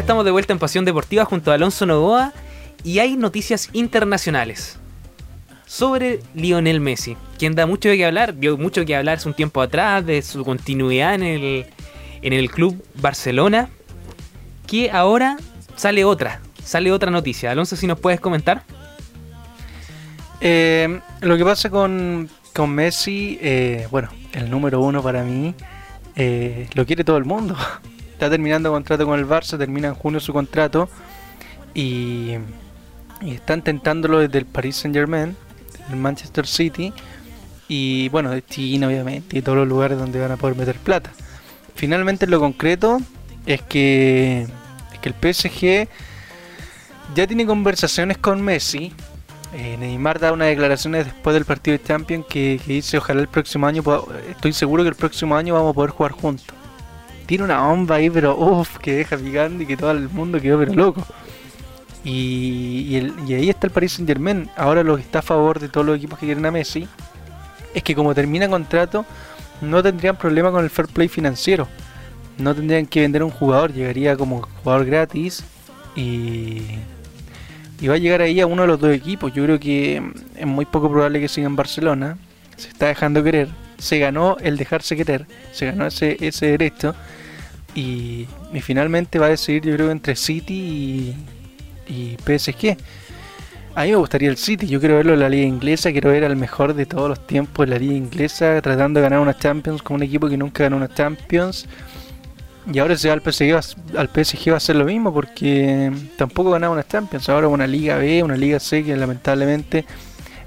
estamos 0.06 0.24
de 0.24 0.30
vuelta 0.30 0.54
en 0.54 0.60
Pasión 0.60 0.86
Deportiva 0.86 1.26
junto 1.26 1.50
a 1.50 1.56
Alonso 1.56 1.88
Novoa 1.88 2.32
y 2.84 3.00
hay 3.00 3.18
noticias 3.18 3.70
internacionales 3.74 4.78
sobre 5.66 6.20
Lionel 6.36 6.80
Messi, 6.80 7.18
quien 7.40 7.56
da 7.56 7.66
mucho 7.66 7.90
de 7.90 7.98
qué 7.98 8.06
hablar, 8.06 8.36
dio 8.36 8.56
mucho 8.56 8.86
qué 8.86 8.96
hablar 8.96 9.18
hace 9.18 9.28
un 9.28 9.34
tiempo 9.34 9.64
atrás 9.64 10.06
de 10.06 10.22
su 10.22 10.46
continuidad 10.46 11.16
en 11.16 11.24
el, 11.24 11.66
en 12.22 12.34
el 12.34 12.52
club 12.52 12.86
Barcelona, 13.02 13.70
que 14.68 14.92
ahora 14.92 15.38
sale 15.76 16.06
otra, 16.06 16.40
sale 16.64 16.92
otra 16.92 17.10
noticia. 17.10 17.50
Alonso, 17.50 17.76
si 17.76 17.88
nos 17.88 18.00
puedes 18.00 18.20
comentar. 18.20 18.62
Eh, 20.40 21.00
lo 21.22 21.36
que 21.36 21.44
pasa 21.44 21.72
con, 21.72 22.30
con 22.54 22.70
Messi, 22.70 23.40
eh, 23.42 23.88
bueno, 23.90 24.10
el 24.34 24.52
número 24.52 24.82
uno 24.82 25.02
para 25.02 25.24
mí, 25.24 25.56
eh, 26.16 26.70
lo 26.76 26.86
quiere 26.86 27.04
todo 27.04 27.18
el 27.18 27.26
mundo. 27.26 27.58
está 28.16 28.30
terminando 28.30 28.72
contrato 28.72 29.06
con 29.06 29.20
el 29.20 29.28
Barça, 29.28 29.58
termina 29.58 29.90
en 29.90 29.94
junio 29.94 30.22
su 30.22 30.32
contrato 30.32 30.90
y, 31.74 32.36
están 33.26 33.62
tentándolo 33.62 34.20
desde 34.20 34.40
el 34.40 34.46
Paris 34.46 34.78
Saint 34.78 34.96
Germain, 34.96 35.36
el 35.90 35.96
Manchester 35.98 36.48
City 36.48 36.94
y 37.68 38.10
bueno, 38.10 38.30
de 38.30 38.44
China 38.44 38.88
obviamente 38.88 39.38
y 39.38 39.42
todos 39.42 39.58
los 39.58 39.68
lugares 39.68 39.98
donde 39.98 40.20
van 40.20 40.32
a 40.32 40.38
poder 40.38 40.56
meter 40.56 40.78
plata. 40.78 41.12
Finalmente 41.76 42.28
lo 42.28 42.40
concreto 42.40 43.00
es 43.46 43.62
que, 43.62 44.48
el 45.04 45.14
PSG 45.14 45.88
ya 47.14 47.28
tiene 47.28 47.46
conversaciones 47.46 48.18
con 48.18 48.42
Messi. 48.42 48.92
Eh, 49.54 49.78
Neymar 49.78 50.20
da 50.20 50.34
unas 50.34 50.48
declaraciones 50.48 51.06
después 51.06 51.36
del 51.36 51.46
partido 51.46 51.78
de 51.78 51.84
Champions 51.84 52.26
que 52.28 52.60
dice 52.66 52.98
ojalá 52.98 53.22
el 53.22 53.28
próximo 53.28 53.68
año, 53.68 53.84
estoy 54.30 54.54
seguro 54.54 54.84
que 54.84 54.90
el 54.90 54.96
próximo 54.96 55.36
año 55.36 55.54
vamos 55.54 55.72
a 55.72 55.74
poder 55.76 55.92
jugar 55.92 56.14
juntos 56.14 56.48
tiene 57.26 57.44
una 57.44 57.68
bomba 57.68 57.96
ahí, 57.96 58.10
pero 58.10 58.38
uff, 58.38 58.78
que 58.78 58.94
deja 58.94 59.18
picando 59.18 59.64
y 59.64 59.66
que 59.66 59.78
todo 59.78 59.92
el 59.92 60.10
mundo 60.10 60.40
quedó 60.40 60.60
pero 60.60 60.74
loco. 60.74 61.06
Y, 62.06 62.96
ahí 63.34 63.50
está 63.50 63.68
el 63.68 63.74
Paris 63.74 63.94
Saint 63.94 64.08
Germain. 64.08 64.50
Ahora 64.56 64.84
lo 64.84 64.96
que 64.96 65.02
está 65.02 65.20
a 65.20 65.24
favor 65.24 65.60
de 65.60 65.70
todos 65.70 65.86
los 65.86 65.98
equipos 65.98 66.20
que 66.20 66.28
quieren 66.28 66.46
a 66.46 66.52
Messi 66.52 66.88
es 67.74 67.84
que 67.84 67.96
como 67.96 68.14
termina 68.14 68.48
contrato, 68.48 69.06
no 69.62 69.82
tendrían 69.82 70.16
problema 70.16 70.52
con 70.52 70.64
el 70.64 70.70
fair 70.70 70.88
play 70.88 71.08
financiero. 71.08 71.68
No 72.38 72.54
tendrían 72.54 72.86
que 72.86 73.02
vender 73.02 73.24
un 73.24 73.32
jugador, 73.32 73.74
llegaría 73.74 74.16
como 74.16 74.44
jugador 74.64 74.86
gratis 74.86 75.44
y, 75.96 76.62
y 77.82 77.88
va 77.88 77.96
a 77.96 77.98
llegar 77.98 78.22
ahí 78.22 78.40
a 78.40 78.46
uno 78.46 78.62
de 78.62 78.68
los 78.68 78.80
dos 78.80 78.94
equipos. 78.94 79.34
Yo 79.34 79.44
creo 79.44 79.60
que 79.60 80.02
es 80.36 80.46
muy 80.46 80.66
poco 80.66 80.92
probable 80.92 81.20
que 81.20 81.28
siga 81.28 81.48
en 81.48 81.56
Barcelona. 81.56 82.18
Se 82.56 82.70
está 82.70 82.86
dejando 82.88 83.24
querer. 83.24 83.50
Se 83.80 83.98
ganó 83.98 84.38
el 84.42 84.58
dejarse 84.58 84.96
querer. 84.96 85.26
Se 85.52 85.66
ganó 85.66 85.88
ese, 85.88 86.18
ese 86.22 86.48
derecho. 86.48 86.94
Y, 87.76 88.26
finalmente 88.62 89.20
va 89.20 89.28
a 89.28 89.30
decidir, 89.30 89.64
yo 89.64 89.76
creo, 89.76 89.92
entre 89.92 90.16
City 90.16 91.14
y, 91.88 92.18
PSG. 92.26 92.78
A 93.76 93.84
mí 93.84 93.90
me 93.90 93.98
gustaría 93.98 94.30
el 94.30 94.38
City, 94.38 94.66
yo 94.68 94.80
quiero 94.80 94.96
verlo 94.96 95.14
en 95.14 95.20
la 95.20 95.28
liga 95.28 95.46
inglesa, 95.46 95.92
quiero 95.92 96.10
ver 96.10 96.24
al 96.24 96.38
mejor 96.38 96.74
de 96.74 96.86
todos 96.86 97.10
los 97.10 97.28
tiempos 97.28 97.66
en 97.66 97.72
la 97.72 97.78
liga 97.78 97.94
inglesa, 97.94 98.62
tratando 98.62 99.00
de 99.00 99.04
ganar 99.04 99.20
una 99.20 99.38
Champions 99.38 99.84
con 99.84 99.96
un 99.96 100.04
equipo 100.04 100.30
que 100.30 100.38
nunca 100.38 100.64
ganó 100.64 100.78
una 100.78 100.88
Champions. 100.88 101.68
Y 102.72 102.80
ahora 102.80 102.96
se 102.96 103.10
va 103.10 103.14
al 103.14 103.22
PSG, 103.22 103.54
al 103.98 104.08
PSG 104.08 104.52
va 104.54 104.58
a 104.58 104.62
ser 104.62 104.78
lo 104.78 104.86
mismo 104.86 105.14
porque 105.14 105.92
tampoco 106.18 106.52
ganaba 106.52 106.74
una 106.74 106.88
Champions. 106.88 107.28
Ahora 107.28 107.50
una 107.50 107.68
Liga 107.68 107.98
B, 107.98 108.24
una 108.24 108.38
Liga 108.38 108.60
C 108.60 108.84
que 108.84 108.96
lamentablemente 108.96 109.86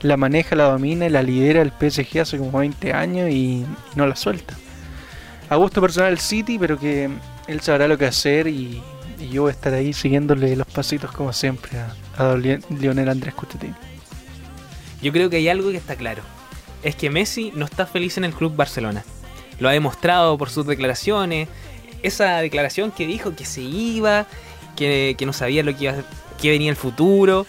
la 0.01 0.16
maneja, 0.16 0.57
la 0.57 0.64
domina 0.64 1.07
y 1.07 1.11
la 1.11 1.22
lidera 1.22 1.61
el 1.61 1.70
PSG 1.70 2.20
hace 2.20 2.39
como 2.39 2.59
20 2.59 2.93
años 2.95 3.31
y 3.31 3.64
no 3.95 4.07
la 4.07 4.16
suelta 4.16 4.57
a 5.49 5.57
gusto 5.57 5.80
personal 5.80 6.18
City, 6.18 6.59
pero 6.59 6.78
que 6.78 7.09
él 7.46 7.61
sabrá 7.61 7.88
lo 7.88 7.96
que 7.99 8.07
hacer 8.07 8.46
y, 8.46 8.82
yo 9.32 9.42
voy 9.42 9.51
a 9.51 9.53
estar 9.53 9.74
ahí 9.74 9.92
siguiéndole 9.92 10.55
los 10.55 10.66
pasitos 10.68 11.11
como 11.11 11.32
siempre 11.32 11.72
a, 12.16 12.36
Lionel 12.36 13.09
Andrés 13.09 13.34
Custetín. 13.34 13.74
Yo 15.03 15.12
creo 15.12 15.28
que 15.28 15.36
hay 15.36 15.49
algo 15.49 15.70
que 15.70 15.76
está 15.76 15.96
claro. 15.96 16.22
Es 16.84 16.94
que 16.94 17.11
Messi 17.11 17.53
no 17.55 17.64
está 17.64 17.84
feliz 17.84 18.16
en 18.16 18.24
el 18.24 18.32
club 18.32 18.55
Barcelona. 18.55 19.05
Lo 19.59 19.68
ha 19.68 19.72
demostrado 19.72 20.38
por 20.38 20.51
sus 20.51 20.66
declaraciones. 20.66 21.49
Esa 22.03 22.38
declaración 22.38 22.92
que 22.92 23.09
dijo 23.09 23.34
que 23.34 23.44
se 23.44 23.61
iba, 23.61 24.26
que, 24.76 25.16
no 25.26 25.32
sabía 25.32 25.64
lo 25.64 25.76
que, 25.76 25.84
iba, 25.84 25.94
que 26.40 26.51
venía 26.51 26.70
el 26.70 26.76
futuro. 26.76 27.46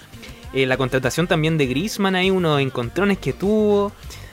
Eh, 0.54 0.66
la 0.66 0.78
contratación 0.78 1.28
también 1.28 1.60
de 1.60 1.68
Grisman, 1.68 2.16
hay 2.16 2.32
unos 2.32 2.62
encontrones 2.62 3.20
que 3.20 3.34
tuvo. 3.34 3.92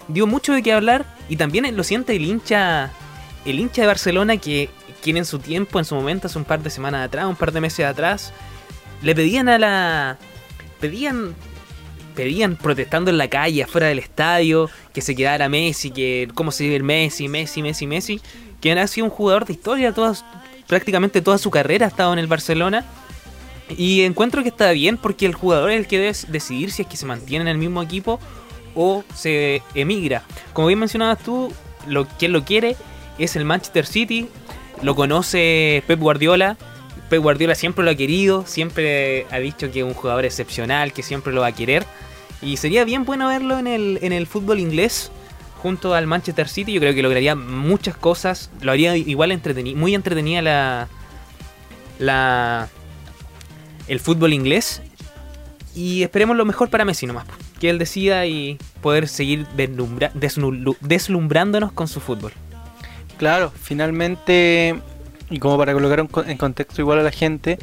Dio 0.08 0.26
mucho 0.26 0.54
de 0.54 0.62
qué 0.62 0.72
hablar 0.72 1.04
y 1.28 1.36
también 1.36 1.76
lo 1.76 1.84
siente 1.84 2.16
el 2.16 2.24
hincha, 2.24 2.92
el 3.46 3.60
hincha 3.60 3.82
de 3.82 3.86
Barcelona 3.86 4.36
que, 4.36 4.68
quien 5.02 5.16
en 5.16 5.24
su 5.24 5.38
tiempo, 5.38 5.78
en 5.78 5.84
su 5.84 5.94
momento, 5.94 6.26
hace 6.26 6.38
un 6.38 6.44
par 6.44 6.62
de 6.62 6.70
semanas 6.70 7.06
atrás, 7.06 7.26
un 7.26 7.36
par 7.36 7.52
de 7.52 7.60
meses 7.60 7.86
atrás, 7.86 8.32
le 9.02 9.14
pedían 9.14 9.48
a 9.48 9.58
la... 9.58 10.18
pedían 10.80 11.34
pedían 12.16 12.56
protestando 12.56 13.10
en 13.10 13.18
la 13.18 13.28
calle, 13.28 13.62
afuera 13.62 13.88
del 13.88 13.98
estadio, 13.98 14.70
que 14.94 15.02
se 15.02 15.14
quedara 15.14 15.50
Messi, 15.50 15.90
que 15.90 16.28
cómo 16.34 16.50
se 16.50 16.64
vive 16.64 16.76
el 16.76 16.82
Messi, 16.82 17.28
Messi, 17.28 17.62
Messi, 17.62 17.86
Messi, 17.86 18.20
que 18.60 18.72
ha 18.72 18.86
sido 18.86 19.04
un 19.04 19.10
jugador 19.10 19.44
de 19.44 19.52
historia, 19.52 19.92
todas, 19.92 20.24
prácticamente 20.66 21.20
toda 21.20 21.36
su 21.36 21.50
carrera 21.50 21.84
ha 21.84 21.88
estado 21.90 22.14
en 22.14 22.18
el 22.18 22.26
Barcelona. 22.26 22.84
Y 23.76 24.02
encuentro 24.02 24.42
que 24.42 24.48
está 24.48 24.70
bien 24.72 24.96
porque 24.96 25.26
el 25.26 25.34
jugador 25.34 25.70
es 25.70 25.78
el 25.78 25.86
que 25.86 25.98
debe 25.98 26.16
decidir 26.28 26.72
si 26.72 26.82
es 26.82 26.88
que 26.88 26.96
se 26.96 27.04
mantiene 27.04 27.42
en 27.42 27.48
el 27.48 27.58
mismo 27.58 27.82
equipo 27.82 28.18
o 28.74 29.04
se 29.14 29.62
emigra. 29.74 30.22
Como 30.52 30.68
bien 30.68 30.78
mencionabas 30.78 31.18
tú, 31.18 31.52
lo, 31.86 32.06
quien 32.06 32.32
lo 32.32 32.44
quiere 32.44 32.76
es 33.24 33.36
el 33.36 33.44
Manchester 33.44 33.86
City, 33.86 34.28
lo 34.82 34.94
conoce 34.94 35.82
Pep 35.86 35.98
Guardiola. 35.98 36.56
Pep 37.08 37.22
Guardiola 37.22 37.54
siempre 37.54 37.84
lo 37.84 37.90
ha 37.90 37.94
querido, 37.94 38.44
siempre 38.46 39.26
ha 39.30 39.38
dicho 39.38 39.70
que 39.70 39.80
es 39.80 39.84
un 39.84 39.94
jugador 39.94 40.24
excepcional, 40.24 40.92
que 40.92 41.02
siempre 41.02 41.32
lo 41.32 41.42
va 41.42 41.48
a 41.48 41.52
querer. 41.52 41.84
Y 42.42 42.58
sería 42.58 42.84
bien 42.84 43.04
bueno 43.04 43.28
verlo 43.28 43.58
en 43.58 43.66
el, 43.66 43.98
en 44.02 44.12
el 44.12 44.26
fútbol 44.26 44.60
inglés 44.60 45.10
junto 45.62 45.94
al 45.94 46.06
Manchester 46.06 46.48
City. 46.48 46.72
Yo 46.72 46.80
creo 46.80 46.94
que 46.94 47.02
lograría 47.02 47.34
muchas 47.34 47.96
cosas. 47.96 48.50
Lo 48.60 48.72
haría 48.72 48.96
igual 48.96 49.32
entretenido, 49.32 49.78
muy 49.78 49.94
entretenida 49.94 50.42
la, 50.42 50.88
la, 51.98 52.68
el 53.88 54.00
fútbol 54.00 54.32
inglés. 54.32 54.82
Y 55.74 56.02
esperemos 56.02 56.36
lo 56.36 56.44
mejor 56.44 56.70
para 56.70 56.84
Messi 56.84 57.06
nomás. 57.06 57.26
Que 57.60 57.70
él 57.70 57.78
decida 57.78 58.26
y 58.26 58.58
poder 58.82 59.08
seguir 59.08 59.46
deslumbrándonos 59.54 61.72
con 61.72 61.88
su 61.88 62.00
fútbol. 62.00 62.32
Claro, 63.18 63.50
finalmente, 63.50 64.78
y 65.30 65.38
como 65.38 65.56
para 65.56 65.72
colocar 65.72 66.06
en 66.26 66.36
contexto 66.36 66.82
igual 66.82 66.98
a 66.98 67.02
la 67.02 67.10
gente, 67.10 67.58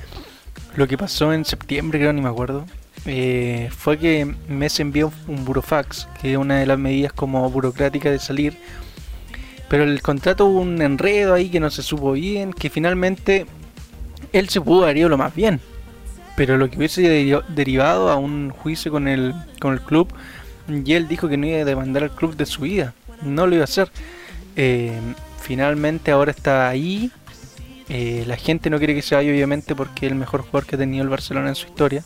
lo 0.76 0.88
que 0.88 0.98
pasó 0.98 1.32
en 1.34 1.46
septiembre, 1.46 2.00
creo, 2.00 2.12
ni 2.12 2.22
me 2.22 2.30
acuerdo, 2.30 2.66
eh, 3.06 3.70
fue 3.76 3.98
que 3.98 4.34
Messi 4.48 4.82
envió 4.82 5.12
un 5.28 5.46
burofax, 5.46 6.08
que 6.22 6.32
es 6.32 6.38
una 6.38 6.58
de 6.58 6.66
las 6.66 6.80
medidas 6.80 7.14
como 7.14 7.48
burocráticas 7.50 8.12
de 8.12 8.20
salir. 8.20 8.58
Pero 9.70 9.84
el 9.84 10.02
contrato 10.02 10.46
hubo 10.46 10.62
un 10.62 10.82
enredo 10.82 11.34
ahí 11.34 11.50
que 11.50 11.60
no 11.60 11.70
se 11.70 11.84
supo 11.84 12.14
bien, 12.14 12.54
que 12.54 12.70
finalmente 12.70 13.46
él 14.32 14.50
se 14.50 14.62
pudo 14.62 14.84
haber 14.84 14.98
ido 14.98 15.10
lo 15.10 15.18
más 15.18 15.36
bien. 15.36 15.60
Pero 16.36 16.58
lo 16.58 16.70
que 16.70 16.78
hubiese 16.78 17.02
derivado 17.50 18.10
a 18.10 18.16
un 18.16 18.50
juicio 18.50 18.92
con 18.92 19.08
el, 19.08 19.36
con 19.60 19.74
el 19.74 19.82
club, 19.82 20.12
y 20.68 20.94
él 20.94 21.08
dijo 21.08 21.28
que 21.28 21.38
no 21.38 21.46
iba 21.46 21.60
a 21.60 21.66
demandar 21.66 22.04
al 22.04 22.16
club 22.16 22.36
de 22.36 22.46
su 22.46 22.62
vida. 22.62 22.94
No 23.22 23.46
lo 23.46 23.56
iba 23.56 23.64
a 23.64 23.66
hacer. 23.66 23.92
Eh, 24.56 25.00
finalmente 25.44 26.12
ahora 26.12 26.32
está 26.32 26.68
ahí. 26.68 27.12
Eh, 27.90 28.24
la 28.26 28.38
gente 28.38 28.70
no 28.70 28.78
quiere 28.78 28.96
que 28.96 29.02
se 29.02 29.14
vaya 29.14 29.30
obviamente 29.32 29.76
porque 29.76 30.06
es 30.06 30.12
el 30.12 30.18
mejor 30.18 30.42
jugador 30.42 30.66
que 30.66 30.76
ha 30.76 30.80
tenido 30.80 31.04
el 31.04 31.10
Barcelona 31.10 31.50
en 31.50 31.56
su 31.56 31.68
historia 31.68 32.04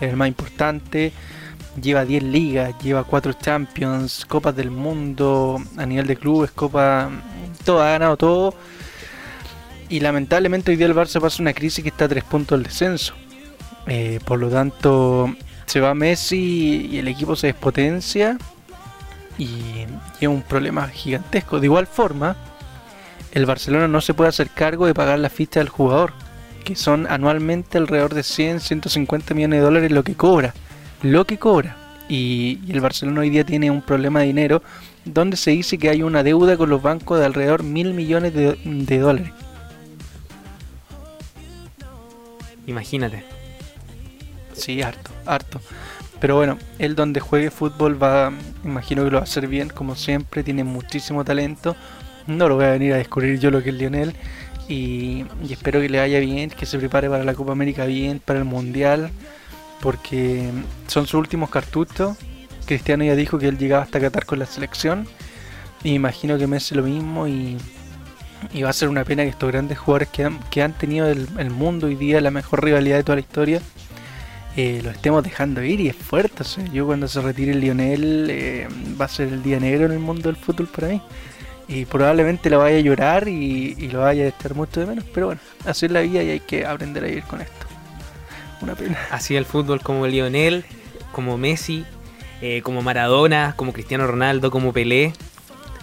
es 0.00 0.10
el 0.10 0.16
más 0.16 0.28
importante. 0.28 1.12
Lleva 1.80 2.04
10 2.04 2.22
ligas, 2.22 2.74
lleva 2.82 3.04
4 3.04 3.34
Champions, 3.34 4.24
Copas 4.24 4.56
del 4.56 4.70
Mundo, 4.70 5.62
a 5.76 5.84
nivel 5.84 6.06
de 6.06 6.16
clubes, 6.16 6.50
Copa. 6.50 7.10
Todo, 7.64 7.82
ha 7.82 7.90
ganado 7.90 8.16
todo. 8.16 8.54
Y 9.88 10.00
lamentablemente 10.00 10.70
hoy 10.70 10.76
día 10.76 10.86
el 10.86 10.94
Barça 10.94 11.20
pasa 11.20 11.42
una 11.42 11.52
crisis 11.52 11.82
que 11.82 11.90
está 11.90 12.06
a 12.06 12.08
3 12.08 12.24
puntos 12.24 12.58
del 12.58 12.64
descenso. 12.64 13.14
Eh, 13.86 14.20
por 14.24 14.38
lo 14.38 14.48
tanto, 14.48 15.34
se 15.66 15.80
va 15.80 15.94
Messi 15.94 16.88
y 16.90 16.98
el 16.98 17.08
equipo 17.08 17.36
se 17.36 17.48
despotencia. 17.48 18.38
Y, 19.38 19.84
es 20.18 20.28
un 20.28 20.42
problema 20.42 20.88
gigantesco. 20.88 21.60
De 21.60 21.66
igual 21.66 21.86
forma, 21.86 22.36
el 23.36 23.44
Barcelona 23.44 23.86
no 23.86 24.00
se 24.00 24.14
puede 24.14 24.30
hacer 24.30 24.48
cargo 24.48 24.86
de 24.86 24.94
pagar 24.94 25.18
la 25.18 25.28
ficha 25.28 25.60
del 25.60 25.68
jugador 25.68 26.14
que 26.64 26.74
son 26.74 27.06
anualmente 27.06 27.76
alrededor 27.76 28.14
de 28.14 28.22
100, 28.22 28.60
150 28.60 29.34
millones 29.34 29.58
de 29.60 29.64
dólares 29.64 29.92
lo 29.92 30.02
que 30.04 30.14
cobra. 30.14 30.54
Lo 31.02 31.26
que 31.26 31.38
cobra. 31.38 31.76
Y, 32.08 32.60
el 32.68 32.80
Barcelona 32.80 33.20
hoy 33.20 33.28
día 33.28 33.44
tiene 33.44 33.70
un 33.70 33.82
problema 33.82 34.20
de 34.20 34.26
dinero 34.26 34.62
donde 35.04 35.36
se 35.36 35.50
dice 35.50 35.76
que 35.76 35.90
hay 35.90 36.02
una 36.02 36.22
deuda 36.22 36.56
con 36.56 36.70
los 36.70 36.80
bancos 36.80 37.18
de 37.18 37.26
alrededor 37.26 37.62
mil 37.62 37.92
millones 37.92 38.32
de, 38.32 38.58
de 38.64 38.98
dólares. 38.98 39.32
Imagínate. 42.66 43.22
Sí, 44.54 44.80
harto, 44.80 45.10
harto. 45.26 45.60
Pero 46.20 46.36
bueno, 46.36 46.56
él 46.78 46.96
donde 46.96 47.20
juegue 47.20 47.50
fútbol 47.50 48.02
va, 48.02 48.32
imagino 48.64 49.04
que 49.04 49.10
lo 49.10 49.16
va 49.18 49.20
a 49.20 49.24
hacer 49.24 49.46
bien, 49.46 49.68
como 49.68 49.94
siempre, 49.94 50.42
tiene 50.42 50.64
muchísimo 50.64 51.22
talento. 51.22 51.76
No 52.26 52.48
lo 52.48 52.56
voy 52.56 52.64
a 52.64 52.70
venir 52.70 52.92
a 52.92 52.96
descubrir 52.96 53.38
yo 53.38 53.50
lo 53.50 53.62
que 53.62 53.70
es 53.70 53.76
Lionel. 53.76 54.14
Y, 54.68 55.24
espero 55.48 55.80
que 55.80 55.88
le 55.88 55.98
vaya 55.98 56.18
bien, 56.18 56.50
que 56.50 56.66
se 56.66 56.78
prepare 56.78 57.08
para 57.08 57.24
la 57.24 57.34
Copa 57.34 57.52
América 57.52 57.84
bien, 57.84 58.20
para 58.24 58.40
el 58.40 58.44
Mundial, 58.44 59.10
porque 59.80 60.50
son 60.88 61.06
sus 61.06 61.14
últimos 61.14 61.50
cartuchos. 61.50 62.16
Cristiano 62.66 63.04
ya 63.04 63.14
dijo 63.14 63.38
que 63.38 63.46
él 63.46 63.58
llegaba 63.58 63.84
hasta 63.84 64.00
Qatar 64.00 64.26
con 64.26 64.40
la 64.40 64.46
selección. 64.46 65.06
Y 65.84 65.94
imagino 65.94 66.36
que 66.36 66.48
Messi 66.48 66.74
lo 66.74 66.82
mismo 66.82 67.28
y, 67.28 67.58
va 68.62 68.70
a 68.70 68.72
ser 68.72 68.88
una 68.88 69.04
pena 69.04 69.22
que 69.22 69.28
estos 69.28 69.50
grandes 69.50 69.78
jugadores 69.78 70.08
que 70.08 70.62
han, 70.62 70.72
tenido 70.72 71.06
el, 71.08 71.50
mundo 71.50 71.86
hoy 71.86 71.94
día, 71.94 72.20
la 72.20 72.32
mejor 72.32 72.64
rivalidad 72.64 72.96
de 72.96 73.04
toda 73.04 73.16
la 73.16 73.20
historia, 73.20 73.60
eh, 74.56 74.80
lo 74.82 74.90
estemos 74.90 75.22
dejando 75.22 75.62
ir 75.62 75.80
y 75.80 75.88
es 75.88 75.96
fuerte. 75.96 76.42
yo 76.72 76.86
cuando 76.86 77.06
se 77.06 77.20
retire 77.20 77.52
el 77.52 77.60
Lionel 77.60 78.28
eh, 78.30 78.68
va 79.00 79.04
a 79.04 79.08
ser 79.08 79.28
el 79.28 79.42
día 79.42 79.60
negro 79.60 79.86
en 79.86 79.92
el 79.92 79.98
mundo 79.98 80.28
del 80.28 80.36
fútbol 80.36 80.66
para 80.66 80.88
mí 80.88 81.02
y 81.68 81.84
probablemente 81.84 82.48
lo 82.48 82.60
vaya 82.60 82.78
a 82.78 82.80
llorar 82.80 83.28
y, 83.28 83.74
lo 83.88 84.00
vaya 84.00 84.24
a 84.24 84.28
estar 84.28 84.54
mucho 84.54 84.80
de 84.80 84.86
menos, 84.86 85.04
pero 85.12 85.26
bueno, 85.26 85.40
así 85.64 85.86
es 85.86 85.92
la 85.92 86.00
vida 86.00 86.22
y 86.22 86.30
hay 86.30 86.40
que 86.40 86.64
aprender 86.64 87.04
a 87.04 87.08
vivir 87.08 87.24
con 87.24 87.40
esto. 87.40 87.66
Una 88.60 88.74
pena. 88.74 88.98
Así 89.10 89.36
el 89.36 89.44
fútbol 89.44 89.80
como 89.82 90.06
Lionel, 90.06 90.64
como 91.12 91.36
Messi, 91.36 91.84
eh, 92.40 92.62
como 92.62 92.82
Maradona, 92.82 93.54
como 93.56 93.72
Cristiano 93.72 94.06
Ronaldo, 94.06 94.50
como 94.50 94.72
Pelé. 94.72 95.12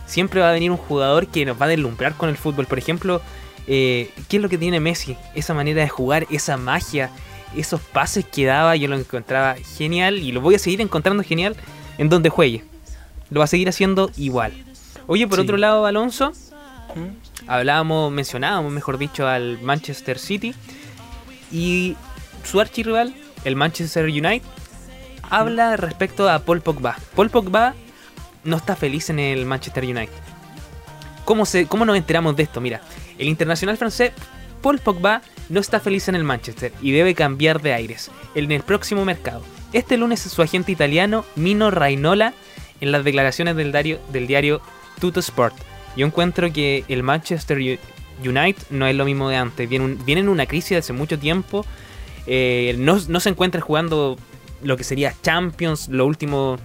Siempre 0.06 0.42
va 0.42 0.50
a 0.50 0.54
venir 0.54 0.72
un 0.72 0.78
jugador 0.78 1.28
que 1.28 1.46
nos 1.46 1.60
va 1.62 1.66
a 1.66 1.70
deslumbrar 1.70 2.16
con 2.16 2.30
el 2.30 2.38
fútbol. 2.38 2.66
Por 2.66 2.78
ejemplo, 2.78 3.22
eh, 3.68 4.10
¿qué 4.28 4.38
es 4.38 4.44
lo 4.44 4.50
que 4.50 4.58
tiene 4.58 4.80
Messi? 4.80 5.18
Esa 5.36 5.54
manera 5.54 5.82
de 5.82 5.90
jugar, 5.90 6.26
esa 6.30 6.58
magia, 6.58 7.10
esos 7.56 7.82
pases 7.82 8.26
que 8.26 8.46
daba, 8.46 8.76
yo 8.76 8.88
lo 8.88 8.98
encontraba 8.98 9.56
genial 9.78 10.18
y 10.18 10.32
lo 10.32 10.42
voy 10.42 10.56
a 10.56 10.60
seguir 10.60 10.82
encontrando 10.82 11.24
genial 11.24 11.56
en 11.98 12.10
donde 12.10 12.30
juegue. 12.30 12.64
Lo 13.30 13.40
va 13.40 13.46
a 13.46 13.48
seguir 13.48 13.70
haciendo 13.70 14.12
igual. 14.18 14.54
Oye, 15.08 15.28
por 15.28 15.40
otro 15.40 15.58
lado, 15.58 15.86
Alonso, 15.86 16.32
¿Mm? 16.96 17.48
hablábamos, 17.48 18.12
mencionábamos, 18.12 18.72
mejor 18.72 18.98
dicho, 18.98 19.28
al 19.28 19.62
Manchester 19.62 20.18
City 20.18 20.54
y 21.52 21.96
su 22.44 22.60
archirrival, 22.60 23.14
el 23.44 23.56
Manchester 23.56 24.06
United, 24.06 24.42
habla 25.30 25.78
respecto 25.78 26.30
a 26.30 26.40
Paul 26.40 26.62
Pogba. 26.62 26.98
Paul 27.16 27.30
Pogba 27.30 27.74
no 28.44 28.58
está 28.58 28.76
feliz 28.76 29.10
en 29.10 29.20
el 29.20 29.46
Manchester 29.46 29.84
United. 29.84 30.14
¿Cómo, 31.26 31.46
se, 31.46 31.68
¿Cómo 31.68 31.86
nos 31.86 31.96
enteramos 31.96 32.36
de 32.36 32.44
esto? 32.44 32.60
Mira, 32.60 32.82
el 33.18 33.28
internacional 33.28 33.78
francés 33.78 34.12
Paul 34.62 34.80
Pogba 34.80 35.22
no 35.50 35.60
está 35.60 35.80
feliz 35.80 36.08
en 36.08 36.16
el 36.16 36.24
Manchester 36.24 36.74
y 36.82 36.92
debe 36.92 37.16
cambiar 37.16 37.62
de 37.62 37.74
aires 37.74 38.10
en 38.34 38.52
el 38.52 38.64
próximo 38.64 39.06
mercado. 39.06 39.44
Este 39.74 39.98
lunes 39.98 40.22
su 40.22 40.42
agente 40.42 40.72
italiano 40.72 41.26
Mino 41.36 41.70
Rainola 41.70 42.34
en 42.80 42.92
las 42.92 43.04
declaraciones 43.04 43.56
del 43.56 43.72
diario, 43.72 44.00
del 44.12 44.28
diario 44.28 44.62
Tuto 45.00 45.20
Sport. 45.20 45.56
Yo 45.96 46.06
encuentro 46.06 46.52
que 46.52 46.84
el 46.88 47.04
Manchester 47.04 47.58
United 47.60 48.64
no 48.70 48.88
es 48.88 48.96
lo 48.96 49.06
mismo 49.06 49.30
de 49.30 49.38
antes. 49.38 49.70
Viene, 49.70 49.98
en 50.06 50.30
una 50.30 50.46
crisis 50.46 50.78
hace 50.78 50.94
mucho 50.94 51.20
tiempo. 51.20 51.66
Eh, 52.26 52.76
no, 52.78 53.00
se 53.00 53.30
encuentra 53.30 53.62
jugando 53.62 54.18
lo 54.62 54.78
que 54.78 54.84
sería 54.84 55.14
Champions, 55.22 55.90
lo 55.90 56.06
último. 56.06 56.58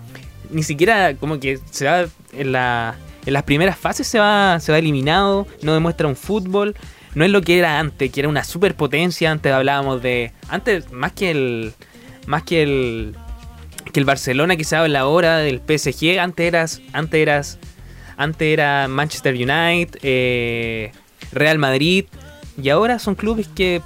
Ni 0.50 0.62
siquiera 0.62 1.14
como 1.14 1.38
que 1.40 1.58
se 1.70 1.84
va 1.84 2.06
en, 2.32 2.52
la, 2.52 2.96
en 3.26 3.32
las 3.34 3.42
primeras 3.42 3.76
fases 3.76 4.06
se 4.06 4.18
va, 4.18 4.58
se 4.60 4.72
va 4.72 4.78
eliminado. 4.78 5.46
No 5.62 5.74
demuestra 5.74 6.08
un 6.08 6.16
fútbol. 6.16 6.74
No 7.14 7.24
es 7.24 7.30
lo 7.30 7.42
que 7.42 7.58
era 7.58 7.78
antes, 7.78 8.10
que 8.10 8.20
era 8.20 8.28
una 8.28 8.44
superpotencia. 8.44 9.30
Antes 9.30 9.52
hablábamos 9.52 10.02
de. 10.02 10.32
Antes, 10.48 10.90
más 10.92 11.12
que 11.12 11.30
el. 11.30 11.72
Más 12.26 12.44
que 12.44 12.62
el. 12.62 13.16
Que 13.92 14.00
el 14.00 14.06
Barcelona 14.06 14.56
que 14.56 14.64
se 14.64 14.76
habla 14.76 15.00
ahora 15.00 15.38
del 15.38 15.60
PSG. 15.60 16.18
Antes 16.18 16.46
eras. 16.46 16.80
Antes 16.92 17.20
eras 17.20 17.58
antes 18.18 18.48
era 18.48 18.88
Manchester 18.88 19.34
United, 19.34 20.00
eh, 20.02 20.92
Real 21.32 21.58
Madrid, 21.58 22.04
y 22.60 22.68
ahora 22.68 22.98
son 22.98 23.14
clubes 23.14 23.48
que 23.48 23.80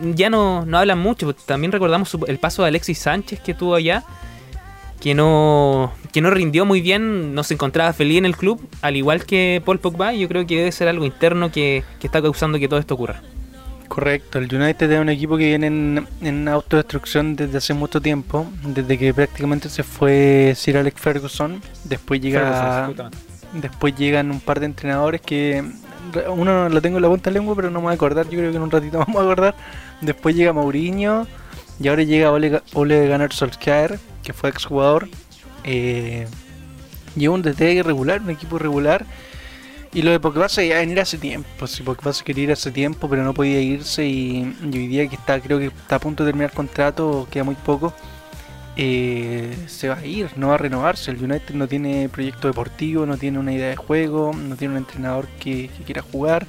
ya 0.00 0.30
no, 0.30 0.66
hablan 0.72 0.98
mucho. 0.98 1.32
También 1.34 1.70
recordamos 1.70 2.16
el 2.26 2.38
paso 2.38 2.62
de 2.62 2.68
Alexis 2.68 2.98
Sánchez 2.98 3.40
que 3.40 3.54
tuvo 3.54 3.74
allá, 3.74 4.04
que 5.00 5.14
no, 5.14 5.92
que 6.12 6.22
no 6.22 6.30
rindió 6.30 6.64
muy 6.64 6.80
bien, 6.80 7.34
no 7.34 7.44
se 7.44 7.54
encontraba 7.54 7.92
feliz 7.92 8.18
en 8.18 8.24
el 8.24 8.36
club, 8.36 8.66
al 8.80 8.96
igual 8.96 9.26
que 9.26 9.62
Paul 9.64 9.78
Pogba. 9.78 10.14
Yo 10.14 10.28
creo 10.28 10.46
que 10.46 10.56
debe 10.56 10.72
ser 10.72 10.88
algo 10.88 11.04
interno 11.04 11.52
que, 11.52 11.84
que 12.00 12.06
está 12.06 12.22
causando 12.22 12.58
que 12.58 12.68
todo 12.68 12.80
esto 12.80 12.94
ocurra. 12.94 13.20
Correcto, 13.88 14.38
el 14.38 14.54
United 14.54 14.90
es 14.92 15.00
un 15.00 15.08
equipo 15.08 15.36
que 15.36 15.46
viene 15.46 15.66
en, 16.20 16.48
autodestrucción 16.48 17.36
desde 17.36 17.58
hace 17.58 17.74
mucho 17.74 18.00
tiempo, 18.00 18.46
desde 18.62 18.98
que 18.98 19.12
prácticamente 19.12 19.68
se 19.68 19.82
fue 19.82 20.52
Sir 20.54 20.76
Alex 20.76 21.00
Ferguson, 21.00 21.60
después 21.84 22.20
llega 22.20 22.90
después 23.52 23.94
llegan 23.96 24.30
un 24.30 24.40
par 24.40 24.60
de 24.60 24.66
entrenadores 24.66 25.20
que 25.20 25.64
uno 26.28 26.68
lo 26.68 26.80
tengo 26.80 26.96
en 26.96 27.02
la 27.02 27.08
punta 27.08 27.30
de 27.30 27.34
lengua, 27.34 27.54
pero 27.54 27.70
no 27.70 27.80
me 27.80 27.84
voy 27.84 27.92
a 27.92 27.94
acordar, 27.94 28.26
yo 28.26 28.38
creo 28.38 28.50
que 28.50 28.56
en 28.56 28.62
un 28.62 28.70
ratito 28.70 28.98
vamos 29.06 29.16
a 29.16 29.20
acordar. 29.24 29.54
Después 30.00 30.34
llega 30.34 30.52
Mourinho 30.52 31.26
y 31.80 31.88
ahora 31.88 32.02
llega 32.02 32.32
Ole, 32.32 32.62
Ole 32.74 33.08
Gunnar 33.08 33.32
Solskjaer, 33.32 33.98
que 34.22 34.32
fue 34.32 34.50
exjugador. 34.50 35.08
Eh, 35.64 36.26
lleva 37.16 37.34
un 37.34 37.42
DT 37.42 37.60
irregular, 37.72 38.20
un 38.20 38.30
equipo 38.30 38.58
regular 38.58 39.04
y 39.92 40.02
lo 40.02 40.10
de 40.10 40.20
Pogba 40.20 40.48
se 40.48 40.66
iba 40.66 40.76
a 40.76 40.80
venir 40.80 41.00
hace 41.00 41.18
tiempo. 41.18 41.66
Si 41.66 41.82
Pogba 41.82 42.12
se 42.12 42.22
quería 42.22 42.44
ir 42.44 42.52
hace 42.52 42.70
tiempo, 42.70 43.08
pero 43.08 43.24
no 43.24 43.32
podía 43.32 43.60
irse. 43.60 44.06
Y, 44.06 44.54
hoy 44.62 44.86
día 44.86 45.08
que 45.08 45.16
está, 45.16 45.40
creo 45.40 45.58
que 45.58 45.66
está 45.66 45.96
a 45.96 45.98
punto 45.98 46.24
de 46.24 46.30
terminar 46.30 46.52
contrato, 46.52 47.26
queda 47.30 47.44
muy 47.44 47.54
poco. 47.54 47.94
Eh, 48.78 49.54
se 49.66 49.88
va 49.88 49.96
a 49.96 50.06
ir, 50.06 50.30
no 50.36 50.48
va 50.48 50.54
a 50.54 50.58
renovarse. 50.58 51.10
El 51.10 51.22
United 51.22 51.54
no 51.54 51.68
tiene 51.68 52.08
proyecto 52.08 52.48
deportivo, 52.48 53.04
no 53.06 53.16
tiene 53.16 53.38
una 53.38 53.52
idea 53.52 53.68
de 53.68 53.76
juego, 53.76 54.32
no 54.32 54.56
tiene 54.56 54.74
un 54.74 54.78
entrenador 54.78 55.26
que, 55.40 55.68
quiera 55.84 56.02
jugar. 56.02 56.46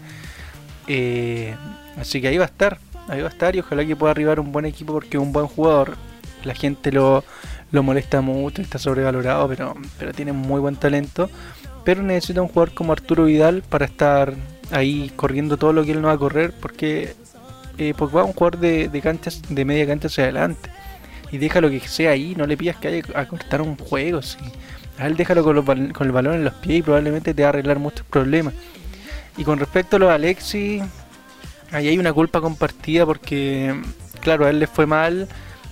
Eh, 0.87 1.55
así 1.97 2.21
que 2.21 2.29
ahí 2.29 2.37
va 2.37 2.45
a 2.45 2.47
estar, 2.47 2.79
ahí 3.07 3.21
va 3.21 3.27
a 3.27 3.31
estar 3.31 3.55
y 3.55 3.59
ojalá 3.59 3.85
que 3.85 3.95
pueda 3.95 4.11
arribar 4.11 4.39
un 4.39 4.51
buen 4.51 4.65
equipo 4.65 4.93
porque 4.93 5.17
es 5.17 5.23
un 5.23 5.33
buen 5.33 5.47
jugador. 5.47 5.97
La 6.43 6.53
gente 6.53 6.91
lo, 6.91 7.23
lo 7.71 7.83
molesta 7.83 8.21
mucho, 8.21 8.61
está 8.61 8.79
sobrevalorado, 8.79 9.47
pero, 9.49 9.75
pero 9.97 10.13
tiene 10.13 10.31
muy 10.31 10.61
buen 10.61 10.75
talento 10.75 11.29
pero 11.83 12.03
necesita 12.03 12.41
un 12.41 12.49
jugador 12.49 12.73
como 12.73 12.93
Arturo 12.93 13.25
Vidal 13.25 13.63
para 13.67 13.85
estar 13.85 14.35
ahí 14.71 15.11
corriendo 15.15 15.57
todo 15.57 15.73
lo 15.73 15.83
que 15.83 15.93
él 15.93 16.01
no 16.01 16.09
va 16.09 16.13
a 16.13 16.17
correr, 16.19 16.53
porque 16.59 17.15
eh, 17.77 17.93
va 17.93 18.23
un 18.23 18.33
jugador 18.33 18.59
de, 18.59 18.89
de, 18.89 19.01
canchas, 19.01 19.41
de 19.49 19.65
media 19.65 19.87
cancha 19.87 20.07
hacia 20.07 20.25
adelante. 20.25 20.69
Y 21.31 21.37
déjalo 21.37 21.69
que 21.69 21.79
sea 21.81 22.11
ahí, 22.11 22.33
no 22.35 22.45
le 22.45 22.57
pidas 22.57 22.77
que 22.77 22.87
haya 22.87 23.03
a 23.15 23.25
cortar 23.25 23.61
un 23.61 23.77
juego. 23.77 24.21
¿sí? 24.21 24.37
A 24.97 25.07
él 25.07 25.15
déjalo 25.15 25.43
con, 25.43 25.93
con 25.93 26.07
el 26.07 26.11
balón 26.11 26.35
en 26.35 26.43
los 26.43 26.53
pies 26.55 26.79
y 26.79 26.81
probablemente 26.81 27.33
te 27.33 27.41
va 27.43 27.47
a 27.47 27.49
arreglar 27.49 27.79
muchos 27.79 28.05
problemas. 28.05 28.53
Y 29.37 29.43
con 29.43 29.59
respecto 29.59 29.95
a 29.95 29.99
los 29.99 30.11
Alexis, 30.11 30.83
ahí 31.71 31.87
hay 31.87 31.97
una 31.97 32.11
culpa 32.11 32.41
compartida 32.41 33.05
porque, 33.05 33.73
claro, 34.21 34.45
a 34.45 34.49
él 34.49 34.59
le 34.59 34.67
fue 34.67 34.85
mal. 34.85 35.27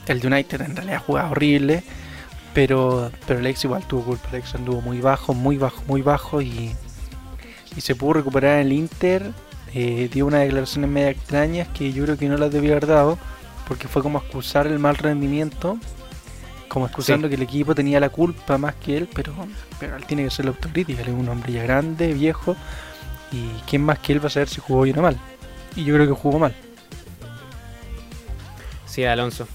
El 0.08 0.26
United 0.26 0.62
en 0.62 0.76
realidad 0.76 0.97
ha 0.97 0.99
jugado 0.99 1.32
horrible. 1.32 1.84
Pero, 2.53 3.12
pero 3.28 3.39
Alex 3.39 3.66
igual 3.66 3.86
tuvo 3.86 4.03
culpa. 4.03 4.30
Alex 4.30 4.55
anduvo 4.55 4.82
muy 4.82 4.99
bajo, 4.99 5.34
muy 5.34 5.58
bajo, 5.58 5.84
muy 5.88 6.01
bajo 6.01 6.41
y, 6.41 6.72
y 7.76 7.82
se 7.82 7.93
pudo 7.93 8.14
recuperar 8.14 8.60
en 8.60 8.68
el 8.68 8.74
Inter. 8.74 9.32
Eh, 9.74 10.10
dio 10.12 10.26
unas 10.26 10.41
declaraciones 10.41 10.89
media 10.89 11.10
extrañas 11.10 11.68
que 11.68 11.91
yo 11.91 12.05
creo 12.05 12.18
que 12.18 12.30
no 12.30 12.38
las 12.38 12.51
debía 12.51 12.72
haber 12.72 12.88
dado 12.88 13.18
porque 13.68 13.88
fue 13.88 14.01
como 14.01 14.20
excusar 14.20 14.68
el 14.68 14.80
mal 14.80 14.95
rendimiento, 14.95 15.78
como 16.68 16.86
excusando 16.86 17.28
que 17.30 17.36
el 17.36 17.41
equipo 17.41 17.76
tenía 17.76 17.99
la 17.99 18.09
culpa 18.09 18.57
más 18.57 18.76
que 18.76 18.97
él, 18.97 19.09
pero, 19.13 19.34
pero 19.80 19.95
él 19.95 20.05
tiene 20.05 20.24
que 20.24 20.30
ser 20.30 20.45
la 20.45 20.51
autocrítica. 20.51 21.01
Él 21.01 21.09
es 21.09 21.13
un 21.13 21.28
hombre 21.30 21.53
ya 21.53 21.63
grande, 21.63 22.13
viejo 22.13 22.55
y 23.32 23.49
quién 23.70 23.84
más 23.84 23.99
que 23.99 24.13
él 24.13 24.24
va 24.24 24.28
a 24.28 24.30
saber 24.30 24.47
si 24.47 24.61
jugó 24.61 24.84
bien 24.84 24.97
o 24.99 25.01
mal. 25.01 25.18
Y 25.76 25.84
yo 25.84 25.93
creo 25.95 26.07
que 26.07 26.13
jugó 26.13 26.39
mal. 26.39 26.55
Sí, 28.86 29.03
Alonso. 29.03 29.47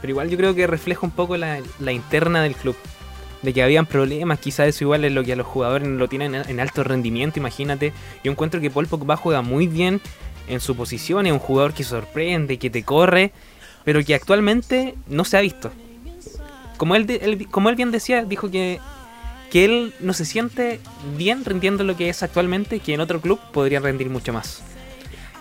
Pero 0.00 0.12
igual 0.12 0.30
yo 0.30 0.36
creo 0.36 0.54
que 0.54 0.66
refleja 0.66 1.00
un 1.02 1.12
poco 1.12 1.36
la, 1.36 1.60
interna 1.92 2.42
del 2.42 2.54
club. 2.54 2.76
De 3.42 3.54
que 3.54 3.62
habían 3.62 3.86
problemas, 3.86 4.38
quizás 4.38 4.68
eso 4.68 4.84
igual 4.84 5.04
es 5.04 5.12
lo 5.12 5.24
que 5.24 5.32
a 5.32 5.36
los 5.36 5.46
jugadores 5.46 5.88
lo 5.88 6.08
tienen 6.08 6.34
en 6.34 6.60
alto 6.60 6.84
rendimiento, 6.84 7.38
imagínate. 7.38 7.92
Yo 8.22 8.30
encuentro 8.30 8.60
que 8.60 8.70
Paul 8.70 8.86
Pogba 8.86 9.16
juega 9.16 9.40
muy 9.40 9.66
bien 9.66 10.00
en 10.46 10.60
su 10.60 10.76
posición, 10.76 11.26
es 11.26 11.32
un 11.32 11.38
jugador 11.38 11.72
que 11.72 11.84
sorprende, 11.84 12.58
que 12.58 12.68
te 12.68 12.82
corre, 12.82 13.32
pero 13.84 14.04
que 14.04 14.14
actualmente 14.14 14.94
no 15.06 15.24
se 15.24 15.36
ha 15.36 15.40
visto. 15.40 15.70
Como 16.76 16.94
él, 16.94 17.46
como 17.50 17.68
él 17.68 17.76
bien 17.76 17.90
decía, 17.90 18.24
dijo 18.24 18.50
que, 18.50 18.80
que 19.50 19.64
él 19.64 19.94
no 20.00 20.12
se 20.12 20.24
siente 20.24 20.80
bien 21.16 21.44
rindiendo 21.44 21.84
lo 21.84 21.96
que 21.96 22.08
es 22.08 22.22
actualmente, 22.22 22.80
que 22.80 22.94
en 22.94 23.00
otro 23.00 23.20
club 23.20 23.38
podría 23.52 23.80
rendir 23.80 24.08
mucho 24.08 24.32
más. 24.32 24.62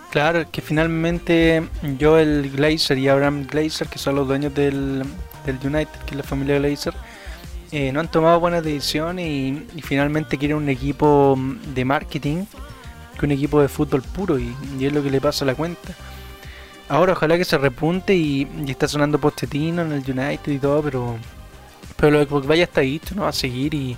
Claro, 0.10 0.50
que 0.52 0.62
finalmente 0.62 1.64
Joel 2.00 2.52
Glazer 2.56 2.98
y 2.98 3.08
Abraham 3.08 3.46
Glazer, 3.46 3.88
que 3.88 4.00
son 4.00 4.16
los 4.16 4.28
dueños 4.28 4.54
del, 4.56 5.04
United, 5.48 6.00
que 6.06 6.12
es 6.12 6.18
la 6.18 6.24
familia 6.24 6.58
Glazer, 6.58 6.96
eh, 7.72 7.92
no 7.92 8.00
han 8.00 8.10
tomado 8.10 8.40
buenas 8.40 8.64
decisiones 8.64 9.28
y, 9.28 9.82
finalmente 9.84 10.38
quieren 10.38 10.58
un 10.58 10.70
equipo 10.70 11.38
de 11.76 11.86
marketing 11.86 12.46
que 13.20 13.26
un 13.26 13.32
equipo 13.32 13.62
de 13.62 13.68
fútbol 13.68 14.02
puro 14.02 14.40
y, 14.40 14.56
es 14.82 14.92
lo 14.92 15.04
que 15.04 15.12
le 15.12 15.22
pasa 15.22 15.46
a 15.46 15.48
la 15.48 15.56
cuenta. 15.56 15.94
Ahora 16.90 17.14
ojalá 17.14 17.38
que 17.38 17.46
se 17.46 17.58
repunte 17.58 18.16
y, 18.16 18.48
está 18.68 18.88
sonando 18.88 19.20
Postetino 19.20 19.84
en 19.84 19.92
el 19.92 20.00
United 20.00 20.52
y 20.52 20.60
todo, 20.60 20.82
pero 20.82 21.18
pero 21.96 22.12
lo 22.12 22.42
que 22.42 22.48
vaya 22.48 22.64
está 22.64 22.82
ahí, 22.82 23.02
no 23.14 23.24
va 23.24 23.30
a 23.30 23.34
seguir 23.34 23.74
y, 23.74 23.98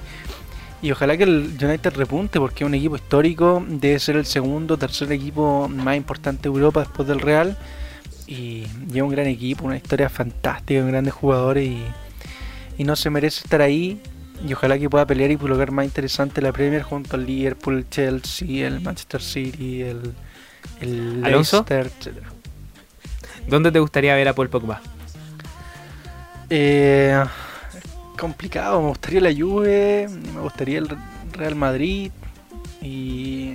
y 0.82 0.92
ojalá 0.92 1.16
que 1.16 1.24
el 1.24 1.56
United 1.62 1.94
repunte 1.94 2.40
porque 2.40 2.64
es 2.64 2.68
un 2.68 2.74
equipo 2.74 2.96
histórico, 2.96 3.64
debe 3.68 4.00
ser 4.00 4.16
el 4.16 4.26
segundo, 4.26 4.78
tercer 4.78 5.12
equipo 5.12 5.70
más 5.70 5.96
importante 5.96 6.44
de 6.44 6.50
Europa 6.50 6.82
después 6.82 7.08
del 7.08 7.20
Real. 7.20 7.58
Y 8.26 8.66
lleva 8.92 9.08
un 9.08 9.12
gran 9.12 9.28
equipo, 9.28 9.66
una 9.66 9.76
historia 9.76 10.10
fantástica, 10.10 10.80
con 10.80 10.90
grandes 10.90 11.14
jugadores 11.14 11.68
y, 11.68 12.84
no 12.84 12.96
se 12.96 13.12
merece 13.12 13.44
estar 13.44 13.62
ahí. 13.62 14.02
Y 14.48 14.54
ojalá 14.54 14.80
que 14.80 14.90
pueda 14.90 15.06
pelear 15.06 15.30
y 15.30 15.38
colocar 15.38 15.70
más 15.70 15.86
interesante 15.86 16.42
la 16.42 16.52
Premier 16.52 16.82
junto 16.82 17.16
al 17.16 17.28
Liverpool, 17.28 17.78
el 17.78 17.90
Chelsea, 17.90 18.66
el 18.66 18.82
Manchester 18.82 19.22
City, 19.22 19.84
el, 19.84 20.14
el 20.80 21.22
Leicester, 21.22 21.86
etc. 21.86 22.31
¿Dónde 23.48 23.72
te 23.72 23.80
gustaría 23.80 24.16
ver 24.16 24.28
a 24.28 24.34
Paul 24.34 24.50
Pogba? 24.50 24.82
Eh, 26.50 27.24
complicado. 28.18 28.82
Me 28.82 28.90
gustaría 28.90 29.22
la 29.22 29.34
Juve, 29.34 30.08
me 30.34 30.42
gustaría 30.42 30.80
el 30.80 30.90
Real 31.34 31.56
Madrid 31.56 32.12
y, 32.82 33.54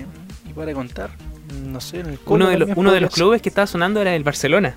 y 0.48 0.52
para 0.54 0.72
contar, 0.72 1.10
no 1.64 1.80
sé. 1.80 2.02
uno 2.26 2.48
de, 2.48 2.72
uno 2.76 2.92
de 2.92 3.00
los 3.00 3.10
clubes 3.10 3.42
que 3.42 3.48
estaba 3.48 3.66
sonando 3.66 4.00
era 4.00 4.14
el 4.14 4.24
Barcelona. 4.24 4.76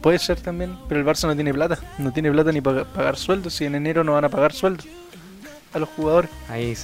Puede 0.00 0.18
ser 0.18 0.40
también, 0.40 0.76
pero 0.88 1.00
el 1.00 1.06
Barça 1.06 1.26
no 1.26 1.34
tiene 1.34 1.52
plata. 1.52 1.78
No 1.98 2.12
tiene 2.12 2.30
plata 2.30 2.52
ni 2.52 2.60
para 2.60 2.84
pagar 2.84 3.16
sueldos. 3.16 3.60
Y 3.60 3.64
en 3.64 3.74
enero 3.74 4.04
no 4.04 4.12
van 4.12 4.24
a 4.24 4.28
pagar 4.28 4.52
sueldos 4.52 4.86
a 5.72 5.78
los 5.78 5.88
jugadores. 5.88 6.30
Ahí, 6.48 6.74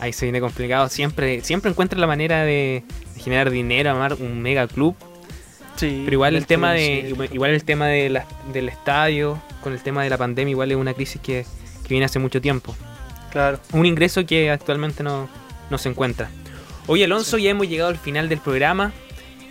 ahí 0.00 0.12
se 0.12 0.26
viene 0.26 0.40
complicado. 0.40 0.88
Siempre, 0.88 1.42
siempre 1.42 1.70
encuentran 1.70 2.00
la 2.00 2.08
manera 2.08 2.42
de, 2.42 2.82
generar 3.16 3.50
dinero, 3.50 3.90
armar 3.90 4.14
un 4.14 4.40
mega 4.40 4.66
club. 4.66 4.96
Sí, 5.76 6.02
pero 6.04 6.14
igual 6.14 6.36
el 6.36 6.46
tema 6.46 6.72
de 6.72 7.14
igual 7.32 7.50
el 7.50 7.64
tema 7.64 7.86
de 7.86 8.22
del 8.52 8.68
estadio 8.68 9.40
con 9.62 9.72
el 9.72 9.80
tema 9.80 10.02
de 10.02 10.10
la 10.10 10.16
pandemia 10.16 10.52
igual 10.52 10.70
es 10.70 10.76
una 10.76 10.94
crisis 10.94 11.20
que, 11.20 11.44
viene 11.88 12.04
hace 12.04 12.18
mucho 12.18 12.40
tiempo. 12.40 12.74
Claro. 13.30 13.60
Un 13.72 13.86
ingreso 13.86 14.24
que 14.24 14.50
actualmente 14.50 15.02
no, 15.02 15.28
se 15.76 15.88
encuentra. 15.88 16.30
Hoy 16.86 17.02
Alonso 17.02 17.38
ya 17.38 17.50
hemos 17.50 17.68
llegado 17.68 17.90
al 17.90 17.98
final 17.98 18.28
del 18.28 18.38
programa. 18.38 18.92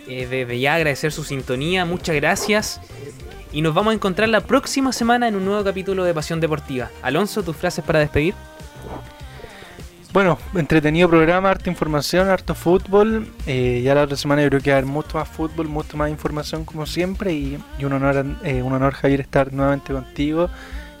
Eh, 0.08 0.26
desde 0.26 0.58
ya 0.58 0.74
agradecer 0.74 1.12
su 1.12 1.24
sintonía, 1.24 1.84
muchas 1.84 2.16
gracias. 2.16 2.80
Y 3.52 3.62
nos 3.62 3.74
vamos 3.74 3.92
a 3.92 3.94
encontrar 3.94 4.28
la 4.28 4.40
próxima 4.40 4.92
semana 4.92 5.28
en 5.28 5.36
un 5.36 5.44
nuevo 5.44 5.62
capítulo 5.64 6.04
de 6.04 6.14
Pasión 6.14 6.40
Deportiva. 6.40 6.90
Alonso, 7.02 7.42
tus 7.42 7.56
frases 7.56 7.84
para 7.84 7.98
despedir. 7.98 8.34
Bueno, 10.16 10.38
entretenido 10.54 11.10
programa, 11.10 11.50
harta 11.50 11.68
información, 11.68 12.30
harto 12.30 12.54
fútbol. 12.54 13.28
Eh, 13.46 13.82
ya 13.84 13.94
la 13.94 14.04
otra 14.04 14.16
semana 14.16 14.40
yo 14.42 14.48
creo 14.48 14.62
que 14.62 14.70
va 14.70 14.76
a 14.76 14.78
haber 14.78 14.90
mucho 14.90 15.18
más 15.18 15.28
fútbol, 15.28 15.68
mucho 15.68 15.98
más 15.98 16.08
información 16.08 16.64
como 16.64 16.86
siempre. 16.86 17.34
Y, 17.34 17.58
un, 17.82 17.92
honor, 17.92 18.24
eh, 18.42 18.62
un 18.62 18.72
honor, 18.72 18.94
Javier, 18.94 19.20
estar 19.20 19.52
nuevamente 19.52 19.92
contigo, 19.92 20.48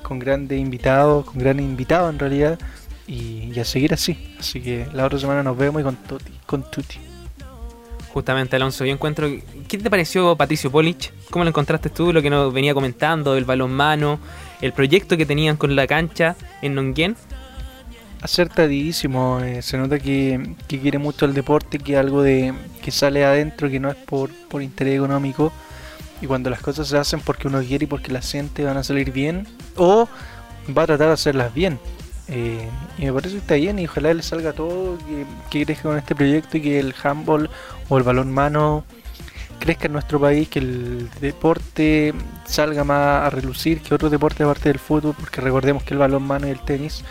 con 0.02 0.18
grandes 0.18 0.60
invitados, 0.60 1.24
con 1.24 1.38
grandes 1.38 1.64
invitados 1.64 2.12
en 2.12 2.18
realidad. 2.18 2.58
Y, 3.06 3.58
a 3.58 3.64
seguir 3.64 3.94
así. 3.94 4.36
Así 4.38 4.60
que 4.60 4.86
la 4.92 5.06
otra 5.06 5.18
semana 5.18 5.42
nos 5.42 5.56
vemos 5.56 5.80
y 5.80 5.84
con 5.84 5.96
Tuti. 5.96 6.32
Con 6.44 6.70
Tuti. 6.70 6.98
Justamente, 8.12 8.56
Alonso, 8.56 8.84
yo 8.84 8.92
encuentro. 8.92 9.30
¿Qué 9.66 9.78
te 9.78 9.88
pareció 9.88 10.36
Patricio 10.36 10.70
Polich? 10.70 11.10
¿Cómo 11.30 11.42
lo 11.42 11.48
encontraste 11.48 11.88
tú? 11.88 12.12
Lo 12.12 12.20
que 12.20 12.28
nos 12.28 12.52
venía 12.52 12.74
comentando, 12.74 13.34
el 13.34 13.46
balonmano, 13.46 14.18
el 14.60 14.74
proyecto 14.74 15.16
que 15.16 15.24
tenían 15.24 15.56
con 15.56 15.74
la 15.74 15.86
cancha 15.86 16.36
en 16.60 16.74
Nonguien 16.74 17.16
acertadísimo. 18.26 19.40
Eh, 19.40 19.62
se 19.62 19.78
nota 19.78 19.98
que, 19.98 20.54
quiere 20.68 20.98
mucho 20.98 21.24
el 21.24 21.34
deporte, 21.34 21.78
que 21.78 21.96
algo 21.96 22.22
de 22.22 22.52
que 22.82 22.90
sale 22.90 23.24
adentro, 23.24 23.70
que 23.70 23.80
no 23.80 23.88
es 23.88 23.96
por, 23.96 24.30
por 24.48 24.62
interés 24.62 24.96
económico. 24.96 25.52
Y 26.20 26.26
cuando 26.26 26.50
las 26.50 26.60
cosas 26.60 26.88
se 26.88 26.98
hacen 26.98 27.20
porque 27.20 27.48
uno 27.48 27.60
quiere 27.62 27.84
y 27.84 27.88
porque 27.88 28.12
la 28.12 28.22
siente 28.22 28.64
van 28.64 28.76
a 28.76 28.84
salir 28.84 29.12
bien, 29.12 29.46
o 29.76 30.08
va 30.76 30.82
a 30.82 30.86
tratar 30.86 31.08
de 31.08 31.14
hacerlas 31.14 31.54
bien. 31.54 31.78
Eh, 32.28 32.68
y 32.98 33.04
me 33.04 33.12
parece 33.12 33.34
que 33.34 33.40
está 33.40 33.54
bien 33.54 33.78
y 33.78 33.86
ojalá 33.86 34.12
le 34.12 34.22
salga 34.22 34.52
todo, 34.52 34.98
que, 34.98 35.24
que 35.50 35.64
crezca 35.64 35.88
con 35.88 35.98
este 35.98 36.14
proyecto 36.14 36.56
y 36.56 36.62
que 36.62 36.80
el 36.80 36.94
handball 37.02 37.48
o 37.88 37.98
el 37.98 38.02
balón 38.02 38.32
mano 38.32 38.84
crezca 39.60 39.86
en 39.86 39.92
nuestro 39.92 40.20
país, 40.20 40.48
que 40.48 40.58
el 40.58 41.08
deporte 41.20 42.12
salga 42.44 42.82
más 42.84 43.26
a 43.26 43.30
relucir 43.30 43.80
que 43.80 43.94
otros 43.94 44.10
deportes 44.10 44.40
aparte 44.42 44.68
del 44.68 44.78
fútbol, 44.78 45.14
porque 45.18 45.40
recordemos 45.40 45.82
que 45.84 45.94
el 45.94 45.98
balón 45.98 46.24
mano 46.24 46.48
y 46.48 46.50
el 46.50 46.60
tenis 46.60 47.04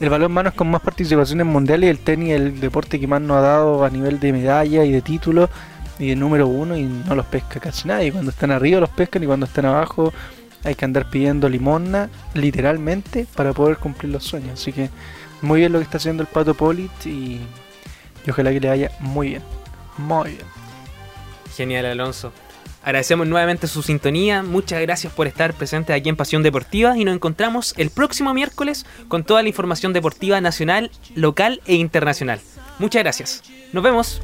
el 0.00 0.10
balón 0.10 0.46
es 0.46 0.52
con 0.54 0.70
más 0.70 0.82
participaciones 0.82 1.46
mundiales 1.46 1.88
y 1.88 1.90
el 1.90 1.98
tenis 1.98 2.32
el 2.32 2.60
deporte 2.60 2.98
que 2.98 3.06
más 3.06 3.20
nos 3.20 3.38
ha 3.38 3.40
dado 3.40 3.84
a 3.84 3.90
nivel 3.90 4.18
de 4.20 4.32
medalla 4.32 4.84
y 4.84 4.92
de 4.92 5.02
títulos 5.02 5.50
y 5.98 6.10
el 6.10 6.18
número 6.18 6.46
uno 6.46 6.76
y 6.76 6.84
no 6.84 7.14
los 7.14 7.26
pesca 7.26 7.60
casi 7.60 7.88
nadie. 7.88 8.12
Cuando 8.12 8.30
están 8.30 8.50
arriba 8.50 8.80
los 8.80 8.90
pescan 8.90 9.22
y 9.22 9.26
cuando 9.26 9.46
están 9.46 9.66
abajo 9.66 10.12
hay 10.64 10.74
que 10.74 10.84
andar 10.84 11.10
pidiendo 11.10 11.48
limosna 11.48 12.08
literalmente 12.34 13.26
para 13.34 13.52
poder 13.52 13.76
cumplir 13.76 14.12
los 14.12 14.24
sueños. 14.24 14.60
Así 14.60 14.72
que 14.72 14.90
muy 15.40 15.60
bien 15.60 15.72
lo 15.72 15.78
que 15.78 15.84
está 15.84 15.98
haciendo 15.98 16.22
el 16.22 16.28
Pato 16.28 16.54
Polit 16.54 16.90
y, 17.04 17.40
y 18.26 18.30
ojalá 18.30 18.50
que 18.50 18.60
le 18.60 18.68
vaya 18.68 18.90
muy 19.00 19.30
bien. 19.30 19.42
Muy 19.98 20.30
bien. 20.30 20.46
Genial, 21.54 21.86
Alonso. 21.86 22.32
Agradecemos 22.84 23.28
nuevamente 23.28 23.68
su 23.68 23.82
sintonía, 23.82 24.42
muchas 24.42 24.80
gracias 24.80 25.12
por 25.12 25.28
estar 25.28 25.54
presentes 25.54 25.94
aquí 25.94 26.08
en 26.08 26.16
Pasión 26.16 26.42
Deportiva 26.42 26.98
y 26.98 27.04
nos 27.04 27.14
encontramos 27.14 27.74
el 27.76 27.90
próximo 27.90 28.34
miércoles 28.34 28.86
con 29.06 29.22
toda 29.22 29.42
la 29.42 29.48
información 29.48 29.92
deportiva 29.92 30.40
nacional, 30.40 30.90
local 31.14 31.60
e 31.66 31.74
internacional. 31.74 32.40
Muchas 32.80 33.02
gracias. 33.02 33.42
Nos 33.72 33.84
vemos. 33.84 34.20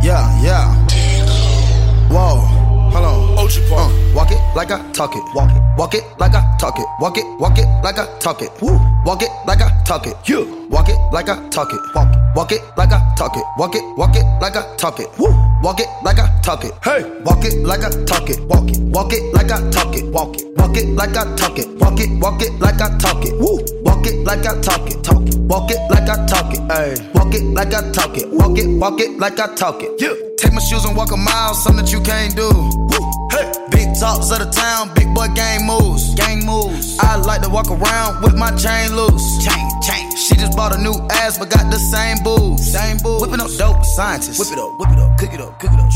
Yeah, 0.00 0.40
yeah. 0.40 0.74
Whoa, 2.08 2.40
hold 2.90 3.04
on. 3.04 3.38
Uh, 3.38 4.14
walk 4.14 4.30
it 4.30 4.38
like 4.54 4.70
I 4.70 4.80
talk 4.92 5.14
it. 5.14 5.22
Walk 5.34 5.50
it. 5.50 5.57
Walk 5.78 5.94
it 5.94 6.02
like 6.18 6.34
I 6.34 6.56
talk 6.58 6.76
it. 6.76 6.86
Walk 6.98 7.16
it. 7.18 7.24
Walk 7.38 7.56
it 7.56 7.66
like 7.84 8.00
I 8.00 8.18
talk 8.18 8.42
it. 8.42 8.50
Woo. 8.60 8.80
Walk 9.04 9.22
it 9.22 9.30
like 9.46 9.60
I 9.60 9.70
talk 9.84 10.08
it. 10.08 10.16
You. 10.28 10.66
Walk 10.68 10.88
it 10.88 10.98
like 11.12 11.28
I 11.28 11.48
talk 11.50 11.72
it. 11.72 11.80
Walk 11.94 12.12
it. 12.12 12.18
Walk 12.34 12.50
it 12.50 12.60
like 12.76 12.90
I 12.90 13.14
talk 13.14 13.36
it. 13.36 13.44
Walk 13.56 13.76
it. 13.76 13.84
Walk 13.96 14.16
it 14.16 14.24
like 14.40 14.56
I 14.56 14.74
talk 14.74 14.98
it. 14.98 15.08
Woo. 15.20 15.30
Walk 15.62 15.78
it 15.78 15.86
like 16.02 16.18
I 16.18 16.40
talk 16.42 16.64
it. 16.64 16.72
Hey. 16.82 17.08
Walk 17.22 17.44
it 17.44 17.64
like 17.64 17.84
I 17.84 17.90
talk 18.04 18.28
it. 18.28 18.40
Walk 18.48 18.68
it. 18.68 18.80
Walk 18.90 19.12
it 19.12 19.22
like 19.32 19.52
I 19.52 19.70
talk 19.70 19.94
it. 19.94 20.04
Walk 20.06 20.36
it. 20.36 20.46
Walk 20.58 20.76
it 20.76 20.88
like 20.96 21.16
I 21.16 21.36
talk 21.36 21.56
it. 21.56 21.68
Walk 21.78 22.00
it. 22.00 22.10
Walk 22.20 22.42
it 22.42 22.52
like 22.58 22.80
I 22.80 22.98
talk 22.98 23.24
it. 23.24 23.38
Woo. 23.38 23.77
Walk 23.98 24.06
it 24.06 24.24
like 24.24 24.46
I 24.46 24.60
talk 24.60 24.88
it. 24.88 25.02
Talk 25.02 25.26
it. 25.26 25.36
Walk 25.50 25.70
it 25.72 25.80
like 25.90 26.08
I 26.08 26.24
talk 26.26 26.54
it. 26.54 26.62
Hey. 26.70 26.94
Walk 27.14 27.34
it 27.34 27.42
like 27.42 27.74
I 27.74 27.90
talk 27.90 28.16
it. 28.16 28.30
Walk 28.30 28.56
it. 28.56 28.68
Walk 28.78 29.00
it 29.00 29.18
like 29.18 29.40
I 29.40 29.52
talk 29.56 29.82
it. 29.82 29.90
Yeah. 29.98 30.14
Take 30.38 30.52
my 30.52 30.60
shoes 30.60 30.84
and 30.84 30.96
walk 30.96 31.10
a 31.10 31.16
mile, 31.16 31.52
something 31.54 31.84
that 31.84 31.90
you 31.90 32.00
can't 32.00 32.30
do. 32.36 32.46
Woo. 32.46 33.02
Hey. 33.34 33.50
Big 33.74 33.98
talks 33.98 34.30
of 34.30 34.38
the 34.38 34.48
town, 34.54 34.94
big 34.94 35.12
boy 35.14 35.26
gang 35.34 35.66
moves. 35.66 36.14
Gang 36.14 36.46
moves. 36.46 36.96
I 37.00 37.16
like 37.16 37.42
to 37.42 37.50
walk 37.50 37.72
around 37.72 38.22
with 38.22 38.36
my 38.36 38.54
chain 38.54 38.94
loose. 38.94 39.26
Chain, 39.42 39.66
chain. 39.82 40.14
She 40.14 40.36
just 40.36 40.56
bought 40.56 40.72
a 40.72 40.78
new 40.78 40.94
ass, 41.10 41.36
but 41.36 41.50
got 41.50 41.68
the 41.68 41.78
same 41.90 42.22
boobs. 42.22 42.70
Same 42.70 42.98
boobs. 42.98 43.22
Whipping 43.22 43.40
up 43.40 43.50
dope 43.58 43.84
scientists. 43.84 44.38
Whip 44.38 44.52
it 44.52 44.58
up, 44.62 44.78
whip 44.78 44.90
it 44.94 44.98
up, 44.98 45.18
cook 45.18 45.34
it 45.34 45.40
up, 45.40 45.58
cook 45.58 45.72
it 45.72 45.80
up. 45.80 45.88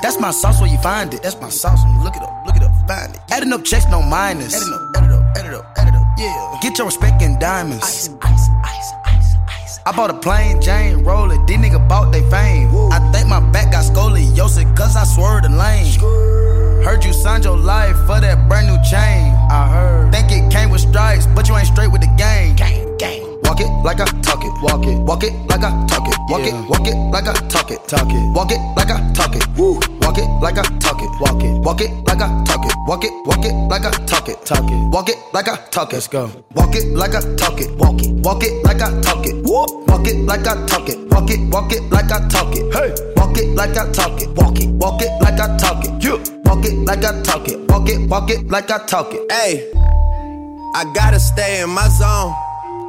That's 0.00 0.18
my 0.18 0.30
sauce 0.30 0.58
where 0.58 0.70
you 0.70 0.78
find 0.78 1.12
it. 1.12 1.22
That's 1.22 1.38
my 1.38 1.50
sauce 1.50 1.84
when 1.84 1.94
you 1.96 2.02
look 2.02 2.16
it 2.16 2.22
up, 2.22 2.46
look 2.46 2.56
it 2.56 2.62
up, 2.62 2.72
find 2.88 3.14
it. 3.14 3.20
Adding 3.30 3.52
up 3.52 3.64
checks, 3.64 3.84
no 3.90 4.00
minus. 4.00 4.54
Adding 4.54 4.72
up, 4.72 4.80
add 4.96 5.04
it 5.04 5.12
up, 5.12 5.21
add 5.36 5.46
it 5.46 5.54
up, 5.54 5.72
add 5.76 5.88
it 5.88 5.94
up. 5.94 6.06
Yeah. 6.18 6.58
Get 6.62 6.78
your 6.78 6.86
respect 6.86 7.22
in 7.22 7.38
diamonds. 7.38 7.84
Ice, 7.84 8.08
ice, 8.22 8.48
ice, 8.64 8.92
ice, 9.06 9.34
ice. 9.48 9.78
I 9.86 9.92
bought 9.96 10.10
a 10.10 10.18
plain 10.18 10.60
Jane 10.60 11.04
roller. 11.04 11.36
These 11.46 11.58
nigga 11.58 11.88
bought 11.88 12.12
they 12.12 12.22
fame. 12.30 12.68
I 12.92 12.98
think 13.12 13.28
my 13.28 13.40
back 13.50 13.72
got 13.72 13.84
scoliosis, 13.84 14.76
cause 14.76 14.96
I 14.96 15.04
swerved 15.04 15.44
the 15.44 15.50
lane. 15.50 15.98
Heard 16.84 17.04
you 17.04 17.12
signed 17.12 17.44
your 17.44 17.56
life 17.56 17.96
for 18.06 18.20
that 18.20 18.48
brand 18.48 18.66
new 18.66 18.76
chain. 18.82 19.32
I 19.50 19.68
heard. 19.68 20.12
Think 20.12 20.32
it 20.32 20.52
came 20.52 20.70
with 20.70 20.80
stripes, 20.80 21.26
but 21.26 21.48
you 21.48 21.56
ain't 21.56 21.68
straight 21.68 21.90
with 21.90 22.00
the 22.00 22.14
game. 22.16 22.56
Gang, 22.56 22.96
gang. 22.98 23.31
Walk 23.52 23.60
it 23.60 23.84
like 23.84 24.00
I 24.00 24.06
talk 24.22 24.42
it. 24.42 24.52
Walk 24.62 24.86
it. 24.86 24.96
Walk 25.04 25.24
it 25.24 25.34
like 25.46 25.62
I 25.62 25.86
talk 25.86 26.08
it. 26.08 26.16
Walk 26.30 26.40
it. 26.40 26.54
Walk 26.70 26.88
it 26.88 26.96
like 27.12 27.28
I 27.28 27.34
talk 27.48 27.70
it. 27.70 27.86
Talk 27.86 28.08
it. 28.08 28.32
Walk 28.34 28.50
it 28.50 28.56
like 28.78 28.88
I 28.88 29.12
talk 29.12 29.36
it. 29.36 29.46
Woo. 29.58 29.74
Walk 30.00 30.16
it 30.16 30.24
like 30.40 30.56
I 30.56 30.62
talk 30.80 31.02
it. 31.02 31.10
Walk 31.20 31.42
it. 31.44 31.60
Walk 31.60 31.82
it 31.82 31.90
like 32.08 32.22
I 32.22 32.44
talk 32.44 32.64
it. 32.64 32.72
Walk 32.88 33.04
it. 33.04 33.12
Walk 33.26 33.44
it 33.44 33.52
like 33.68 33.84
I 33.84 33.90
talk 34.06 34.28
it. 34.30 34.46
Talk 34.46 34.64
it. 34.64 34.88
Walk 34.90 35.10
it 35.10 35.16
like 35.34 35.48
I 35.48 35.56
talk 35.68 35.92
it. 35.92 35.96
Let's 35.96 36.08
go. 36.08 36.30
Walk 36.54 36.74
it 36.74 36.96
like 36.96 37.14
I 37.14 37.20
talk 37.36 37.60
it. 37.60 37.76
Walk 37.76 38.00
it. 38.00 38.12
Walk 38.24 38.42
it 38.42 38.64
like 38.64 38.80
I 38.80 38.88
talk 39.02 39.26
it. 39.26 39.34
Woo. 39.44 39.66
Walk 39.86 40.06
it 40.06 40.16
like 40.24 40.46
I 40.46 40.66
talk 40.66 40.88
it. 40.88 40.98
Walk 41.10 41.28
it. 41.28 41.40
Walk 41.52 41.72
it 41.74 41.82
like 41.92 42.10
I 42.10 42.26
talk 42.28 42.56
it. 42.56 42.72
Hey. 42.72 43.12
Walk 43.16 43.36
it 43.36 43.54
like 43.54 43.76
I 43.76 43.92
talk 43.92 44.18
it. 44.18 44.30
Walk 44.30 44.58
it. 44.60 44.70
Walk 44.80 45.02
it 45.02 45.12
like 45.20 45.38
I 45.38 45.58
talk 45.58 45.84
it. 45.84 46.02
You. 46.02 46.22
Walk 46.46 46.64
it 46.64 46.72
like 46.86 47.04
I 47.04 47.20
talk 47.20 47.46
it. 47.46 47.60
Walk 47.68 47.90
it. 47.90 48.08
Walk 48.08 48.30
it 48.30 48.48
like 48.48 48.70
I 48.70 48.78
talk 48.86 49.12
it. 49.12 49.30
Hey. 49.30 49.70
I 50.74 50.90
gotta 50.94 51.20
stay 51.20 51.60
in 51.60 51.68
my 51.68 51.86
zone. 51.88 52.32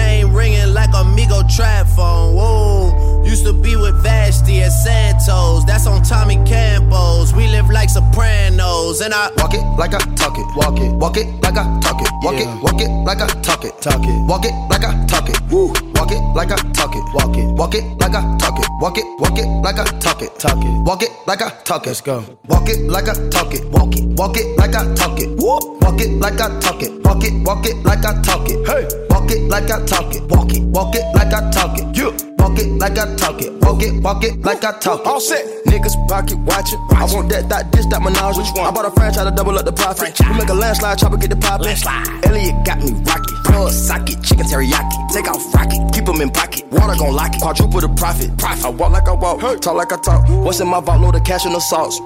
name 0.00 0.32
ringing 0.32 0.72
like 0.72 0.92
Amigo 0.94 1.42
trap 1.56 1.86
phone. 1.86 2.34
Whoa, 2.34 3.09
used 3.24 3.44
to 3.44 3.52
be 3.52 3.76
with 3.76 3.94
Vashti 4.02 4.62
at 4.62 4.72
Santos. 4.72 5.64
That's 5.64 5.86
on 5.86 6.02
Tommy 6.02 6.36
Campos. 6.46 7.32
We 7.32 7.48
live 7.48 7.70
like 7.70 7.90
Sopranos, 7.90 9.00
and 9.00 9.14
I 9.14 9.30
walk 9.36 9.54
it 9.54 9.62
like 9.78 9.94
I 9.94 9.98
talk 10.14 10.36
it. 10.36 10.46
Walk 10.56 10.78
it, 10.80 10.92
walk 10.94 11.16
it 11.16 11.26
like 11.42 11.56
I 11.56 11.64
talk 11.80 12.00
it. 12.00 12.08
Walk 12.22 12.40
it, 12.40 12.46
walk 12.62 12.80
it 12.80 12.90
like 13.04 13.20
I 13.20 13.26
talk 13.42 13.64
it. 13.64 13.80
Talk 13.80 14.02
it, 14.04 14.28
walk 14.28 14.44
it 14.44 14.54
like 14.68 14.84
I 14.84 15.06
talk 15.06 15.28
it. 15.28 15.40
Woo, 15.50 15.72
walk 15.94 16.12
it 16.12 16.20
like 16.34 16.50
I 16.50 16.56
talk 16.72 16.94
it. 16.94 17.04
Walk 17.14 17.36
it, 17.36 17.46
walk 17.54 17.74
it 17.74 17.84
like 18.00 18.14
I 18.14 18.36
talk 18.38 18.58
it. 18.58 18.66
Walk 18.80 18.98
it, 18.98 19.04
walk 19.18 19.38
it 19.38 19.46
like 19.62 19.78
I 19.78 19.84
talk 19.98 20.22
it. 20.22 20.38
Talk 20.38 20.64
it, 20.64 20.84
walk 20.84 21.02
it 21.02 21.10
like 21.26 21.42
I 21.42 21.50
talk 21.64 21.84
it. 21.84 21.88
Let's 21.88 22.00
go. 22.00 22.24
Walk 22.48 22.68
it 22.68 22.80
like 22.88 23.08
I 23.08 23.14
talk 23.28 23.54
it. 23.54 23.64
Walk 23.70 23.96
it, 23.96 24.04
walk 24.18 24.36
it 24.36 24.56
like 24.56 24.74
I 24.74 24.94
talk 24.94 25.20
it. 25.20 25.28
Woo, 25.38 25.58
walk 25.80 26.00
it 26.00 26.10
like 26.20 26.40
I 26.40 26.58
talk 26.60 26.82
it. 26.82 27.04
Walk 27.04 27.24
it, 27.24 27.32
walk 27.44 27.66
it 27.66 27.76
like 27.84 28.04
I 28.04 28.20
talk 28.22 28.48
it. 28.48 28.66
Hey, 28.66 28.86
walk 29.10 29.30
it 29.30 29.48
like 29.48 29.70
I 29.70 29.84
talk 29.84 30.14
it. 30.14 30.22
Walk 30.24 30.52
it, 30.52 30.62
walk 30.62 30.94
it 30.94 31.04
like 31.14 31.32
I 31.32 31.50
talk 31.50 31.78
it. 31.78 31.96
You. 31.96 32.29
Walk 32.40 32.58
it 32.58 32.68
like 32.78 32.98
I 32.98 33.14
talk 33.16 33.42
it. 33.42 33.52
Walk 33.60 33.82
it, 33.82 34.02
walk 34.02 34.24
it 34.24 34.40
like 34.40 34.64
I 34.64 34.72
talk 34.78 35.00
it. 35.00 35.06
All 35.06 35.20
set. 35.20 35.44
Niggas 35.66 35.94
pocket 36.08 36.38
watch 36.38 36.72
it. 36.72 36.80
I 36.96 37.04
want 37.12 37.28
that, 37.28 37.48
that, 37.50 37.70
this, 37.70 37.86
that 37.86 38.00
menage. 38.02 38.36
Which 38.36 38.48
one? 38.56 38.66
I 38.66 38.70
bought 38.70 38.86
a 38.86 38.90
franchise 38.90 39.24
to 39.24 39.30
double 39.30 39.58
up 39.58 39.64
the 39.64 39.72
profit. 39.72 40.18
We 40.18 40.38
make 40.38 40.48
a 40.48 40.54
landslide, 40.54 40.98
chopper 40.98 41.18
get 41.18 41.30
the 41.30 41.36
pop. 41.36 41.60
Elliot 41.60 42.64
got 42.64 42.78
me 42.78 42.92
rocket. 43.04 43.36
Plug 43.44 43.70
socket, 43.70 44.22
chicken 44.24 44.46
teriyaki. 44.46 44.96
Take 45.12 45.28
off 45.28 45.54
rocket, 45.54 45.80
keep 45.92 46.06
them 46.06 46.20
in 46.20 46.30
pocket. 46.30 46.64
Water 46.72 46.96
gon' 46.98 47.14
lock 47.14 47.34
it. 47.34 47.40
Quadruple 47.40 47.80
the 47.80 47.88
profit. 47.88 48.36
profit. 48.38 48.64
I 48.64 48.70
walk 48.70 48.92
like 48.92 49.08
I 49.08 49.12
walk, 49.12 49.60
talk 49.60 49.74
like 49.76 49.92
I 49.92 50.00
talk. 50.00 50.26
What's 50.28 50.60
in 50.60 50.68
my 50.68 50.80
vault? 50.80 51.00
Load 51.00 51.16
of 51.16 51.24
cash 51.24 51.44
and 51.44 51.54
the 51.54 51.60
sauce. 51.60 52.00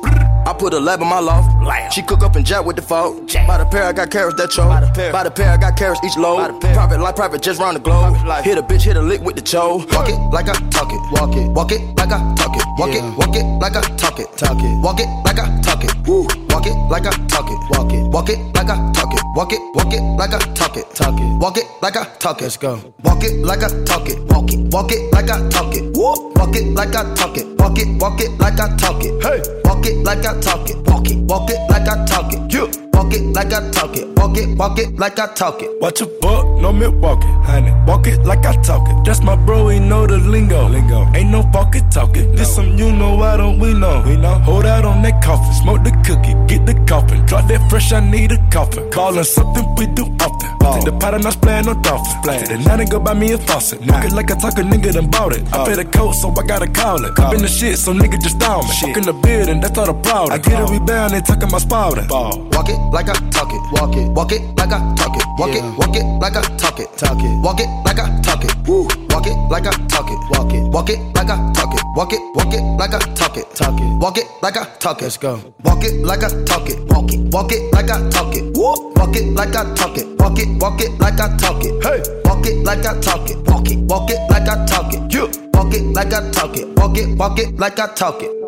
I 0.46 0.52
put 0.52 0.74
a 0.74 0.80
lab 0.80 1.00
in 1.00 1.08
my 1.08 1.20
loft. 1.20 1.50
She 1.92 2.02
cook 2.02 2.22
up 2.22 2.36
and 2.36 2.44
jack 2.44 2.64
with 2.64 2.76
the 2.76 2.82
fault. 2.82 3.32
By 3.46 3.58
the 3.58 3.64
pair, 3.64 3.84
I 3.84 3.92
got 3.92 4.10
carrots 4.10 4.36
that 4.36 4.50
choke. 4.50 4.68
By 4.68 5.24
the 5.24 5.30
pair, 5.30 5.50
I 5.50 5.56
got 5.56 5.76
carrots 5.76 6.00
each 6.04 6.16
load. 6.16 6.60
Private 6.60 7.00
life, 7.00 7.16
private 7.16 7.42
just 7.42 7.60
round 7.60 7.76
the 7.76 7.80
globe. 7.80 8.14
Hit 8.44 8.58
a 8.58 8.62
bitch, 8.62 8.82
hit 8.82 8.96
a 8.96 9.02
lick 9.02 9.22
with 9.22 9.36
the 9.36 9.42
cho. 9.42 9.76
Walk 9.92 10.08
it 10.08 10.18
like 10.32 10.48
I 10.48 10.54
talk 10.70 10.92
it. 10.92 11.00
Walk 11.12 11.34
it. 11.36 11.48
Walk 11.50 11.72
it 11.72 11.80
like 11.96 12.12
I 12.12 12.34
talk 12.34 12.56
it. 12.56 12.64
Walk 12.78 12.94
it. 12.94 13.02
Walk 13.16 13.36
it 13.36 13.44
like 13.60 13.76
I 13.76 13.80
talk 13.96 14.18
it. 14.18 14.26
Talk 14.36 14.58
it. 14.58 14.82
Walk 14.82 15.00
it 15.00 15.08
like 15.24 15.38
I 15.38 15.60
talk 15.62 15.84
it. 15.84 15.94
Woo. 16.06 16.43
Walk 16.54 16.66
it 16.68 16.76
like 16.88 17.04
I 17.04 17.10
talk 17.26 17.50
it. 17.50 17.58
Walk 17.70 17.92
it. 17.92 18.04
Walk 18.12 18.30
it 18.30 18.38
like 18.54 18.70
I 18.70 18.92
talk 18.92 19.12
it. 19.12 19.20
Walk 19.34 19.52
it. 19.52 19.60
Walk 19.74 19.92
it 19.92 20.00
like 20.16 20.32
I 20.32 20.38
talk 20.54 20.76
it. 20.76 20.88
Talk 20.94 21.18
it. 21.18 21.38
Walk 21.40 21.58
it 21.58 21.64
like 21.82 21.96
I 21.96 22.04
talk 22.20 22.38
it. 22.38 22.44
Let's 22.44 22.56
go. 22.56 22.94
Walk 23.02 23.24
it 23.24 23.44
like 23.44 23.64
I 23.64 23.68
talk 23.82 24.08
it. 24.08 24.20
Walk 24.28 24.52
it. 24.52 24.72
Walk 24.72 24.92
it 24.92 25.12
like 25.12 25.30
I 25.30 25.48
talk 25.48 25.74
it. 25.74 25.96
Walk 25.96 26.54
it 26.54 26.66
like 26.72 26.94
I 26.94 27.12
talk 27.16 27.36
it. 27.36 27.58
Walk 27.58 27.78
it. 27.78 27.88
Walk 28.00 28.20
it 28.20 28.30
like 28.38 28.60
I 28.60 28.76
talk 28.76 29.02
it. 29.02 29.20
Hey. 29.20 29.42
Walk 29.64 29.84
it 29.84 29.96
like 30.04 30.24
I 30.24 30.40
talk 30.40 30.70
it. 30.70 30.76
Walk 30.86 31.10
it. 31.10 31.16
Walk 31.16 31.50
it 31.50 31.58
like 31.68 31.88
I 31.88 32.04
talk 32.06 32.32
it. 32.32 32.52
You. 32.52 32.83
Walk 33.04 33.12
it 33.12 33.34
like 33.34 33.52
I 33.52 33.70
talk 33.70 33.96
it. 33.98 34.08
Walk 34.16 34.38
it. 34.38 34.48
Walk 34.56 34.78
it 34.78 34.98
like 34.98 35.18
I 35.18 35.26
talk 35.34 35.60
it. 35.60 35.70
Watch 35.78 36.00
a 36.00 36.06
buck, 36.06 36.46
no 36.62 36.72
Milwaukee, 36.72 37.26
honey. 37.44 37.70
Walk 37.86 38.06
it 38.06 38.20
like 38.24 38.46
I 38.46 38.56
talk 38.62 38.88
it. 38.88 39.04
That's 39.04 39.20
my 39.20 39.36
bro, 39.36 39.68
he 39.68 39.78
know 39.78 40.06
the 40.06 40.16
lingo. 40.16 40.66
Lingo. 40.68 41.06
Ain't 41.14 41.28
no 41.28 41.42
fucking 41.52 41.90
talking. 41.90 42.30
No. 42.30 42.36
This 42.36 42.54
some 42.54 42.78
you 42.78 42.90
know, 42.90 43.16
why 43.16 43.36
don't 43.36 43.58
we 43.58 43.74
know? 43.74 44.02
We 44.06 44.16
know. 44.16 44.38
Hold 44.38 44.64
out 44.64 44.86
on 44.86 45.02
that 45.02 45.22
coffin, 45.22 45.52
smoke 45.52 45.84
the 45.84 45.90
cookie, 46.06 46.32
get 46.48 46.64
the 46.64 46.72
coffin. 46.88 47.26
Drop 47.26 47.46
that 47.48 47.68
fresh, 47.68 47.92
I 47.92 48.00
need 48.00 48.32
a 48.32 48.38
coffin. 48.50 48.90
Callin' 48.90 49.24
something 49.24 49.74
we 49.76 49.86
do 49.88 50.04
often. 50.20 50.48
Oh. 50.48 50.64
Ball. 50.64 50.74
Take 50.76 50.84
the 50.86 50.92
pot 50.92 51.12
and 51.12 51.26
I 51.26 51.30
playing 51.30 51.66
no 51.66 51.74
dolphin. 51.82 52.22
Take 52.24 52.48
the 52.48 52.56
night 52.56 52.80
and 52.80 52.90
go 52.90 52.98
buy 52.98 53.12
me 53.12 53.32
a 53.32 53.38
faucet. 53.38 53.80
Walk 53.80 54.04
it 54.06 54.12
like 54.12 54.30
I 54.30 54.34
talk 54.36 54.56
a 54.56 54.62
nigga 54.62 54.94
done 54.94 55.10
bought 55.10 55.36
it. 55.36 55.44
I 55.52 55.60
oh. 55.60 55.66
pay 55.66 55.74
the 55.74 55.84
coat, 55.84 56.12
so 56.14 56.32
I 56.32 56.46
gotta 56.46 56.68
call 56.68 57.04
it. 57.04 57.14
Cop 57.14 57.34
in 57.34 57.42
the 57.42 57.48
shit, 57.48 57.76
so 57.78 57.92
nigga 57.92 58.18
just 58.22 58.38
down 58.38 58.64
me. 58.64 58.72
Fuck 58.80 58.96
in 58.96 59.04
the 59.04 59.12
building, 59.12 59.60
that's 59.60 59.76
all 59.76 59.84
the 59.84 59.92
problem. 59.92 60.32
I 60.32 60.38
get 60.38 60.56
it, 60.62 60.70
we 60.70 60.78
bound, 60.78 61.12
they 61.12 61.20
talking 61.20 61.48
about 61.48 61.60
spouting. 61.60 62.08
Walk 62.08 62.68
it 62.70 62.78
like 62.94 63.08
I 63.08 63.14
talk 63.30 63.50
it. 63.52 63.60
Walk 63.72 63.96
it, 63.96 64.08
walk 64.12 64.30
it 64.30 64.40
like 64.56 64.72
I 64.72 64.78
talk 64.94 65.16
it. 65.16 65.26
Walk 65.36 65.50
it, 65.50 65.64
walk 65.76 65.96
it 65.96 66.06
like 66.22 66.36
I 66.36 66.42
talk 66.56 66.78
it. 66.78 66.88
Talk 66.96 67.18
it, 67.18 67.42
walk 67.42 67.60
it 67.60 67.68
like 67.84 67.98
I 67.98 68.22
talk 68.22 68.44
it. 68.44 68.54
Woo, 68.68 68.86
walk 69.10 69.26
it 69.26 69.34
like 69.50 69.66
I 69.66 69.72
talk 69.88 70.08
it. 70.08 70.18
Walk 70.30 70.54
it, 70.54 70.62
walk 70.70 70.90
it 70.90 70.98
like 71.16 71.28
I 71.28 71.52
talk 71.52 71.74
it. 71.74 71.82
Walk 71.96 72.12
it, 72.12 72.20
walk 72.36 72.54
it 72.54 72.62
like 72.78 72.94
I 72.94 72.98
talk 73.14 73.36
it. 73.36 73.50
Talk 73.56 73.80
it, 73.80 73.98
walk 73.98 74.18
it 74.18 74.26
like 74.42 74.56
I 74.56 74.64
talk 74.78 74.98
it. 75.00 75.02
Let's 75.02 75.16
go. 75.16 75.54
Walk 75.64 75.82
it 75.82 76.04
like 76.06 76.22
I 76.22 76.28
talk 76.44 76.70
it. 76.70 76.78
Walk 76.86 77.12
it, 77.12 77.20
walk 77.34 77.52
it 77.52 77.72
like 77.72 77.90
I 77.90 78.08
talk 78.10 78.34
it. 78.36 78.56
Woo, 78.56 78.92
walk 78.94 79.16
it 79.16 79.26
like 79.34 79.56
I 79.56 79.74
talk 79.74 79.98
it. 79.98 80.06
Walk 80.20 80.38
it, 80.38 80.48
walk 80.62 80.80
it 80.80 80.90
like 81.00 81.20
I 81.20 81.36
talk 81.36 81.64
it. 81.64 81.82
Hey, 81.82 82.00
walk 82.24 82.46
it 82.46 82.64
like 82.64 82.86
I 82.86 83.00
talk 83.00 83.28
it. 83.28 83.36
Walk 83.48 83.68
it, 83.68 83.78
walk 83.90 84.10
it 84.10 84.20
like 84.30 84.48
I 84.48 84.64
talk 84.66 84.94
it. 84.94 85.12
You 85.12 85.26
walk 85.52 85.74
it 85.74 85.82
like 85.94 86.12
I 86.12 86.30
talk 86.30 86.56
it. 86.56 86.68
Walk 86.78 86.96
it, 86.96 87.18
walk 87.18 87.38
it 87.40 87.58
like 87.58 87.80
I 87.80 87.92
talk 87.94 88.22
it. 88.22 88.43